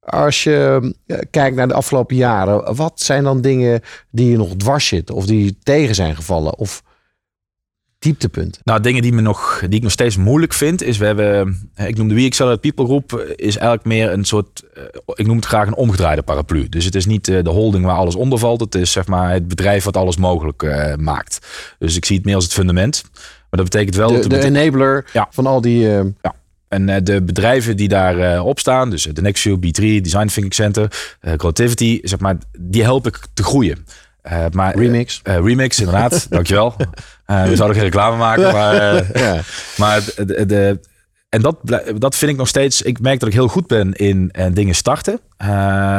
Als 0.00 0.42
je 0.42 0.94
kijkt 1.30 1.56
naar 1.56 1.68
de 1.68 1.74
afgelopen 1.74 2.16
jaren. 2.16 2.74
Wat 2.74 3.00
zijn 3.00 3.24
dan 3.24 3.40
dingen 3.40 3.80
die 4.10 4.30
je 4.30 4.36
nog 4.36 4.54
dwars 4.56 4.86
zitten? 4.86 5.14
Of 5.14 5.26
die 5.26 5.58
tegen 5.62 5.94
zijn 5.94 6.16
gevallen? 6.16 6.58
Of 6.58 6.82
dieptepunten? 8.02 8.60
Nou, 8.64 8.80
dingen 8.80 9.02
die, 9.02 9.12
me 9.12 9.20
nog, 9.20 9.60
die 9.60 9.76
ik 9.76 9.82
nog 9.82 9.92
steeds 9.92 10.16
moeilijk 10.16 10.52
vind, 10.52 10.82
is 10.82 10.98
we 10.98 11.04
hebben, 11.04 11.70
ik 11.76 11.96
noem 11.96 12.08
de 12.08 12.14
We 12.14 12.24
Accelerate 12.24 12.60
People 12.60 12.84
groep, 12.84 13.32
is 13.36 13.56
eigenlijk 13.56 13.84
meer 13.84 14.12
een 14.12 14.24
soort, 14.24 14.62
eh, 14.74 14.82
ik 15.14 15.26
noem 15.26 15.36
het 15.36 15.44
graag 15.44 15.66
een 15.66 15.74
omgedraaide 15.74 16.22
paraplu. 16.22 16.68
Dus 16.68 16.84
het 16.84 16.94
is 16.94 17.06
niet 17.06 17.28
eh, 17.28 17.42
de 17.42 17.50
holding 17.50 17.84
waar 17.84 17.96
alles 17.96 18.14
onder 18.14 18.38
valt, 18.38 18.60
het 18.60 18.74
is 18.74 18.92
zeg 18.92 19.06
maar 19.06 19.32
het 19.32 19.48
bedrijf 19.48 19.84
wat 19.84 19.96
alles 19.96 20.16
mogelijk 20.16 20.62
eh, 20.62 20.94
maakt. 20.96 21.46
Dus 21.78 21.96
ik 21.96 22.04
zie 22.04 22.16
het 22.16 22.24
meer 22.24 22.34
als 22.34 22.44
het 22.44 22.52
fundament. 22.52 23.02
Maar 23.50 23.60
dat 23.60 23.70
betekent 23.70 23.96
wel 23.96 24.08
De, 24.08 24.28
dat 24.28 24.40
de 24.40 24.46
enabler 24.46 25.10
Ja. 25.12 25.28
van 25.30 25.46
al 25.46 25.60
die... 25.60 25.78
ja. 25.80 26.34
En 26.68 27.04
de 27.04 27.22
bedrijven 27.22 27.76
die 27.76 27.88
daarop 27.88 28.46
op 28.46 28.58
staan, 28.58 28.90
dus 28.90 29.02
de 29.02 29.22
Nextview, 29.22 29.56
B3, 29.56 30.00
Design 30.00 30.26
Thinking 30.26 30.54
Center, 30.54 31.16
Creativity, 31.36 32.00
zeg 32.02 32.18
maar, 32.18 32.36
die 32.58 32.82
help 32.82 33.06
ik 33.06 33.18
te 33.34 33.42
groeien. 33.42 33.86
Eh, 34.22 34.44
maar, 34.52 34.76
Remix. 34.76 35.20
eh, 35.22 35.36
eh, 35.36 35.44
remix, 35.44 35.78
inderdaad. 35.78 36.26
Dankjewel. 36.30 36.74
Eh 37.26 37.42
we 37.44 37.56
zouden 37.56 37.76
geen 37.76 37.84
reclame 37.86 38.16
maken, 38.16 38.52
maar, 38.52 38.74
eh, 38.74 39.10
ja. 39.22 39.40
maar 39.76 40.00
de, 40.46 40.80
en 41.28 41.40
dat, 41.42 41.56
dat 41.98 42.16
vind 42.16 42.30
ik 42.30 42.36
nog 42.36 42.48
steeds. 42.48 42.82
Ik 42.82 43.00
merk 43.00 43.20
dat 43.20 43.28
ik 43.28 43.34
heel 43.34 43.48
goed 43.48 43.66
ben 43.66 43.92
in 43.92 44.30
eh, 44.30 44.46
dingen 44.52 44.74
starten. 44.74 45.20
Eh, 45.36 45.48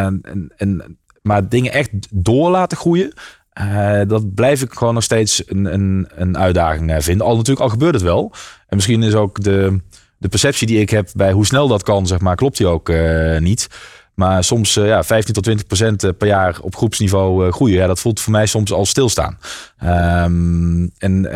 en, 0.06 0.52
en, 0.58 0.98
maar 1.22 1.50
dingen 1.50 1.72
echt 1.72 1.90
door 2.12 2.50
laten 2.50 2.78
groeien. 2.78 3.14
eh, 3.54 4.02
dat 4.08 4.34
blijf 4.34 4.62
ik 4.62 4.74
gewoon 4.74 4.94
nog 4.94 5.04
steeds 5.04 5.44
een, 5.46 5.74
een, 5.74 6.08
een 6.16 6.38
uitdaging 6.38 6.92
eh, 6.92 7.00
vinden. 7.02 7.26
Al 7.28 7.36
natuurlijk, 7.36 7.62
al 7.66 7.70
gebeurt 7.70 7.94
het 7.94 8.04
wel. 8.04 8.32
En 8.68 8.76
misschien 8.76 9.04
is 9.04 9.14
ook 9.14 9.44
de, 9.44 9.80
de 10.18 10.28
perceptie 10.28 10.68
die 10.68 10.80
ik 10.80 10.90
heb 10.90 11.10
bij 11.14 11.32
hoe 11.32 11.46
snel 11.46 11.68
dat 11.68 11.84
kan, 11.84 12.08
zeg 12.08 12.20
maar, 12.20 12.36
klopt 12.36 12.58
die 12.58 12.68
ook 12.68 12.90
eh, 12.90 13.40
niet. 13.40 13.68
Maar 14.14 14.44
soms 14.44 14.78
eh, 14.78 14.86
ja, 14.86 15.04
15 15.04 15.34
tot 15.34 15.44
20 15.44 15.66
procent 15.66 16.04
eh, 16.04 16.12
per 16.18 16.28
jaar 16.28 16.60
op 16.62 16.76
groepsniveau 16.76 17.46
eh, 17.46 17.54
groeien. 17.54 17.78
Ja, 17.78 17.88
dat 17.88 18.00
voelt 18.00 18.20
voor 18.20 18.32
mij 18.32 18.46
soms 18.46 18.74
al 18.74 18.86
stilstaan. 18.86 19.38
Ehm, 19.78 20.88
en, 20.98 21.32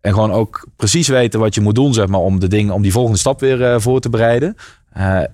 en 0.00 0.12
gewoon 0.12 0.32
ook 0.32 0.66
precies 0.76 1.08
weten 1.08 1.40
wat 1.40 1.54
je 1.54 1.60
moet 1.60 1.74
doen, 1.74 1.94
zeg 1.94 2.06
maar, 2.06 2.20
om 2.20 2.40
de 2.40 2.48
dingen, 2.48 2.74
om 2.74 2.82
die 2.82 2.92
volgende 2.92 3.18
stap 3.18 3.40
weer 3.40 3.80
voor 3.80 4.00
te 4.00 4.10
bereiden. 4.10 4.56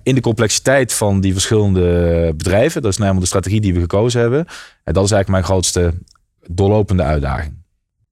In 0.03 0.15
de 0.15 0.21
complexiteit 0.21 0.93
van 0.93 1.21
die 1.21 1.33
verschillende 1.33 2.33
bedrijven. 2.37 2.81
Dat 2.81 2.91
is 2.91 2.97
namelijk 2.97 3.21
de 3.21 3.27
strategie 3.27 3.61
die 3.61 3.73
we 3.73 3.79
gekozen 3.79 4.21
hebben. 4.21 4.39
En 4.83 4.93
dat 4.93 5.03
is 5.03 5.11
eigenlijk 5.11 5.29
mijn 5.29 5.43
grootste 5.43 5.93
doorlopende 6.47 7.03
uitdaging. 7.03 7.53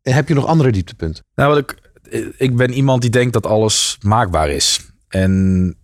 Heb 0.01 0.27
je 0.27 0.33
nog 0.33 0.45
andere 0.45 0.71
dieptepunten? 0.71 1.23
Nou, 1.35 1.49
wat 1.49 1.57
ik, 1.57 1.91
ik 2.37 2.55
ben 2.55 2.73
iemand 2.73 3.01
die 3.01 3.11
denkt 3.11 3.33
dat 3.33 3.45
alles 3.45 3.97
maakbaar 4.01 4.49
is. 4.49 4.79
En 5.07 5.75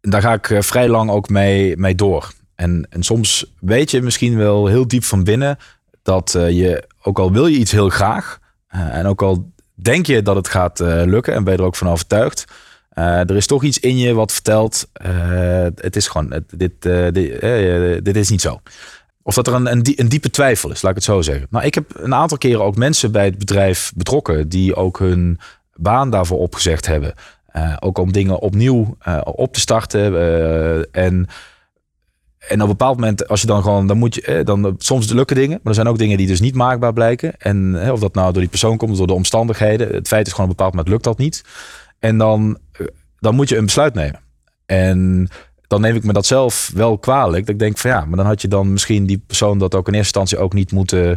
daar 0.00 0.22
ga 0.22 0.32
ik 0.32 0.50
eh, 0.50 0.62
vrij 0.62 0.88
lang 0.88 1.10
ook 1.10 1.28
mee, 1.28 1.76
mee 1.76 1.94
door. 1.94 2.32
En, 2.54 2.86
en 2.90 3.02
soms 3.02 3.52
weet 3.60 3.90
je 3.90 4.02
misschien 4.02 4.36
wel 4.36 4.66
heel 4.66 4.88
diep 4.88 5.04
van 5.04 5.24
binnen 5.24 5.58
dat 6.02 6.34
eh, 6.34 6.50
je, 6.50 6.84
ook 7.02 7.18
al 7.18 7.32
wil 7.32 7.46
je 7.46 7.58
iets 7.58 7.72
heel 7.72 7.88
graag, 7.88 8.38
eh, 8.68 8.80
en 8.80 9.06
ook 9.06 9.22
al 9.22 9.52
denk 9.74 10.06
je 10.06 10.22
dat 10.22 10.36
het 10.36 10.48
gaat 10.48 10.78
lukken 10.78 11.34
en 11.34 11.44
ben 11.44 11.52
je 11.52 11.58
er 11.58 11.64
ook 11.64 11.76
van 11.76 11.88
overtuigd, 11.88 12.44
er 12.90 13.36
is 13.36 13.46
toch 13.46 13.64
iets 13.64 13.78
in 13.78 13.98
je 13.98 14.14
wat 14.14 14.32
vertelt, 14.32 14.90
het 15.74 15.96
is 15.96 16.08
gewoon, 16.08 16.42
dit, 16.56 16.82
dit, 17.12 17.40
dit 18.04 18.16
is 18.16 18.30
niet 18.30 18.40
zo. 18.40 18.60
Of 19.22 19.34
dat 19.34 19.46
er 19.46 19.54
een, 19.54 19.70
een, 19.70 19.92
een 19.96 20.08
diepe 20.08 20.30
twijfel 20.30 20.70
is, 20.70 20.82
laat 20.82 20.90
ik 20.90 20.96
het 20.96 21.06
zo 21.06 21.22
zeggen. 21.22 21.46
Nou, 21.50 21.64
ik 21.64 21.74
heb 21.74 21.84
een 21.94 22.14
aantal 22.14 22.38
keren 22.38 22.64
ook 22.64 22.76
mensen 22.76 23.12
bij 23.12 23.24
het 23.24 23.38
bedrijf 23.38 23.92
betrokken 23.96 24.48
die 24.48 24.74
ook 24.74 24.98
hun 24.98 25.38
baan 25.74 26.10
daarvoor 26.10 26.38
opgezegd 26.38 26.86
hebben. 26.86 27.14
Eh, 27.52 27.76
ook 27.80 27.98
om 27.98 28.12
dingen 28.12 28.38
opnieuw 28.38 28.96
eh, 28.98 29.20
op 29.24 29.52
te 29.52 29.60
starten. 29.60 30.14
eh, 30.14 31.04
en, 31.04 31.26
en 32.38 32.56
op 32.56 32.60
een 32.60 32.66
bepaald 32.66 32.96
moment, 32.96 33.28
als 33.28 33.40
je 33.40 33.46
dan 33.46 33.62
gewoon, 33.62 33.86
dan 33.86 33.98
moet 33.98 34.14
je, 34.14 34.42
dan 34.44 34.74
soms 34.78 35.12
lukken 35.12 35.36
dingen, 35.36 35.58
maar 35.62 35.68
er 35.68 35.74
zijn 35.74 35.86
ook 35.86 35.98
dingen 35.98 36.16
die 36.16 36.26
dus 36.26 36.40
niet 36.40 36.54
maakbaar 36.54 36.92
blijken. 36.92 37.36
En 37.38 37.90
of 37.90 38.00
dat 38.00 38.14
nou 38.14 38.32
door 38.32 38.40
die 38.40 38.50
persoon 38.50 38.76
komt, 38.76 38.96
door 38.96 39.06
de 39.06 39.12
omstandigheden. 39.12 39.88
Het 39.88 40.08
feit 40.08 40.26
is 40.26 40.32
gewoon 40.32 40.50
op 40.50 40.58
een 40.58 40.64
bepaald 40.64 40.74
moment 40.74 40.88
lukt 40.88 41.04
dat 41.04 41.18
niet. 41.18 41.44
En 41.98 42.18
dan, 42.18 42.58
dan 43.18 43.34
moet 43.34 43.48
je 43.48 43.56
een 43.56 43.64
besluit 43.64 43.94
nemen. 43.94 44.20
En 44.66 45.28
dan 45.66 45.80
neem 45.80 45.96
ik 45.96 46.04
me 46.04 46.12
dat 46.12 46.26
zelf 46.26 46.70
wel 46.74 46.98
kwalijk. 46.98 47.46
Dat 47.46 47.54
ik 47.54 47.60
denk 47.60 47.78
van 47.78 47.90
ja, 47.90 48.04
maar 48.04 48.16
dan 48.16 48.26
had 48.26 48.42
je 48.42 48.48
dan 48.48 48.72
misschien 48.72 49.06
die 49.06 49.22
persoon 49.26 49.58
dat 49.58 49.74
ook 49.74 49.88
in 49.88 49.94
eerste 49.94 50.18
instantie 50.18 50.44
ook 50.44 50.52
niet 50.52 50.72
moeten, 50.72 51.16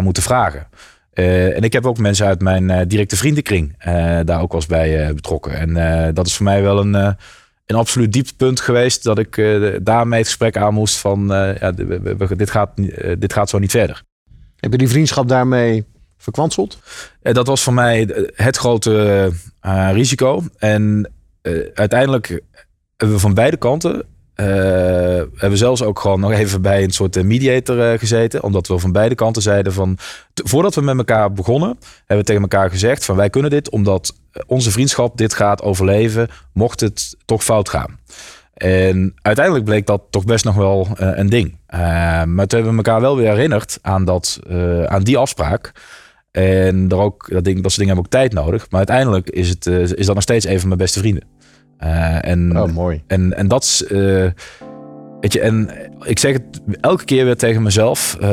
moeten 0.00 0.22
vragen. 0.22 0.66
Eh, 1.14 1.56
en 1.56 1.62
ik 1.62 1.72
heb 1.72 1.86
ook 1.86 1.98
mensen 1.98 2.26
uit 2.26 2.40
mijn 2.40 2.70
eh, 2.70 2.86
directe 2.86 3.16
vriendenkring 3.16 3.74
eh, 3.78 3.94
daar 4.24 4.40
ook 4.40 4.52
wel 4.52 4.60
eens 4.60 4.66
bij 4.66 5.14
betrokken. 5.14 5.76
En 5.76 6.14
dat 6.14 6.26
is 6.26 6.34
voor 6.36 6.44
mij 6.44 6.62
wel 6.62 6.78
een, 6.80 6.94
een 6.94 7.76
absoluut 7.76 8.12
dieptepunt 8.12 8.60
geweest. 8.60 9.02
Dat 9.02 9.18
ik 9.18 9.34
daarmee 9.82 10.18
het 10.18 10.26
gesprek 10.28 10.56
aan 10.56 10.74
moest 10.74 10.96
van 10.96 11.26
ja, 11.60 11.74
we- 11.74 12.00
we- 12.00 12.16
we- 12.16 12.36
dit, 12.36 12.50
gaat, 12.50 12.70
dit 13.18 13.32
gaat 13.32 13.48
zo 13.50 13.58
niet 13.58 13.70
verder. 13.70 14.02
Heb 14.56 14.72
je 14.72 14.78
die 14.78 14.88
vriendschap 14.88 15.28
daarmee 15.28 15.84
verkwanseld? 16.16 16.78
Dat 17.22 17.46
was 17.46 17.62
voor 17.62 17.74
mij 17.74 18.08
het 18.34 18.56
grote 18.56 19.30
risico. 19.92 20.42
En 20.58 21.12
uiteindelijk 21.74 22.26
hebben 22.96 23.16
we 23.16 23.22
van 23.22 23.34
beide 23.34 23.56
kanten. 23.56 24.02
Eh, 24.34 25.22
hebben 25.34 25.58
zelfs 25.58 25.82
ook 25.82 25.98
gewoon 25.98 26.20
nog 26.20 26.32
even 26.32 26.62
bij 26.62 26.82
een 26.82 26.90
soort 26.90 27.16
eh, 27.16 27.24
mediator 27.24 27.92
eh, 27.92 27.98
gezeten. 27.98 28.42
Omdat 28.42 28.68
we 28.68 28.78
van 28.78 28.92
beide 28.92 29.14
kanten 29.14 29.42
zeiden 29.42 29.72
van. 29.72 29.98
voordat 30.34 30.74
we 30.74 30.80
met 30.80 30.96
elkaar 30.96 31.32
begonnen, 31.32 31.78
hebben 31.96 32.16
we 32.16 32.24
tegen 32.24 32.42
elkaar 32.42 32.70
gezegd: 32.70 33.04
van 33.04 33.16
wij 33.16 33.30
kunnen 33.30 33.50
dit 33.50 33.70
omdat 33.70 34.14
onze 34.46 34.70
vriendschap 34.70 35.16
dit 35.16 35.34
gaat 35.34 35.62
overleven. 35.62 36.28
Mocht 36.52 36.80
het 36.80 37.16
toch 37.24 37.44
fout 37.44 37.68
gaan. 37.68 37.98
En 38.54 39.14
uiteindelijk 39.22 39.64
bleek 39.64 39.86
dat 39.86 40.02
toch 40.10 40.24
best 40.24 40.44
nog 40.44 40.54
wel 40.54 40.88
een 40.96 41.28
ding. 41.28 41.58
Maar 42.26 42.46
toen 42.46 42.58
hebben 42.62 42.70
we 42.70 42.76
elkaar 42.76 43.00
wel 43.00 43.16
weer 43.16 43.30
herinnerd 43.30 43.78
aan, 43.82 44.04
dat, 44.04 44.40
aan 44.86 45.02
die 45.02 45.18
afspraak. 45.18 45.72
En 46.30 46.86
er 46.88 46.98
ook, 46.98 47.28
dat, 47.30 47.44
ding, 47.44 47.62
dat 47.62 47.72
soort 47.72 47.86
dingen 47.86 47.94
hebben 47.94 48.04
ook 48.04 48.10
tijd 48.20 48.32
nodig. 48.32 48.70
Maar 48.70 48.78
uiteindelijk 48.78 49.30
is, 49.30 49.48
het, 49.48 49.66
is 49.66 50.06
dat 50.06 50.14
nog 50.14 50.22
steeds 50.22 50.46
een 50.46 50.58
van 50.58 50.68
mijn 50.68 50.80
beste 50.80 50.98
vrienden. 50.98 51.33
Eh, 51.78 52.28
en, 52.28 52.58
Oh, 52.62 52.72
mooi. 52.72 53.02
En, 53.06 53.36
en 53.36 53.48
dat 53.48 53.62
is. 53.64 53.84
eh, 53.84 53.96
weet 55.20 55.32
je, 55.32 55.40
en 55.40 55.70
ik 56.02 56.18
zeg 56.18 56.32
het 56.32 56.60
elke 56.80 57.04
keer 57.04 57.24
weer 57.24 57.36
tegen 57.36 57.62
mezelf. 57.62 58.16
eh, 58.20 58.28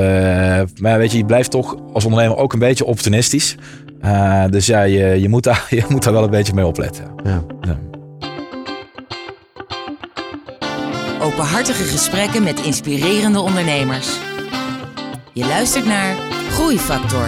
maar 0.82 0.98
weet 0.98 1.12
je, 1.12 1.18
je 1.18 1.26
blijft 1.26 1.52
toch 1.52 1.76
als 1.94 2.06
ondernemer 2.06 2.38
ook 2.38 2.54
een 2.54 2.60
beetje 2.60 2.86
opportunistisch. 2.86 3.56
Eh, 4.02 4.44
dus 4.50 4.66
ja, 4.66 4.82
je, 4.82 5.22
je, 5.22 5.30
moet 5.30 5.44
daar, 5.44 5.66
je 5.80 5.84
moet 5.90 6.04
daar 6.04 6.14
wel 6.14 6.24
een 6.24 6.30
beetje 6.30 6.54
mee 6.54 6.66
opletten. 6.66 7.06
Ja. 7.24 7.44
Ja. 7.62 7.80
Openhartige 11.22 11.84
gesprekken 11.84 12.44
met 12.44 12.62
inspirerende 12.62 13.40
ondernemers. 13.40 14.18
Je 15.34 15.46
luistert 15.46 15.86
naar 15.86 16.16
Groeifactor. 16.50 17.28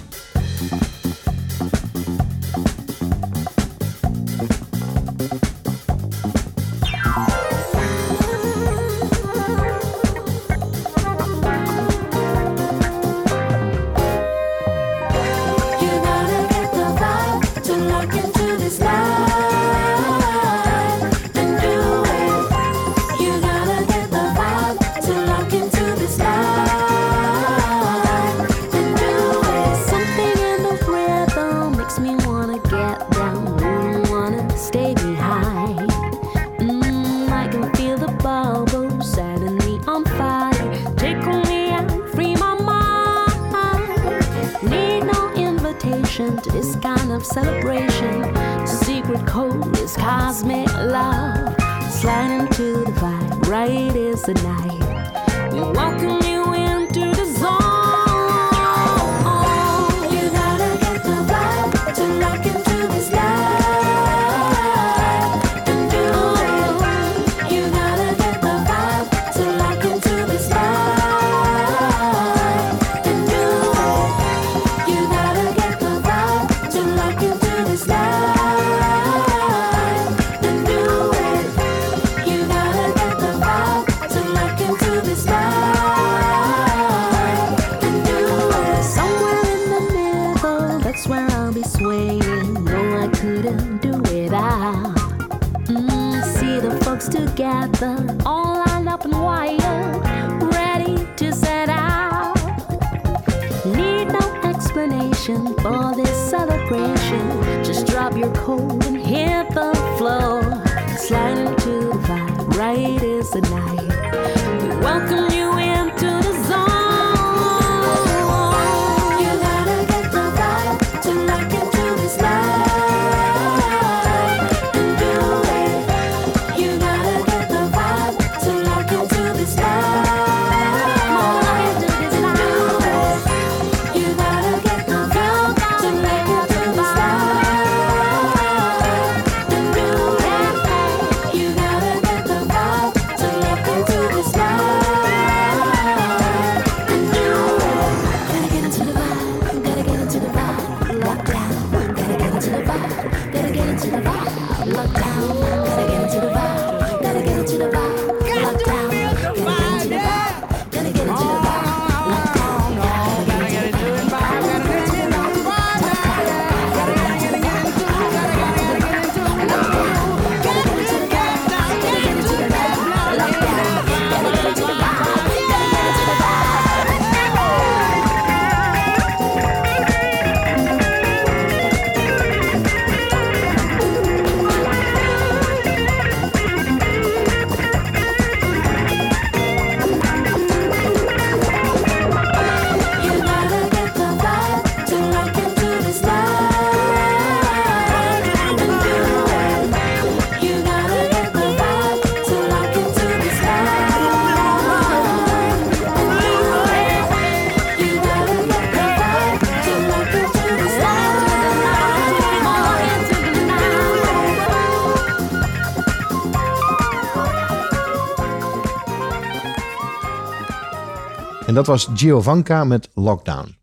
En 221.51 221.57
dat 221.57 221.67
was 221.67 221.87
Giovanka 221.95 222.63
met 222.63 222.89
Lockdown. 222.93 223.55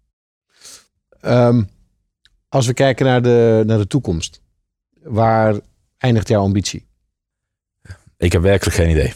Ehm, 1.20 1.62
als 2.48 2.66
we 2.66 2.74
kijken 2.74 3.06
naar 3.06 3.22
de, 3.22 3.62
naar 3.66 3.78
de 3.78 3.86
toekomst. 3.86 4.40
Waar 5.02 5.54
eindigt 5.98 6.28
jouw 6.28 6.42
ambitie? 6.42 6.86
Ik 8.16 8.32
heb 8.32 8.42
werkelijk 8.42 8.76
geen 8.76 8.90
idee. 8.90 9.14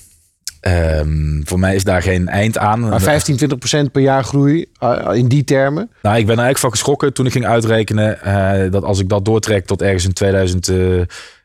Ehm, 0.60 1.42
voor 1.44 1.58
mij 1.58 1.74
is 1.74 1.84
daar 1.84 2.02
geen 2.02 2.28
eind 2.28 2.58
aan. 2.58 2.80
Maar 2.80 3.00
15, 3.00 3.36
20 3.36 3.58
procent 3.58 3.92
per 3.92 4.02
jaar 4.02 4.24
groei 4.24 4.70
eh, 4.78 5.08
in 5.12 5.28
die 5.28 5.44
termen. 5.44 5.90
Nou, 6.02 6.16
ik 6.16 6.26
ben 6.26 6.36
er 6.36 6.42
eigenlijk 6.42 6.58
van 6.58 6.70
geschrokken 6.70 7.12
toen 7.12 7.26
ik 7.26 7.32
ging 7.32 7.46
uitrekenen 7.46 8.22
eh, 8.22 8.70
dat 8.70 8.84
als 8.84 9.00
ik 9.00 9.08
dat 9.08 9.24
doortrek 9.24 9.66
tot 9.66 9.82
ergens 9.82 10.04
in 10.04 10.12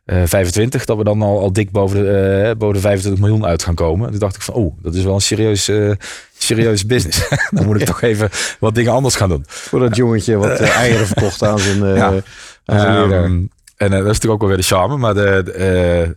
2025, 0.07 0.85
dat 0.85 0.97
we 0.97 1.03
dan 1.03 1.21
al, 1.21 1.39
al 1.39 1.53
dik 1.53 1.71
boven 1.71 2.03
de, 2.03 2.41
eh, 2.49 2.57
boven 2.57 2.75
de 2.75 2.81
25 2.81 3.21
miljoen 3.21 3.45
uit 3.45 3.63
gaan 3.63 3.75
komen. 3.75 4.09
Toen 4.09 4.19
dacht 4.19 4.35
ik 4.35 4.41
van, 4.41 4.53
oh, 4.53 4.77
dat 4.81 4.95
is 4.95 5.03
wel 5.03 5.13
een 5.13 5.21
serieus, 5.21 5.67
eh 5.67 5.91
serieus 6.37 6.85
business. 6.85 7.29
dan 7.51 7.65
moet 7.65 7.81
ik 7.81 7.87
toch 7.87 8.01
even 8.01 8.29
wat 8.59 8.75
dingen 8.75 8.91
anders 8.91 9.15
gaan 9.15 9.29
doen. 9.29 9.43
Voor 9.47 9.79
dat 9.79 9.95
jongetje 9.95 10.37
wat 10.37 10.59
eh, 10.59 10.75
eieren 10.77 11.05
verkocht 11.07 11.43
aan 11.43 11.59
zijn, 11.59 11.83
eh, 11.83 11.95
Ja. 12.03 12.13
aan 12.65 12.79
zijn 12.79 13.07
leraar. 13.07 13.23
Ehm, 13.23 13.33
en 13.77 13.87
eh, 13.87 13.89
dat 13.89 13.99
is 13.99 14.05
natuurlijk 14.05 14.33
ook 14.33 14.39
wel 14.39 14.49
weer 14.49 14.57
de 14.57 14.63
charme. 14.63 14.97
Maar 14.97 15.13
de, 15.13 15.41
de, 15.45 15.51
eh, 15.51 16.09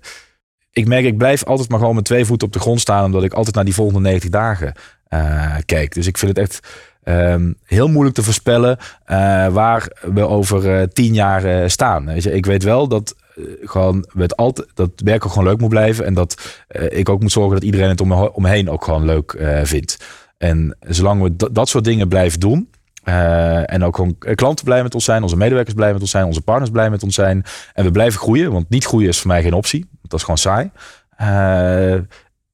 ik 0.73 0.87
merk, 0.87 1.05
ik 1.05 1.19
blijf 1.19 1.45
altijd 1.45 1.69
maar 1.69 1.79
gewoon 1.79 1.95
met 1.95 2.05
twee 2.05 2.25
voeten 2.25 2.47
op 2.47 2.53
de 2.53 2.59
grond 2.61 2.81
staan. 2.81 3.05
Omdat 3.05 3.23
ik 3.25 3.33
altijd 3.33 3.55
naar 3.55 3.65
die 3.65 3.75
volgende 3.75 4.01
90 4.01 4.31
dagen 4.31 4.73
eh, 5.09 5.55
kijk. 5.67 5.95
Dus 5.95 6.07
ik 6.07 6.19
vind 6.19 6.37
het 6.37 6.47
echt 6.47 6.61
ehm, 7.03 7.53
heel 7.65 7.89
moeilijk 7.89 8.15
te 8.17 8.23
voorspellen 8.23 8.77
eh, 9.05 9.49
waar 9.49 9.89
we 10.01 10.29
over 10.29 10.79
eh, 10.79 10.87
tien 10.93 11.15
jaar 11.15 11.45
eh, 11.45 11.69
staan. 11.69 12.07
Weet 12.07 12.23
je, 12.23 12.33
ik 12.33 12.47
weet 12.47 12.63
wel 12.63 12.89
dat 12.89 13.15
eh, 13.19 13.20
gewoon 13.61 14.07
we 14.13 14.23
het 14.23 14.37
altijd, 14.37 14.69
dat 14.75 14.91
werk 15.05 15.25
ook 15.25 15.33
gewoon 15.33 15.49
leuk 15.49 15.61
moet 15.61 15.69
blijven. 15.69 16.05
En 16.05 16.15
dat 16.15 16.63
eh, 16.69 16.99
ik 16.99 17.09
ook 17.09 17.21
moet 17.21 17.33
zorgen 17.33 17.55
dat 17.55 17.63
iedereen 17.65 17.89
het 17.89 18.01
om 18.01 18.09
me, 18.37 18.49
heen 18.49 18.71
ook 18.71 18.85
gewoon 18.85 19.05
leuk 19.05 19.33
eh, 19.33 19.61
vindt. 19.65 19.97
En 20.39 20.77
zolang 20.81 21.23
we 21.23 21.37
dat- 21.37 21.69
soort 21.69 21.85
dingen 21.85 22.09
blijven 22.09 22.41
doen. 22.41 22.71
eh, 23.05 23.73
en 23.73 23.85
ook 23.85 23.97
gewoon 23.97 24.17
klanten 24.35 24.65
blij 24.65 24.83
met 24.83 24.95
ons 24.95 25.05
zijn, 25.05 25.23
onze 25.23 25.37
medewerkers 25.37 25.75
blij 25.75 25.93
met 25.93 26.01
ons 26.01 26.11
zijn, 26.11 26.25
onze 26.25 26.41
partners 26.41 26.71
blij 26.71 26.91
met 26.91 27.03
ons 27.03 27.15
zijn. 27.15 27.45
En 27.75 27.85
we 27.85 27.91
blijven 27.91 28.21
groeien, 28.21 28.53
want 28.53 28.69
niet 28.69 28.85
groeien 28.85 29.09
is 29.09 29.19
voor 29.19 29.31
mij 29.31 29.43
geen 29.43 29.53
optie. 29.55 29.89
Dat 30.03 30.13
is 30.19 30.25
gewoon 30.25 30.39
saai. 30.39 30.71
Eh, 31.17 31.99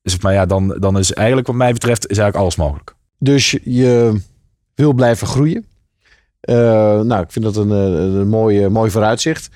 dus, 0.03 0.19
maar 0.21 0.33
ja, 0.33 0.47
dan, 0.47 0.77
dan 0.79 0.99
is 0.99 1.13
eigenlijk 1.13 1.47
wat 1.47 1.57
mij 1.57 1.73
betreft 1.73 2.03
is 2.03 2.19
eigenlijk 2.19 2.37
alles 2.39 2.57
mogelijk. 2.57 2.95
Dus 3.19 3.59
je 3.65 4.21
wil 4.75 4.93
blijven 4.93 5.27
groeien. 5.27 5.67
Eh, 6.41 6.57
nou, 7.01 7.23
ik 7.23 7.31
vind 7.33 7.45
dat 7.45 7.57
een, 7.57 7.71
eh, 7.71 8.19
een 8.21 8.29
mooi, 8.29 8.69
mooi 8.69 8.91
vooruitzicht. 8.91 9.49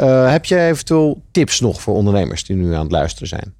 Eh, 0.00 0.30
heb 0.30 0.44
jij 0.44 0.70
eventueel 0.70 1.22
tips 1.30 1.60
nog 1.60 1.80
voor 1.80 1.94
ondernemers 1.94 2.44
die 2.44 2.56
nu 2.56 2.74
aan 2.74 2.82
het 2.82 2.92
luisteren 2.92 3.28
zijn? 3.28 3.54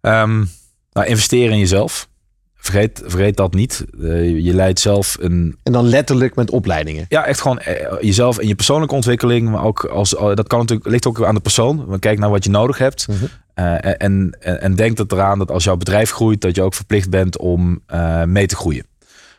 Ehm, 0.00 0.44
nou, 0.92 1.06
investeren 1.06 1.52
in 1.52 1.58
jezelf. 1.58 2.08
Vergeet, 2.54 3.02
vergeet 3.04 3.36
dat 3.36 3.54
niet. 3.54 3.84
Eh, 4.02 4.38
je 4.38 4.54
leidt 4.54 4.80
zelf 4.80 5.16
een. 5.20 5.58
En 5.62 5.72
dan 5.72 5.88
letterlijk 5.88 6.34
met 6.34 6.50
opleidingen. 6.50 7.06
Ja, 7.08 7.26
echt 7.26 7.40
gewoon 7.40 7.58
eh, 7.58 8.00
jezelf 8.00 8.38
en 8.38 8.46
je 8.46 8.54
persoonlijke 8.54 8.94
ontwikkeling. 8.94 9.48
Maar 9.48 9.64
ook 9.64 9.84
als 9.84 10.10
dat 10.10 10.46
kan 10.46 10.58
natuurlijk 10.58 10.88
ligt 10.88 11.06
ook 11.06 11.24
aan 11.24 11.34
de 11.34 11.40
persoon. 11.40 11.84
Maar 11.88 11.98
kijk 11.98 12.18
naar 12.18 12.30
wat 12.30 12.44
je 12.44 12.50
nodig 12.50 12.78
hebt. 12.78 13.06
Eh, 13.54 13.74
en, 14.02 14.36
en, 14.40 14.60
en 14.60 14.74
denk 14.74 14.98
het 14.98 15.12
eraan 15.12 15.38
dat 15.38 15.50
als 15.50 15.64
jouw 15.64 15.76
bedrijf 15.76 16.10
groeit, 16.10 16.40
dat 16.40 16.56
je 16.56 16.62
ook 16.62 16.74
verplicht 16.74 17.10
bent 17.10 17.38
om 17.38 17.82
mee 18.24 18.46
te 18.46 18.56
groeien. 18.56 18.86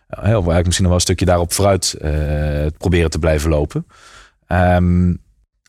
Of 0.10 0.20
eigenlijk 0.20 0.66
misschien 0.66 0.86
nog 0.86 0.94
wel 0.94 0.94
een 0.94 1.00
stukje 1.00 1.26
daarop 1.26 1.54
vooruit 1.54 1.96
proberen 2.78 3.10
te 3.10 3.20
blijven 3.20 3.50
lopen. 3.50 3.86
Ehm, 4.48 5.14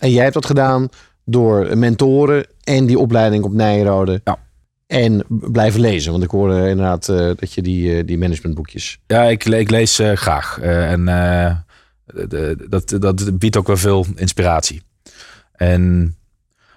En 0.00 0.10
jij 0.10 0.22
hebt 0.22 0.34
dat 0.34 0.46
gedaan 0.46 0.88
door 1.24 1.78
mentoren 1.78 2.46
en 2.64 2.86
die 2.86 2.98
opleiding 2.98 3.44
op 3.44 3.52
Nijrode. 3.52 4.20
Ja. 4.24 4.38
En 4.86 5.24
blijven 5.28 5.80
lezen. 5.80 6.12
Want 6.12 6.24
ik 6.24 6.30
hoorde 6.30 6.68
inderdaad 6.68 7.08
eh, 7.08 7.30
dat 7.36 7.52
je 7.52 7.62
die, 7.62 7.96
eh, 7.96 8.06
die 8.06 8.18
managementboekjes. 8.18 8.98
Ja, 9.06 9.22
ik, 9.24 9.44
ik 9.44 9.70
lees 9.70 9.98
eh, 9.98 10.12
graag. 10.12 10.58
En 10.60 11.04
de- 12.04 12.66
dat, 12.68 12.96
dat 12.98 13.38
biedt 13.38 13.56
ook 13.56 13.66
wel 13.66 13.76
veel 13.76 14.06
inspiratie. 14.14 14.82
En 15.52 16.14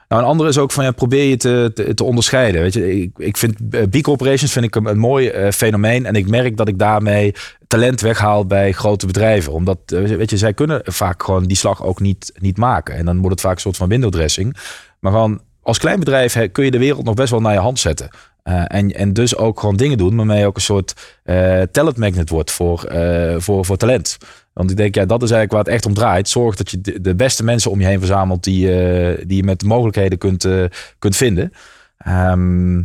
nou, 0.08 0.22
een 0.22 0.28
andere 0.28 0.50
is 0.50 0.58
ook 0.58 0.72
van 0.72 0.84
ja, 0.84 0.92
probeer 0.92 1.24
je 1.24 1.38
te, 1.38 1.92
te, 1.96 2.04
onderscheiden. 2.04 2.62
Weet 2.62 2.74
je, 2.74 3.02
ik, 3.02 3.12
ik 3.18 3.38
vind 3.38 3.56
eh, 3.72 3.82
B 3.90 4.02
corporations 4.02 4.52
vind 4.52 4.66
ik 4.66 4.76
een, 4.76 4.98
mooi 4.98 5.28
eh, 5.28 5.52
fenomeen. 5.52 6.06
En 6.06 6.16
ik 6.16 6.30
merk 6.30 6.58
dat 6.58 6.68
ik 6.68 6.80
daarmee 6.80 7.34
talent 7.68 8.02
weghaal 8.02 8.46
bij 8.46 8.72
grote 8.72 9.06
bedrijven. 9.06 9.54
Omdat, 9.54 9.78
eh, 9.86 10.02
weet 10.02 10.30
je, 10.30 10.38
zij 10.38 10.54
kunnen 10.54 10.82
vaak 10.84 11.24
gewoon 11.24 11.44
die 11.44 11.58
slag 11.58 11.84
ook 11.84 12.00
niet, 12.00 12.32
niet 12.40 12.58
maken. 12.58 12.96
En 12.96 13.06
dan 13.06 13.18
wordt 13.18 13.32
het 13.32 13.42
vaak 13.42 13.56
een 13.56 13.62
soort 13.62 13.78
van 13.78 13.90
window 13.90 14.12
dressing. 14.12 14.58
Maar 15.00 15.12
gewoon 15.12 15.42
als 15.62 15.78
klein 15.78 16.00
bedrijf 16.00 16.52
kun 16.52 16.66
je 16.66 16.72
de 16.72 16.78
wereld 16.78 17.06
nog 17.06 17.16
best 17.16 17.32
wel 17.32 17.42
naar 17.42 17.54
je 17.54 17.60
hand 17.60 17.80
zetten. 17.80 18.10
Eh, 18.44 18.64
en, 18.68 18.92
en 18.92 19.14
dus 19.14 19.38
ook 19.38 19.60
gewoon 19.60 19.76
dingen 19.76 19.98
doen 19.98 20.16
waarmee 20.16 20.40
je 20.40 20.46
ook 20.46 20.56
een 20.56 20.62
soort 20.62 21.20
eh 21.24 21.62
talent 21.62 21.98
magnet 21.98 22.30
wordt 22.30 22.52
voor, 22.52 22.84
eh, 22.84 23.36
voor, 23.38 23.66
voor 23.66 23.78
talent. 23.78 24.18
Want 24.54 24.72
ik 24.72 24.78
denk, 24.78 24.96
ja, 24.96 25.06
dat 25.06 25.24
is 25.24 25.32
eigenlijk 25.32 25.52
waar 25.52 25.64
het 25.64 25.74
echt 25.74 25.86
om 25.86 25.94
draait. 25.94 26.30
Zorg 26.30 26.56
dat 26.56 26.72
je 26.72 26.82
de, 26.82 27.02
de 27.02 27.16
beste 27.16 27.44
mensen 27.44 27.72
om 27.72 27.80
je 27.80 27.86
heen 27.86 28.00
verzamelt 28.00 28.44
die, 28.44 28.82
eh, 28.82 29.24
die 29.28 29.38
je 29.38 29.44
met 29.44 29.64
mogelijkheden 29.64 30.18
kunt, 30.18 30.46
eh, 30.46 30.64
kunt 31.00 31.16
vinden. 31.16 31.52
Ehm, 31.98 32.78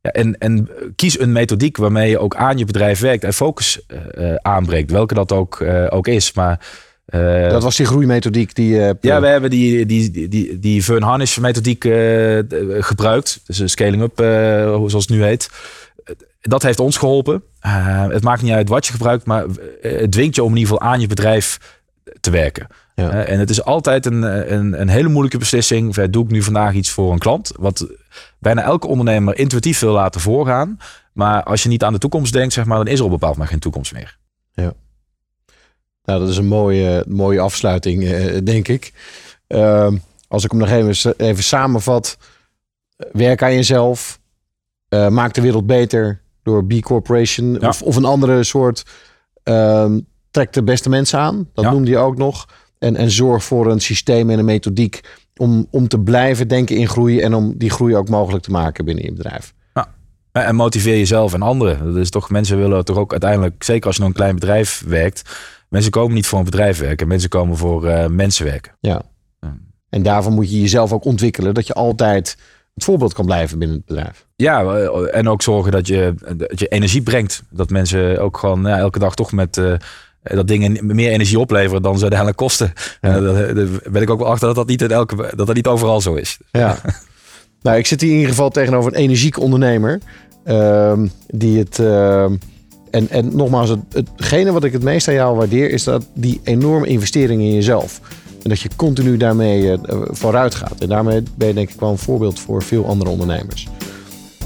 ja, 0.00 0.10
en, 0.10 0.38
en 0.38 0.68
kies 0.96 1.20
een 1.20 1.32
methodiek 1.32 1.76
waarmee 1.76 2.10
je 2.10 2.18
ook 2.18 2.36
aan 2.36 2.58
je 2.58 2.64
bedrijf 2.64 3.00
werkt 3.00 3.24
en 3.24 3.32
focus 3.32 3.86
eh, 3.86 4.34
aanbreekt. 4.34 4.90
Welke 4.90 5.14
dat 5.14 5.32
ook, 5.32 5.64
ook 5.88 6.06
is. 6.06 6.32
Maar 6.32 6.66
dat 7.48 7.62
was 7.62 7.76
die 7.76 7.86
groeimethodiek 7.86 8.54
die 8.54 8.76
ja, 9.00 9.20
we 9.20 9.26
hebben 9.26 9.50
die, 9.50 9.86
die, 9.86 10.10
die, 10.10 10.28
die, 10.28 10.58
die 10.58 10.84
Vern 10.84 11.02
Harnish 11.02 11.38
methodiek 11.38 11.82
gebruikt. 12.84 13.40
Dus 13.46 13.58
een 13.58 13.68
scaling 13.68 14.02
up, 14.02 14.12
zoals 14.16 14.92
het 14.92 15.08
nu 15.08 15.24
heet. 15.24 15.50
Dat 16.40 16.62
heeft 16.62 16.80
ons 16.80 16.96
geholpen. 16.96 17.42
Eh, 17.64 18.06
het 18.08 18.22
maakt 18.22 18.42
niet 18.42 18.52
uit 18.52 18.68
wat 18.68 18.86
je 18.86 18.92
gebruikt, 18.92 19.26
maar 19.26 19.44
eh, 19.82 20.00
het 20.00 20.12
dwingt 20.12 20.34
je 20.34 20.42
om 20.42 20.50
in 20.50 20.56
ieder 20.56 20.72
geval 20.72 20.88
aan 20.88 21.00
je 21.00 21.06
bedrijf 21.06 21.76
te 22.20 22.30
werken. 22.30 22.66
Ja. 22.94 23.10
Eh, 23.10 23.32
en 23.32 23.38
het 23.38 23.50
is 23.50 23.64
altijd 23.64 24.06
een, 24.06 24.22
een, 24.52 24.80
een 24.80 24.88
hele 24.88 25.08
moeilijke 25.08 25.38
beslissing. 25.38 25.94
Doe 25.94 26.24
ik 26.24 26.30
nu 26.30 26.42
vandaag 26.42 26.74
iets 26.74 26.90
voor 26.90 27.12
een 27.12 27.18
klant? 27.18 27.52
Wat 27.58 27.86
bijna 28.38 28.62
elke 28.62 28.86
ondernemer 28.86 29.38
intuïtief 29.38 29.80
wil 29.80 29.92
laten 29.92 30.20
voorgaan. 30.20 30.78
Maar 31.12 31.42
als 31.42 31.62
je 31.62 31.68
niet 31.68 31.84
aan 31.84 31.92
de 31.92 31.98
toekomst 31.98 32.32
denkt, 32.32 32.52
zeg 32.52 32.64
maar, 32.64 32.76
dan 32.76 32.86
is 32.86 32.98
er 32.98 33.04
op 33.04 33.10
bepaald 33.10 33.32
moment 33.32 33.50
geen 33.50 33.60
toekomst 33.60 33.92
meer. 33.92 34.18
Nou, 36.04 36.20
dat 36.20 36.28
is 36.28 36.36
een 36.36 36.46
mooie, 36.46 37.04
mooie 37.08 37.40
afsluiting, 37.40 38.08
denk 38.38 38.68
ik. 38.68 38.92
Ehm, 39.46 39.96
als 40.28 40.44
ik 40.44 40.50
hem 40.50 40.60
nog 40.60 40.70
even, 40.70 41.14
even 41.16 41.42
samenvat. 41.42 42.18
Werk 43.12 43.42
aan 43.42 43.54
jezelf. 43.54 44.20
maak 44.88 45.34
de 45.34 45.40
wereld 45.40 45.66
beter 45.66 46.22
door 46.44 46.66
B 46.66 46.80
Corporation. 46.80 47.56
Ja. 47.60 47.68
Of, 47.68 47.82
of 47.82 47.96
een 47.96 48.04
andere 48.04 48.44
soort. 48.44 48.84
ehm, 49.42 50.00
trek 50.30 50.52
de 50.52 50.62
beste 50.62 50.88
mensen 50.88 51.18
aan. 51.18 51.48
Dat 51.54 51.64
Ja. 51.64 51.70
noemde 51.70 51.90
je 51.90 51.98
ook 51.98 52.16
nog. 52.16 52.48
En, 52.78 52.96
en 52.96 53.10
zorg 53.10 53.44
voor 53.44 53.70
een 53.70 53.80
systeem 53.80 54.30
en 54.30 54.38
een 54.38 54.44
methodiek. 54.44 55.00
Om, 55.36 55.66
om 55.70 55.88
te 55.88 55.98
blijven 56.00 56.48
denken 56.48 56.76
in 56.76 56.88
groei. 56.88 57.20
En 57.20 57.34
om 57.34 57.54
die 57.58 57.70
groei 57.70 57.96
ook 57.96 58.08
mogelijk 58.08 58.44
te 58.44 58.50
maken 58.50 58.84
binnen 58.84 59.04
je 59.04 59.12
bedrijf. 59.12 59.54
Eh, 59.72 59.82
En 60.48 60.54
motiveer 60.54 60.96
jezelf 60.98 61.34
en 61.34 61.42
anderen. 61.42 61.84
Dat 61.84 61.96
is 61.96 62.10
toch, 62.10 62.30
mensen 62.30 62.56
willen 62.58 62.84
toch 62.84 62.96
ook 62.96 63.10
uiteindelijk, 63.10 63.62
zeker 63.62 63.86
als 63.86 63.94
je 63.96 64.00
nog 64.00 64.10
een 64.10 64.16
klein 64.16 64.34
bedrijf 64.34 64.82
werkt. 64.86 65.22
Mensen 65.68 65.90
komen 65.90 66.14
niet 66.14 66.26
voor 66.26 66.38
een 66.38 66.44
bedrijf 66.44 66.78
werken. 66.78 67.08
Mensen 67.08 67.28
komen 67.28 67.56
voor 67.56 67.86
eh, 67.86 68.06
mensen 68.08 68.44
werken. 68.44 68.76
Ja. 68.80 69.02
En 69.88 70.02
daarvoor 70.02 70.32
moet 70.32 70.50
je 70.50 70.60
jezelf 70.60 70.92
ook 70.92 71.04
ontwikkelen. 71.04 71.54
Dat 71.54 71.66
je 71.66 71.72
altijd 71.74 72.36
het 72.74 72.84
voorbeeld 72.84 73.12
kan 73.12 73.24
blijven 73.26 73.58
binnen 73.58 73.76
het 73.76 73.86
bedrijf. 73.86 74.26
Ja, 74.36 74.64
eh, 74.64 75.16
en 75.16 75.28
ook 75.28 75.42
zorgen 75.42 75.72
dat 75.72 75.86
je, 75.86 76.14
dat 76.36 76.58
je 76.60 76.66
energie 76.66 77.02
brengt. 77.02 77.42
Dat 77.50 77.70
mensen 77.70 78.20
ook 78.20 78.36
gewoon 78.36 78.62
ja, 78.62 78.78
elke 78.78 78.98
dag 78.98 79.14
toch 79.14 79.32
met 79.32 79.56
eh, 79.56 79.72
dat 80.22 80.48
dingen 80.48 80.86
meer 80.86 81.10
energie 81.10 81.38
opleveren 81.38 81.82
dan 81.82 81.94
ze 81.94 82.00
uiteindelijk 82.00 82.38
kosten. 82.38 82.72
Ja. 83.00 83.16
Eh, 83.16 83.54
daar 83.54 83.66
ben 83.90 84.02
ik 84.02 84.10
ook 84.10 84.18
wel 84.18 84.28
achter 84.28 84.46
dat 84.46 84.56
dat 84.56 84.66
niet, 84.66 84.82
in 84.82 84.90
elke, 84.90 85.16
dat 85.36 85.46
dat 85.46 85.54
niet 85.54 85.66
overal 85.66 86.00
zo 86.00 86.14
is. 86.14 86.38
Ja. 86.50 86.76
nou, 87.62 87.78
ik 87.78 87.86
zit 87.86 88.00
hier 88.00 88.10
in 88.10 88.16
ieder 88.16 88.30
geval 88.30 88.50
tegenover 88.50 88.92
een 88.92 88.98
energieke 88.98 89.40
ondernemer. 89.40 90.00
ehm, 90.44 91.06
die 91.26 91.58
het. 91.58 91.78
ehm, 91.78 92.36
en, 92.90 93.10
en 93.10 93.36
nogmaals, 93.36 93.68
het, 93.68 93.80
hetgene 93.92 94.52
wat 94.52 94.64
ik 94.64 94.72
het 94.72 94.82
meest 94.82 95.08
aan 95.08 95.14
jou 95.14 95.36
waardeer, 95.36 95.70
is 95.70 95.84
dat 95.84 96.06
die 96.14 96.40
enorme 96.44 96.86
investering 96.86 97.40
in 97.40 97.54
jezelf. 97.54 98.00
En 98.42 98.48
dat 98.48 98.60
je 98.60 98.68
continu 98.76 99.16
daarmee 99.16 99.78
vooruit 100.10 100.54
gaat. 100.54 100.80
En 100.80 100.88
daarmee 100.88 101.22
ben 101.36 101.48
je 101.48 101.54
denk 101.54 101.70
ik 101.70 101.80
wel 101.80 101.90
een 101.90 101.98
voorbeeld 101.98 102.40
voor 102.40 102.62
veel 102.62 102.86
andere 102.86 103.10
ondernemers. 103.10 103.68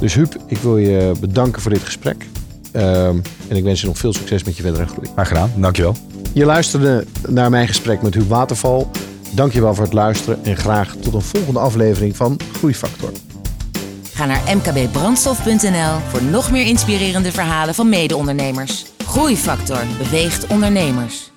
Dus 0.00 0.14
Huub, 0.14 0.36
ik 0.46 0.58
wil 0.58 0.76
je 0.76 1.12
bedanken 1.20 1.62
voor 1.62 1.72
dit 1.72 1.82
gesprek. 1.82 2.26
Ehm, 2.72 3.18
en 3.48 3.56
ik 3.56 3.64
wens 3.64 3.80
je 3.80 3.86
nog 3.86 3.98
veel 3.98 4.12
succes 4.12 4.44
met 4.44 4.56
je 4.56 4.62
verdere 4.62 4.86
groei. 4.86 5.08
Graag 5.12 5.28
gedaan, 5.28 5.52
dankjewel. 5.56 5.96
Je 6.32 6.44
luisterde 6.44 7.06
naar 7.28 7.50
mijn 7.50 7.68
gesprek 7.68 8.02
met 8.02 8.14
Huub 8.14 8.28
Waterval. 8.28 8.90
Dankjewel 9.30 9.74
voor 9.74 9.84
het 9.84 9.92
luisteren 9.92 10.44
en 10.44 10.56
graag 10.56 10.94
tot 11.00 11.14
een 11.14 11.22
volgende 11.22 11.58
aflevering 11.58 12.16
van 12.16 12.36
Groeifactor. 12.52 13.12
Ga 14.12 14.26
naar 14.26 14.42
mkbbrandstof.nl 14.56 15.98
voor 16.08 16.22
nog 16.22 16.50
meer 16.50 16.66
inspirerende 16.66 17.32
verhalen 17.32 17.74
van 17.74 17.88
mede-ondernemers. 17.88 18.86
Groeifactor 19.06 19.80
beweegt 19.98 20.46
ondernemers. 20.46 21.30